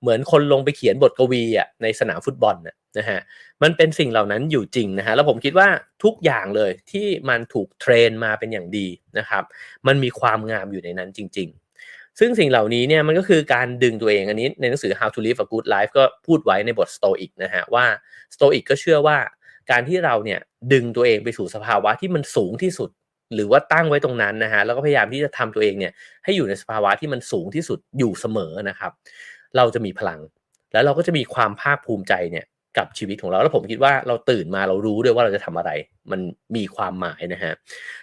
[0.00, 2.56] เหมือนคนลงไปเขียนบทกวีอะในสนามฟุตบอล
[2.98, 3.20] นะฮะ
[3.62, 5.68] มันเป็นสิ่งเหล่านั้นอยู่จริงนะฮะแล้วผมคิดว่า
[6.04, 8.86] ทุกอย่างเลยที่มันถูกเทรนมาเป็นอย่างดี
[9.18, 9.44] นะครับ
[9.86, 11.65] มันมีความงามอยู่ในนั้นจริง ๆ
[12.18, 17.84] ซึ่งสิ่งเหล่านี้เนี่ยมันก็คือการดึงตัวเองอันนี้ในหนังสือ How to Live a Good Life ก็พูดไว้ในบท Stoic นะฮะว่า
[18.34, 19.18] Stoic ก็เชื่อว่า
[19.70, 20.40] การที่เราเนี่ย
[20.72, 22.90] ดึงตัวเองไปสู่สภาวะที่มันสูงที่สุด
[23.34, 25.92] หรือว่าตั้งไว้ตรงนั้นนะฮะแล้วก็พยายามที่จะทำตัวเองเนี่ย
[26.24, 28.92] ให้อยู่ในสภาวะที่มันสูงที่สุดอยู่เสมอนะครับ
[29.56, 30.20] เราจะมีพลัง
[30.72, 32.44] แล้วเราก็จะมีความภาคภูมิใจเนี่ย
[32.78, 35.70] กับชีวิตของเรา แล้วผมคิดว่าเราตื่นมาเรารู้ด้วยว่าเราจะทำอะไร
[36.10, 36.20] มัน
[36.56, 37.52] มีความหมายนะฮะ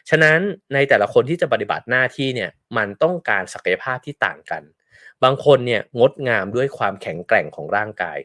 [0.10, 0.40] ฉะนั้น
[0.74, 4.64] ในแต่ละคนที่จะปฏิบัติหน้าที่เนี่ยมันต้องการศักยภาพที่ต่างกัน
[5.24, 8.18] บางคนเนี่ยงดงามด้วยความแข็งแกร่งของร่างกาย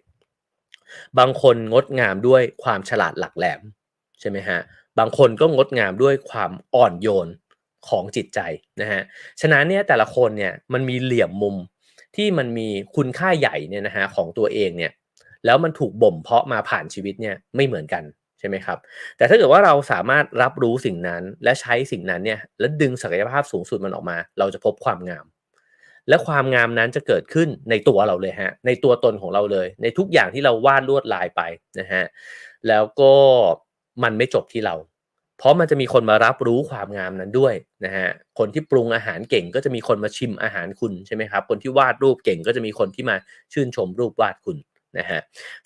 [1.19, 3.61] บางคนงดงามด้วยความฉลาดหลักแหลม
[4.21, 4.59] ใช่ไหมฮะ
[4.99, 7.29] บางคนก็งดงามด้วยความอ่อนโยน
[7.89, 8.41] ของจิตใจ
[8.81, 9.03] นะฮะ
[9.41, 11.57] ฉะนั้นเนี่ยแต่ละคนเนี่ยมันมีเหลี่ยมมุม
[12.17, 14.93] ที่มันมีคุณค่าใหญ่เนี่ยนะฮะของตัวเองเนี่ย
[15.47, 18.05] แล้วมันถูกบ่มเพาะมาผ่านชีวิตเนี่ยไม่เหมือนกัน
[18.39, 18.79] ใช่ไหมครับ
[19.17, 25.27] แต่ถ้าเกิดว่าเราสามารถรับรู้สิ่งนั้นและใช้สิ่งนั้นเนี่ยแล้วดึงศักยภาพสูงสุดมันออกมา เราจะพบความงาม
[26.09, 31.43] และความงามนั้นจะเกิดขึ้นในตัวเราเลยฮะ ในตัวตนของเราเลย ในทุกอย่างที่เราวาดลวดลายไป
[31.81, 32.05] นะฮะ
[32.69, 33.13] แล้วก็
[34.03, 34.75] มันไม่จบที่เรา
[35.39, 38.09] เพราะมันจะมีคนมารับรู้ความงามนั้นด้วยนะฮะ
[38.39, 43.17] คนที่ปรุงอาหารเก่งก็จะมีคนมาชิมอาหารคุณใช่ไหมครับ คนที่วาดรูปเก่งก็จะมีคนที่มา
[43.53, 44.57] ชื่นชมรูปวาดคุณ
[44.99, 45.21] นะฮะ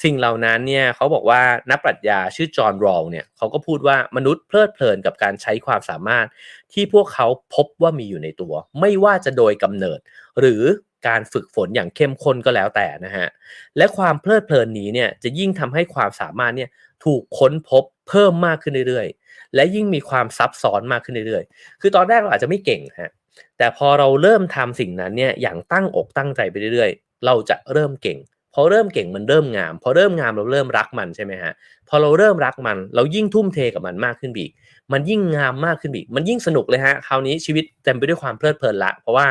[0.04, 6.26] สิ่งเหล่านั้นเนี่ยเขาบอกว่านักปรัชญาชื่อจอห์นรอลเนี่ยเขาก็พูดว่ามนุษย์เพลิดเพลินกับการใช้ความสามารถ
[6.72, 9.98] ที่พวกเขาพบว่ามีอยู่ในตัว ไม่ว่าจะโดยกำเนิด
[10.40, 10.62] หรือ
[11.08, 13.28] การฝึกฝนอย่างเข้มข้นก็แล้วแต่นะฮะ
[13.76, 16.70] และความเพลิดเพลินนี้เนี่ยจะยิ่งทำให้ความสามารถเนี่ย
[17.04, 23.12] ถูกค้นพบเพิ่มมากขึ้นเรื่อยๆ และยิ่งมีความซับซ้อนมากขึ้นเรื่อยๆ คือตอนแรกเราอาจจะไม่เก่งฮะ
[23.58, 28.18] แต่พอเราเริ่มทำสิ่งนั้นเนี่ยอย่างตั้งอกตั้งใจไปเรื่อยๆ เราจะเริ่มเก่ง
[28.54, 31.52] พอเริ่มเก่งมันเริ่มงาม พอเริ่มงามเราเริ่มรักมันใช่ไหมฮะ
[31.88, 34.50] พอเราเริ่มรักมัน เรายิ่งทุ่มเทกับมันมากขึ้นบีก
[34.92, 39.26] มันยิ่งงามมากขึ้นบีกมันยิ่งสนุกเลยฮะคราวนี้ชีวิตเต็มไปด้วยความเพลิดเพลินละ เพราะว่า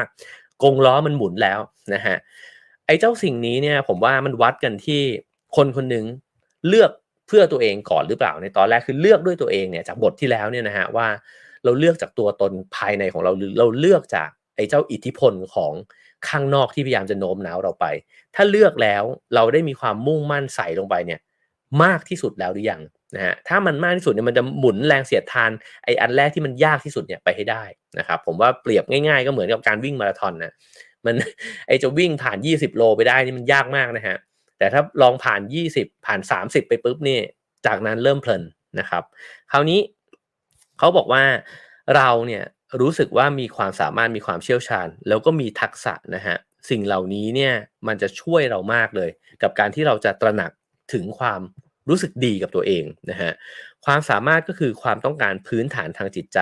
[0.63, 1.59] กงล้อมันหมุนแล้ว
[1.93, 2.15] นะฮะ
[2.85, 5.01] ไอ้เจ้าสิ่งนี้เนี่ยผมว่ามันวัดกันที่
[5.55, 6.05] คนคนหนึ่ง
[6.67, 6.91] เลือก
[7.27, 11.07] เพื่อตัวเองก่อนหรือเปล่าในตอนแรกคือเลือกด้วยตัวเองเนี่ยจากบทที่แล้วเนี่ยนะฮะว่า
[11.63, 15.71] เราเลือกจากตัวตนภายในของเราหรือเราเลือกจากไอ้เจ้าอิทธิพลของ
[16.29, 17.85] ข้างนอกที่พยายามจะโน้มน้าวเราไป
[18.35, 19.03] ถ้าเลือกแล้ว
[19.35, 21.19] เราได้มีความมุ่งมั่นใส่ลงไปเนี่ย
[21.83, 22.81] มากที่สุดแล้วหรือยัง
[23.15, 25.51] นะฮะถ้ามันมากที่สุดเนี่ยมันจะหมุนแรงเสียดทาน
[25.83, 27.63] ไออันแรกที่มันยากที่สุดเนี่ยไปให้ได้
[27.99, 30.51] นะครับผมว่าเปรียบง่ายๆ ก็เหมือนกับการวิ่งมาราธอนนะ
[31.05, 31.15] มัน
[31.67, 34.17] ไอจะวิ่งผ่าน 20 โลไปได้นี่มันยากมากนะฮะ
[34.57, 35.41] แต่ถ้าลองผ่าน
[35.73, 37.19] 20 ผ่าน 30 ไปปุ๊บนี่
[37.65, 38.43] จากนั้นเริ่มเพลิน
[38.79, 39.03] นะครับ
[39.51, 39.79] คราวนี้
[40.79, 41.23] เขาบอกว่า
[41.95, 42.43] เราเนี่ย
[42.79, 46.37] รู้สึกว่ามีความสามารถมีความเชี่ยวชาญ แล้วก็มีทักษะนะฮะ
[46.69, 47.53] สิ่งเหล่านี้เนี่ย
[47.87, 49.09] มันจะช่วยเรามากเลย
[49.41, 50.51] กับการที่เราจะตระหนัก
[50.93, 51.41] ถึงความ
[51.89, 53.31] รู้สึกดีกับตัวเองนะฮะ
[53.85, 56.39] ความสามารถก็คือความต้องการพื้นฐานทางจิตใจ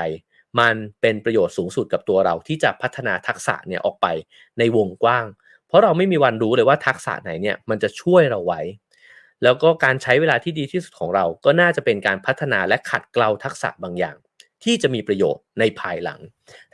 [0.60, 4.08] มันเป็นประโยชน์สูงสุดกับตัวเราที่จะพัฒนาทักษะเนี่ยออกไป
[4.60, 5.26] ในวงกว้าง
[5.68, 8.62] เพราะเราไม่มีวันรู้เลยว่าทักษะไหนเนี่ยมันจะช่วยเราไว้
[9.44, 14.16] แล้วก็การใช้เวลาที่ดีที่สุดของเราก็น่าจะเป็นการพัฒนาและขัดเกลาทักษะบางอย่าง
[14.64, 16.20] ที่จะมีประโยชน์ในภายหลัง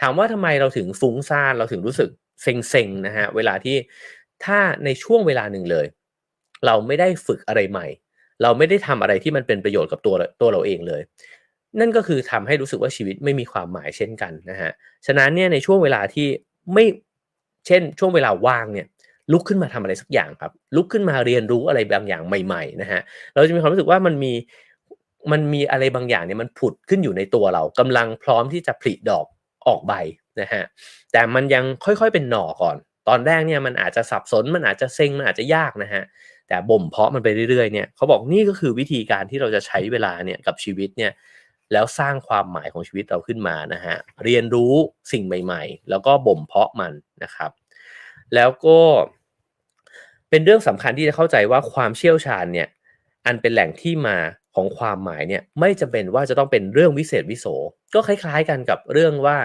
[0.01, 2.09] ถามว่าทำไมเราถึงฟุ้งซ่านเราถึงรู้สึก
[2.41, 3.77] เซ็งๆนะฮะเวลาที่
[4.45, 5.85] ถ้าในช่วงเวลาหนึ่งเลย
[6.65, 7.87] เราไม่ได้ฝึกอะไรใหม่
[8.43, 11.01] เราไม่ได้ทำอะไรที่มันเป็นประโยชน์กับตัวตัวเราเองเลย
[11.79, 14.71] นั่นก็คือทำให้รู้สึกว่าชีวิตไม่มีความหมายเช่นกันนะฮะ
[15.05, 16.27] ฉะนั้นเนี่ยในช่วงเวลาที่
[16.73, 16.85] ไม่
[17.67, 18.87] เช่น ช่วงเวลาว่างเนี่ย
[19.31, 23.01] ลุกขึ้นมาทำอะไรสักอย่างครับ ลุกขึ้นมาเรียนรู้อะไรบางอย่างใหม่ๆนะฮะ
[23.33, 24.33] เราจะมีความรู้สึกว่ามันมี
[25.31, 29.25] มันมีอะไรบางอย่างเนี่ยมันผุดขึ้นอยู่ในตัวเรากำลังพร้อมที่จะผลิดอก
[29.67, 29.93] ออกใบ
[30.41, 30.63] นะฮะ
[31.11, 32.75] แต่มันยังค่อยๆเป็นหน่อก่อน
[33.07, 36.03] ตอนแรกเนี่ยมันอาจจะสับสนมันอาจจะเซ็งมันอาจจะยากนะฮะ
[36.47, 41.11] แต่บ่มเพาะมันไปเรื่อยๆเนี่ยเขาบอกนี่ก็คือวิธีการที่เราจะใช้เวลาเนี่ยกับชีวิตเนี่ย
[41.73, 44.73] แล้วสร้างความหมายของชีวิตเราขึ้นมานะฮะเรียนรู้
[45.11, 47.51] สิ่งใหม่ ๆ แล้วก็บ่มเพาะมันนะครับ
[48.35, 48.79] แล้วก็
[50.29, 52.67] เป็นเรื่องสำคัญที่จะเข้าใจว่าความเชี่ยวชาญเนี่ย
[53.25, 54.17] อันเป็นแหล่งที่มา
[54.55, 57.45] ของความหมายเนี่ยไม่จำเป็นว่าจะต้องเป็นเรื่องวิเศษวิโส
[57.93, 59.37] ก็คล้ายๆกันกับเรื่องว่า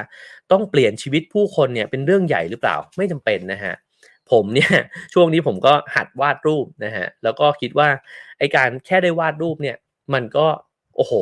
[0.52, 3.74] ต้องเปลี่ยนชีวิตผู้คนเนี่ยเป็นเรื่องใหญ่หรือเปล่าไม่จำเป็นนะฮะ
[4.30, 4.72] ผมเนี่ย
[5.14, 7.88] ช่วงนี้ผมก็หัดวาดรูปนะฮะแล้วก็คิดว่า
[8.38, 9.76] ไอการแค่ได้วาดรูปเนี่ย
[10.14, 10.46] มันก็
[10.96, 11.12] โอ้โห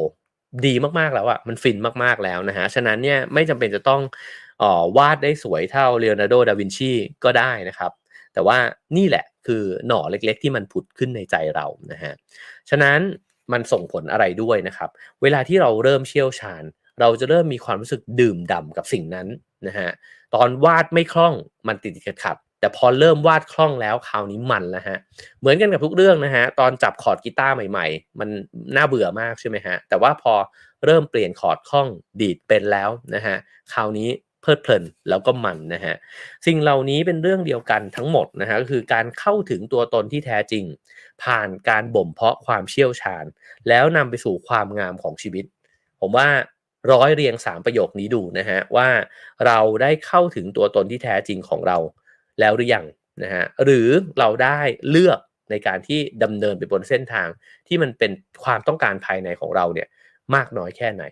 [0.67, 4.03] ดีมากๆแล้วอะมันฟินมากๆแล้วนะฮะฉะนั้นเนี่ยไม่จำเป็นจะต้อง
[4.63, 6.93] ออวาดได้สวยเท่าเลโอนาร์โด ดาวินชี
[7.25, 7.93] ก็ได้นะครับ
[8.35, 8.59] แต่ว่า
[8.97, 12.13] นี่แหละคือหน่อเล็กๆ ที่มันผุดขึ้นในใจเรานะฮะ
[12.71, 13.01] ฉะนั้น
[13.53, 14.91] มันส่งผลอะไรด้วยนะครับ
[15.23, 16.63] เวลาที่เราเริ่มเชี่ยวชาญ
[17.01, 19.27] เราจะเริ่มมีความรู้สึกดื่มด่ากับสิ่งนั้น
[19.67, 19.91] นะฮะ
[20.35, 21.35] ตอนวาดไม่คล่อง
[21.69, 24.99] มันติดขัดขัดแต่พอเริ่มวาดคล่องแล้วคราวนี้มันแล้วฮะ
[25.41, 28.29] เหมือนกันกับทุกเรื่องนะฮะตอนจับคอร์ดกีตาร์ใหม่ ๆ มัน
[28.77, 30.35] น่าเบื่อมากใช่ไหมฮะแต่ว่าพอ
[30.85, 31.89] เริ่มเปลี่ยนคอร์ดคล่อง
[32.21, 33.37] ดีดเป็นแล้วนะฮะ
[33.73, 34.09] คราวนี้
[34.49, 35.95] ลิดเพลินแล้วก็มันนะฮะ
[36.47, 40.65] สิ่งเหล่านี้เป็นเรื่องเดียวกันทั้งหมดนะฮะก็คือการเข้าถึงตัวตนที่แท้จริง
[41.23, 43.25] ผ่านการบ่มเพาะความเชี่ยวชาญ
[43.69, 45.45] แล้วนำไปสู่ความงามของชีวิต
[46.01, 46.29] ผมว่า
[46.93, 48.89] ร้อยเรียงสามประโยคนี้ดูนะฮะว่า
[49.47, 51.79] เราได้เข้าถึงตัวตนที่แท้จริงของเรา
[52.41, 52.87] แล้วหรือยัง
[53.23, 53.89] นะฮะหรือ
[54.19, 55.19] เราได้เลือก
[55.51, 57.29] ในการที่ดำเนินไปบนเส้นทาง
[57.69, 58.11] ที่มันเป็น
[58.45, 59.89] ความต้องการภายในของเราเนี่ย
[60.35, 61.05] มากน้อยแค่ไหน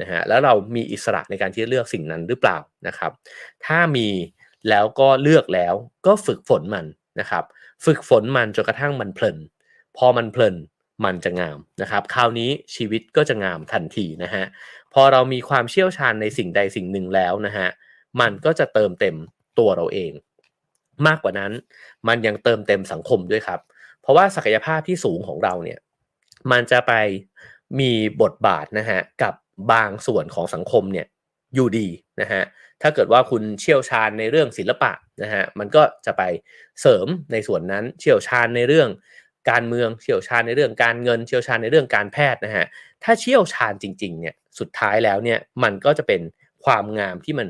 [0.00, 3.12] นะฮะแล้วเรามีอิสระในการที่จะเลือกสิ่งนั้นหรือเปล่านะครับ
[3.66, 4.08] ถ้ามี
[4.70, 5.74] แล้วก็เลือกแล้ว
[6.06, 6.86] ก็ฝึกฝนมัน
[7.20, 7.44] นะครับ
[7.84, 9.38] ฝึกฝนมันจนกระทั่งมันเพลิน
[9.96, 10.56] พอมันเพลิน
[11.04, 14.44] มันจะงามนะครับ คราวนี้ชีวิตก็จะงามทันทีนะฮะ
[14.94, 17.68] พอเรามีความเชี่ยวชาญในสิ่งใดสิ่งหนึ่งแล้วนะฮะ
[18.20, 19.16] มันก็จะเติมเต็ม
[19.58, 20.12] ตัวเราเอง
[21.06, 21.52] มากกว่านั้น
[22.08, 23.60] มันยังเติมเต็มสังคมด้วยครับ
[24.00, 25.78] เพราะว่าศักยภาพที่สูงของเราเนี่ย
[26.52, 26.92] มันจะไป
[27.80, 27.92] มี
[28.22, 29.34] บทบาทนะฮะกับ
[29.72, 31.06] บางส่วนของสังคมเนี่ย
[31.54, 31.88] อยู่ดี
[32.20, 32.42] นะฮะ
[32.82, 34.92] ถ้าเกิดว่าคุณเชี่ยวชาญในเรื่องศิลปะ
[35.22, 36.22] นะฮะมันก็จะไป
[36.80, 38.88] เสริมในส่วนนั้นเชี่ยวชาญในเรื่อง
[39.50, 42.66] การเมืองเชี่ยวชาญในเรื่องการเงิน เชี่ยวชาญในเรื่องการแพทย์นะฮะ
[43.04, 46.20] ถ้าเชี่ยวชาญจริงๆเนี่ยสุดท้ายแล้วเนี่ยมันก็จะเป็น
[46.64, 47.48] ความงามที่มัน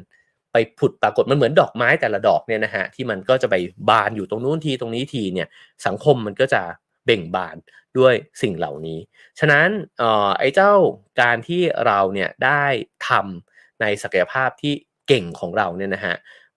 [0.52, 3.54] ไปผุดปรากฏมันเหมือนดอกไม้แต่ละดอกเนี่ยนะฮะที่มันก็จะไป
[3.88, 5.48] บานอยู่ตรงนู้นทีตรงนี้ทีเนี่ย
[5.86, 6.62] สังคมมันก็จะ
[7.06, 7.56] เบ่งบาน
[7.98, 8.98] ด้วยสิ่งเหล่านี้
[9.38, 9.68] ฉะนั้น
[10.02, 10.72] ออไอ้เจ้า
[11.20, 12.64] การที่เราเนี่ยได้
[13.08, 14.74] ทำในศักยภาพที่
[15.08, 16.14] เก่งของเราเนี่ยนะฮะ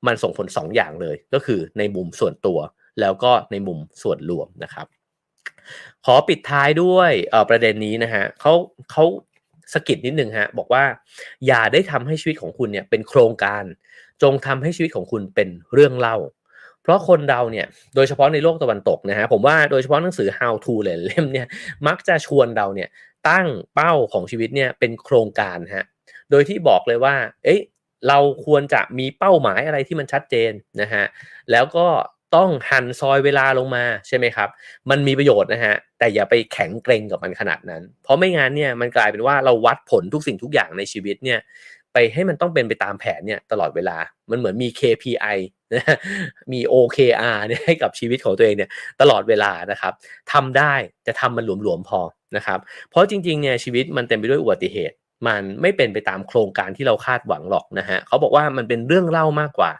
[0.07, 2.59] มันส่งผล 2ออย่างเลยก็คือในมุมส่วนตัว
[2.99, 4.87] แล้วก็ในมุมส่วนรวมนะครับ
[6.05, 7.11] ขอปิดท้ายด้วย
[7.49, 8.53] ประเด็นนี้นะฮะเขา
[8.91, 9.03] เขา
[9.73, 10.83] สกิดนิดนึงฮะบอกว่า
[11.47, 13.63] อย่าได้ทำให้ชีวิตของคุณเนี่ยเป็นโครงการ
[14.23, 16.17] จงทำให้ชีวิตของคุณเป็นเรื่องเล่า
[16.89, 17.65] ราะคนเราเนี่ย
[17.95, 21.47] โดยเฉพาะในโลกตะวันตกนะฮะผมว่าโดยเฉพาะหนังสือ how to เลยเล่มเนี่ย
[21.87, 22.89] มักจะชวนเราเนี่ย
[23.29, 25.85] ตั้งเป้าของชีวิตเนี่ยเป็นโครงการฮะ
[26.31, 27.15] โดยที่บอกเลยว่า
[27.45, 27.61] เอ๊ะ
[28.07, 31.03] เราควรจะมีเป้าหมายอะไรที่มันชัดเจนนะฮะ
[31.51, 31.87] แล้วก็
[32.35, 34.49] ต้องหันซอยเวลาลงมาใช่ไหมครับ
[34.89, 41.39] มันมีประโยชน์นะฮะแต่อย่าไปแข็งเกรงกับมันขนาดนั้น เพราะไม่งั้นเนี่ยมันกลายเป็นว่าเราวัดผลทุกสิ่งทุกอย่างในชีวิตเนี่ย
[41.93, 43.97] ไปให้มันต้องเป็นไปตามแผนเนี่ยตลอดเวลา
[44.31, 45.37] มันเหมือนมี KPI
[45.73, 45.97] นะ
[46.53, 48.69] มี OKR เนี่ยให้กับชีวิตของตัวเองเนี่ย
[49.01, 49.93] ตลอดเวลานะครับ
[50.33, 50.73] ทำได้
[51.07, 52.01] จะทำมันหลวมๆพอ
[52.35, 52.59] นะครับ
[52.89, 54.95] เพราะจริงๆเนี่ยชีวิตมันเต็มไปด้วยอุบัติเหตุ
[55.27, 59.71] มันไม่เป็นไปตามโครงการที่เราคาดหวังหรอกนะฮะเขาบอกว่ามันเป็นเรื่องเล่ามากกว่า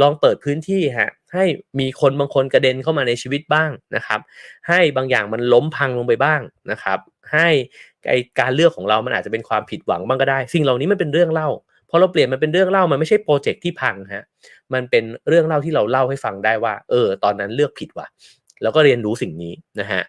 [0.00, 1.44] ลองเปิดพื้นที่ฮะให้
[1.80, 4.20] มีคนบางคนกระเด็นเข้ามาในชีวิตบ้างนะครับ
[4.68, 6.40] ให้บางอย่างมันล้มพังลงไปบ้าง
[6.70, 6.98] นะครับ
[7.32, 7.48] ให้
[8.08, 11.48] ไอการเลือกของเรามันอาจจะเป็นความผิดหวังบ้างก็ได้ สิ่งเหล่านี้มันเป็นเรื่องเล่า
[11.90, 14.24] พอเราเปลี่ยนมันเป็นเรื่องเล่ามันไม่ใช่โปรเจกต์ที่พังฮะ
[14.74, 18.06] มันเป็นเรื่องเล่าที่เราเล่าให้ฟังได้ว่า เออ ตอนนั้นเลือกผิดว่ะ
[18.62, 20.02] แล้วก็เรียนรู้สิ่งนี้นะฮะ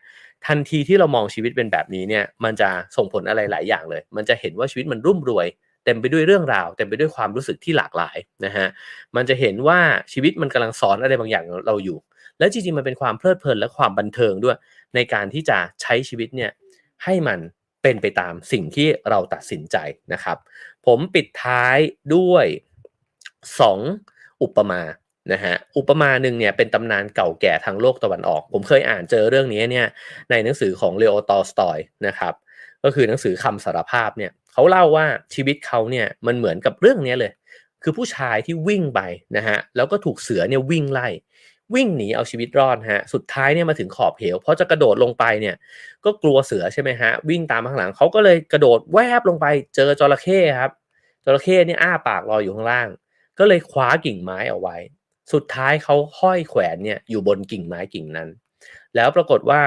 [0.48, 5.48] ทันทีที่เรามองชีวิตเป็นแบบนี้เนี่ยมันจะส่งผลอะไรหลายอย่างเลย มันจะเห็นว่าชีวิตมันรุ่มรวย
[5.86, 8.68] เต็มไปด้วยเรื่องราวเต็มไปด้วยความรู้สึกที่หลากหลายนะฮะ
[9.16, 9.80] มันจะเห็นว่า
[10.14, 11.98] ชีวิตมันกำลังสอนอะไรบางอย่างเราอยู่
[12.40, 14.58] และจริงๆมันเป็นความเพลิดเพลินและความบันเทิงด้วย
[14.96, 16.52] ในการที่จะใช้ชีวิตเนี่ย
[17.04, 17.40] ให้มัน
[17.84, 19.78] เป็นไปตามสิ่งที่เราตัดสินใจ
[20.14, 20.38] นะครับ
[20.86, 21.78] ผมปิดท้าย
[22.16, 22.46] ด้วย
[23.84, 24.82] 2 อุปมา
[25.32, 29.88] นะฮะอุปมาหนึ่งเนี่ยเป็นตำนานเก่าแก่ทางโลกตะวันออก ผมเคยอ่านเจอเรื่องนี้เนี่ย
[30.30, 31.78] ในหนังสือของเลโอตอสตอย
[32.08, 32.34] นะครับ
[32.84, 37.32] ก็คือหนังสือคำสารภาพเนี่ยเขาเล่าว่าชีวิตเขาเนี่ยมันเหมือนกับเรื่องนี้เลย
[37.84, 39.02] คือผู้ชายที่วิ่งไป
[39.38, 41.08] นะฮะแล้วก็ถูกเสือเนี่ยวิ่งไล่
[41.76, 45.56] วิ่งหนีเอาชีวิตรอดฮะ สุดท้ายเนี่ยมาถึงขอบเหวเพราะจะกระโดดลงไปเนี่ย
[46.06, 49.46] ก็กลัวเสือใช่ไหมฮะ วิ่งตามข้างหลังเขาก็เลยกระโดดแวบลงไป
[49.76, 50.72] เจอจระเข้ครับ
[51.26, 52.88] จระเข้เนี่ยอ้าปากรออยู่ข้างล่าง
[53.40, 54.78] ก็เลยคว้ากิ่งไม้เอาไว้
[55.34, 58.30] สุดท้ายเขาห้อยแขวนเนี่ยอยู่บนกิ่งไม้กิ่งนั้น
[58.96, 59.62] แล้วปรากฏว่า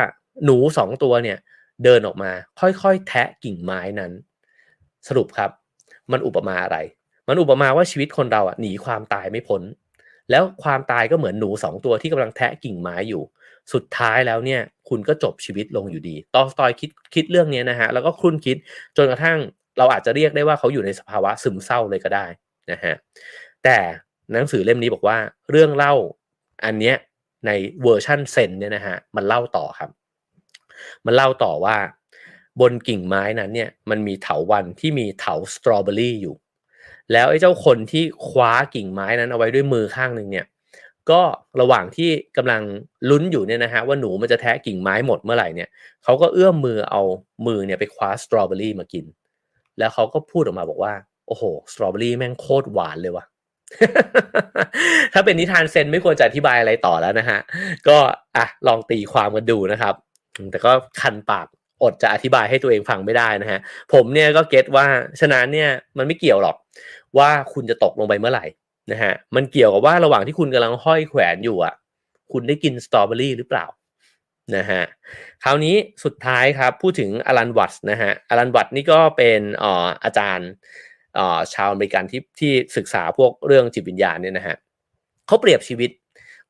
[0.45, 1.39] หนูสองตัวเนี่ย
[1.85, 2.31] เดินออกมา
[2.61, 4.13] ค่อยๆ แทะกิ่งไม้นั้น
[5.09, 5.51] สรุปครับ
[6.13, 6.79] มันอุปมาอะไร
[7.29, 9.63] มันอุปมาว่าชีวิตคนเราอะหนีความตายไม่พ้น
[10.31, 13.23] แล้วความตายก็เหมือนหนูสองตัวที่กำลังแทะกิ่งไม้อยู่
[13.73, 18.57] สุดท้ายแล้วเนี่ย คุณก็จบชีวิตลงอยู่ดี ตอลสตอยคิดคิดเรื่องนี้นะฮะ แล้วก็ครุ่นคิด
[18.97, 19.39] จนกระทั่ง
[19.79, 22.27] เราอาจจะเรียกได้ว่าเขาอยู่ในสภาวะซึมเศร้าเลยก็ได้
[22.73, 22.95] นะฮะ
[23.65, 23.79] แต่
[24.33, 25.19] หนังสือเล่มนี้บอกว่า
[25.51, 25.95] เรื่องเล่า
[26.65, 26.97] อันเนี้ย
[27.47, 27.51] ใน
[27.83, 29.91] เวอร์ชั่นเซนเนี่ยนะฮะมันเล่าต่อครับ
[31.07, 31.77] มันเล่าต่อว่า
[32.61, 36.37] บนกิ่งไม้นั้นเนี่ยมันมีเถาวันที่มีเถาสตรอเบอรี่อยู่
[37.13, 40.47] แล้วไอ้เจ้าคนที่คว้ากิ่งไม้นั้นเอาไว้ด้วยมือข้างหนึ่งเนี่ย
[41.11, 41.23] ก็
[41.61, 42.63] ระหว่างที่กำลัง
[43.11, 45.69] ลุ้นอยู่เนี่ยนะฮะว่าหนูมันจะแทะกิ่งไม้หมดเมื่อไหร่เนี่ย
[46.05, 47.03] เขาก็เอื้อมมือเอา
[47.47, 49.05] มือเนี่ยไปคว้าสตรอเบอรี่มากิน
[49.79, 50.93] แล้วเขาก็พูดออกมาบอกว่า
[51.29, 53.25] โอ้โหสตรอเบอรี่แม่งโคตรหวานเลยว่ะ
[55.13, 57.39] ถ้าเป็นนิทานเซนไม่ควรจะอธิบายอะไรต่อแล้วนะฮะ
[57.89, 57.99] ก็
[58.37, 59.95] อะลองตีความกันดูนะครับ
[60.51, 61.47] แต่ก็คันปาก
[61.83, 63.61] อดจะอธิบายให้ตัวเองฟังไม่ได้นะฮะ
[63.93, 64.87] ผมเนี่ยก็เก็ตว่า
[65.21, 66.57] ฉะนั้นเนี่ยมันไม่เกี่ยวหรอก
[67.19, 68.47] ว่าคุณจะตกลงไปเมื่อไหร่
[68.93, 71.75] นะฮะ มันเกี่ยวกับว่าระหว่างที่คุณกำลังห้อยแขวนอยู่อะ
[72.33, 73.67] คุณได้กินสตรอเบอรี่หรือเปล่า
[74.57, 74.83] นะฮะ
[75.45, 75.75] คราวนี้
[76.05, 80.51] สุดท้ายครับพูดถึงอลันวัตนะฮะ อลันวัตนี่ก็เป็นอ่ออาจารย์
[81.55, 84.57] ชาวอเมริกันที่ที่ศึกษาพวกเรื่องจิตวิญญาณเนี่ยนะฮะ
[85.27, 85.91] เขาเปรียบชีวิต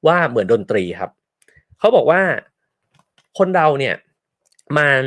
[0.07, 1.11] ว่าเหมือนดนตรีครับ
[1.79, 2.21] เขาบอกว่า
[3.39, 3.95] คนเราเนี่ย
[4.79, 5.05] มัน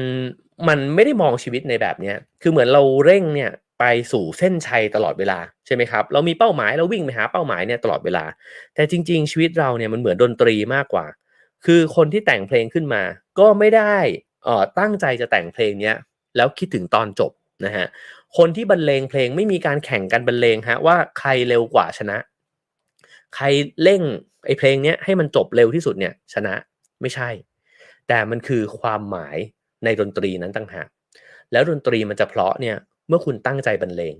[0.68, 8.26] มันไม่ได้มองชีวิตในแบบเนี้ยคือเหมือนเราเร่งเนี่ยไปสู่เส้นชัยตลอดเวลาใช่ไหมครับ เรามีเป้าหมายเราวิ่งไปหาเป้าหมายเนี่ยตลอดเวลา
[8.76, 11.05] แต่จริง ๆ ชีวิตเราเนี่ยมันเหมือนดนตรีมากกว่า
[11.66, 13.03] คือคนที่แต่งเพลงขึ้นมา
[13.39, 13.95] ก็ไม่ได้
[14.43, 15.95] เอ่อตั้งใจจะแต่งเพลงเนี้ย
[16.38, 17.32] แล้วคิดถึงตอนจบ
[17.66, 17.86] นะฮะ
[18.38, 22.18] คนที่บรรเลงเพลงไม่มีการแข่งกันบรรเลงฮะว่าใครเร็วกว่าชนะ
[23.36, 23.45] ใคร
[23.84, 24.02] เร่ง
[24.45, 26.53] ไอ้เพลงเนี้ยให้มันจบเร็วที่สุดเนี่ยชนะ
[27.02, 27.30] ไม่ใช่
[28.10, 29.38] แต่มันคือความหมาย
[29.84, 30.90] ในดนตรีนั้นต่างหาก
[31.52, 32.76] แล้วดนตรีมันจะเพลาะเนี่ย
[33.07, 34.15] เมื่อคุณตั้งใจบรรเลง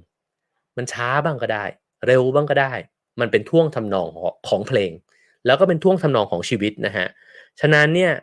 [0.78, 1.66] มันช้าบ้างก็ได้
[2.08, 2.74] เร็วบ้างก็ได้
[3.20, 4.08] มันเป็นท่วงทำนอง
[4.50, 4.92] ของเพลง
[5.46, 7.08] แล้วก็เป็นท่วงทำนองของชีวิตนะฮะ
[7.60, 8.14] ฉะนั้นเนี่ย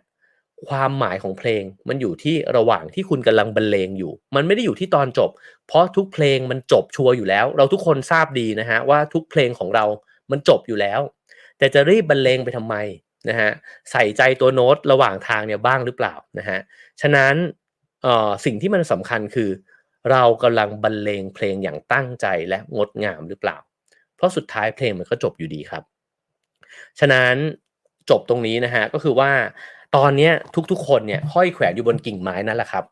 [0.68, 5.30] ความหมายของเพลงมันอยู่ที่ระหว่างที่คุณกำลังบรรเลงอยู่ มันไม่ได้อยู่ที่ตอนจบ
[5.66, 9.84] เพราะทุกเพลงมันจบชัวร์อยู่แล้ว เราทุกคนทราบดีนะฮะว่าทุกเพลงของเรา
[10.30, 11.00] มันจบอยู่แล้ว
[11.58, 12.74] แต่จะรีบบรรเลงไปทำไม
[13.28, 13.50] นะฮะ
[13.90, 16.58] ใส่ใจตัวโน้ตระหว่างทางเนี่ยบ้างหรือเปล่านะฮะ
[17.00, 17.34] ฉะนั้น
[18.44, 19.50] สิ่งที่มันสำคัญคือ
[20.10, 23.56] เรากำลังบรรเลงเพลงอย่างตั้งใจและงดงามหรือเปล่า
[24.16, 25.82] เพราะสุดท้ายเพลงมันก็จบอยู่ดีครับ
[27.00, 27.34] ฉะนั้น
[28.10, 29.30] จบตรงนี้นะฮะก็คือว่า
[29.96, 30.30] ตอนนี้
[30.70, 32.84] ทุกๆ คนเนี่ยห้อยแขวนอยู่บนกิ่งไม้นั่นแหละครับ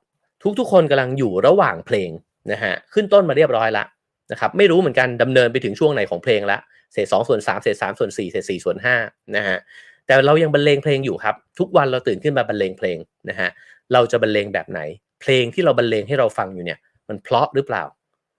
[0.59, 2.11] ทุกๆ คนกำลังอยู่ระหว่างเพลง
[2.53, 3.85] นะฮะขึ้นต้นมาเรียบร้อยละ
[4.33, 6.59] นะครับไม่รู้เหมือนกันดำเนินไปถึงช่วงไหนของเพลงละ
[6.93, 8.97] เศษสองส่วนสามเศษสามส่วนสี่เศษสี่ส่วนห้า
[9.37, 9.59] นะฮะ
[10.07, 12.99] แต่เรายังบรรเลงเพลงอยู่ครับ ทุกวันเราตื่นขึ้นมาบรรเลงเพลง
[13.29, 13.49] นะฮะ
[13.93, 14.81] เราจะบรรเลงแบบไหน
[15.21, 16.79] เพลงที่เราบรรเลงให้เราฟังอยู่เนี่ย
[17.09, 17.85] มันเพลาะหรือเปล่า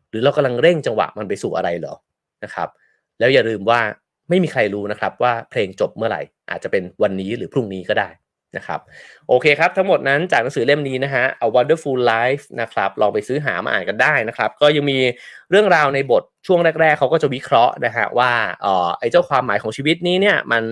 [0.10, 1.96] หรือเรากำลังเร่งจังหวะมันไปสู่อะไรเหรอ
[2.44, 2.70] นะครับ
[3.20, 3.80] แล้วอย่าลืมว่า
[4.30, 8.10] ไม่มีใครรู้นะครับว่าเพลงจบเมื่อไหร่ อาจจะเป็นวันนี้หรือพรุ่งนี้ก็ได้
[8.58, 8.80] นะครับ
[9.28, 15.00] โอเคครับ ทั้งหมดนั้นจากหนังสือเล่มนี้นะฮะ A Wonderful Life นะครับลองไปซื้อหามาอ่านกันได้นะครับ ก็ยังมี
[15.50, 20.64] เรื่องราวในบทช่วงแรก ๆเขาก็จะวิเคราะห์นะฮะว่าเออไอ้เจ้าความหมายของชีวิตนี้เนี่ยมัน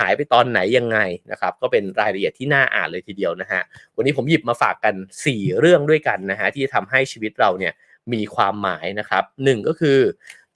[0.00, 0.98] หายไปตอนไหนยังไง
[1.30, 3.60] นะครับก็เป็นรายละเอียดที่น่าอ่านเลยทีเดียวนะฮะ
[3.96, 4.94] วันนี้ผมหยิบมาฝากกัน
[5.26, 7.72] 4 เรื่องด้วยกันนะฮะที่จะทำให้ชีวิตเราเนี่ย
[8.12, 9.98] มีความหมายนะครับหนึ่งก็คือ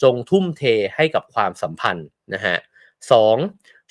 [0.02, 0.62] จงทุ่มเท
[0.96, 2.56] ให้กับความสัมพันธ์นะฮะ
[3.12, 3.36] สอง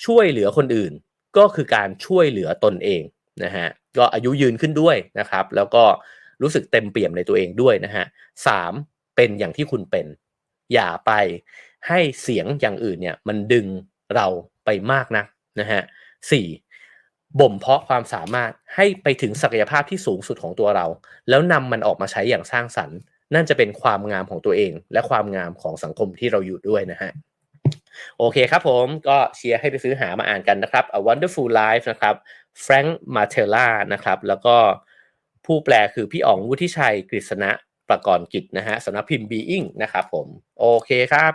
[0.06, 0.92] ช่วยเหลือคนอื่น
[1.38, 3.02] ก็คือการช่วยเหลือตนเอง
[3.44, 3.68] นะฮะ
[3.98, 5.84] ก็อายุยืนขึ้นด้วยนะครับ แล้วก็
[6.42, 8.04] รู้สึกเต็มเปี่ยมในตัวเองด้วยนะฮะ
[8.46, 8.72] สาม
[9.16, 10.06] เป็นอย่างที่คุณเป็น
[10.72, 11.12] อย่าไป
[11.88, 13.66] ให้เสียงอย่างอื่นเนี่ยมันดึง
[14.14, 14.26] เรา
[14.64, 15.24] ไปมากนะ
[15.60, 15.82] นะฮะ
[16.30, 16.46] สี่
[17.40, 20.86] บ่มเพาะความสามารถให้ไปถึงศักยภาพที่สูงสุดของตัวเรา
[21.28, 22.98] แล้วนำมันออกมาใช้อย่างสร้างสรรค์
[23.34, 27.10] นั่นจะเป็นความงามของตัวเอง และความงามของสังคมที่เราอยู่ด้วยนะฮะ
[28.18, 32.14] โอเคครับผมก็เชียร์ให้ไปซื้อหามาอ่านกันนะครับ A Wonderful Life นะครับ
[32.64, 34.56] Frank Martella นะครับ แล้วก็
[35.46, 37.50] ผู้แปลคือพี่อ๋องวุฒิชัยกฤษณะ
[37.88, 40.26] ประกรณ์กิจนะฮะสำนักพิมพ์ Being นะครับผม
[40.60, 41.32] โอเคครับ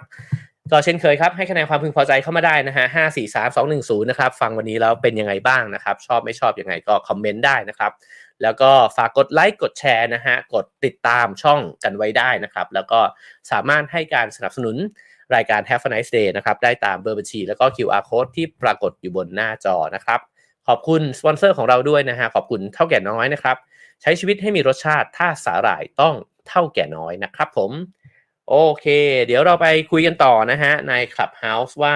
[0.72, 7.92] ก็เช่นเคยครับ ให้คะแนนความพึงพอใจเข้ามาได้นะฮะห้าสี่สามสองหนึ่งศูนย์นะครับ ฟังวันนี้แล้วเป็นยังไงบ้างนะครับ ชอบไม่ชอบยังไงก็คอมเมนต์ได้นะครับ
[8.42, 13.00] แล้วก็ฝากกดไลค์กดแชร์นะฮะกดติดตามช่องกันไว้ได้นะครับ แล้วก็
[13.52, 14.78] สามารถให้การสนับสนุน
[15.36, 20.20] รายการ Have a nice day นะครับ ได้ตามเบอร์บัญชี แล้วก็ QR code ที่ปรากฏอยู่บนหน้าจอนะครับ
[20.68, 23.58] ขอบคุณสปอนเซอร์ของเราด้วยนะฮะ ขอบคุณเท่าแก่น้อยนะครับ
[24.02, 26.16] ใช้ชีวิตให้มีรสชาติ ถ้าสาหร่ายต้อง
[26.48, 27.72] เท่าแก่น้อยนะครับผม
[28.50, 28.86] โอเค
[29.26, 31.96] เดี๋ยวเราไปคุยกันต่อนะฮะ ใน Clubhouse ว่า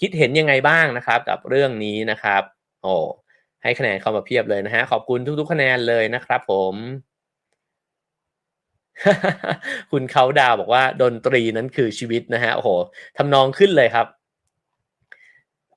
[0.00, 2.42] คิดเห็นยังไงบ้างนะครับ กับเรื่องนี้นะครับ
[2.82, 2.94] โอ้
[3.62, 6.74] ให้คะแนนเข้ามาเพียบเลยนะฮะ ขอบคุณทุกๆ คะแนนเลยนะครับผม
[9.90, 12.68] คุณเขาดาวบอกว่าดนตรีนั้นคือชีวิตนะฮะโอ้โห
[13.16, 14.06] ทำนองขึ้นเลยครับ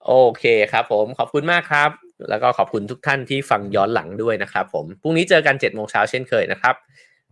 [0.07, 1.89] โอเคครับ ผมขอบคุณมากครับ
[2.29, 6.75] แล้วก็ขอบคุณทุกท่านที่ฟังย้อนหลังด้วยนะครับ ผมพรุ่งนี้เจอกัน7จ็ดโมงเช้าเช่นเคยนะครับ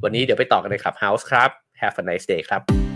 [0.04, 1.50] วันนี้เดี๋ยวไปต่อกันในคลับเฮาส์ครับ
[1.82, 2.87] Have a nice day ครับ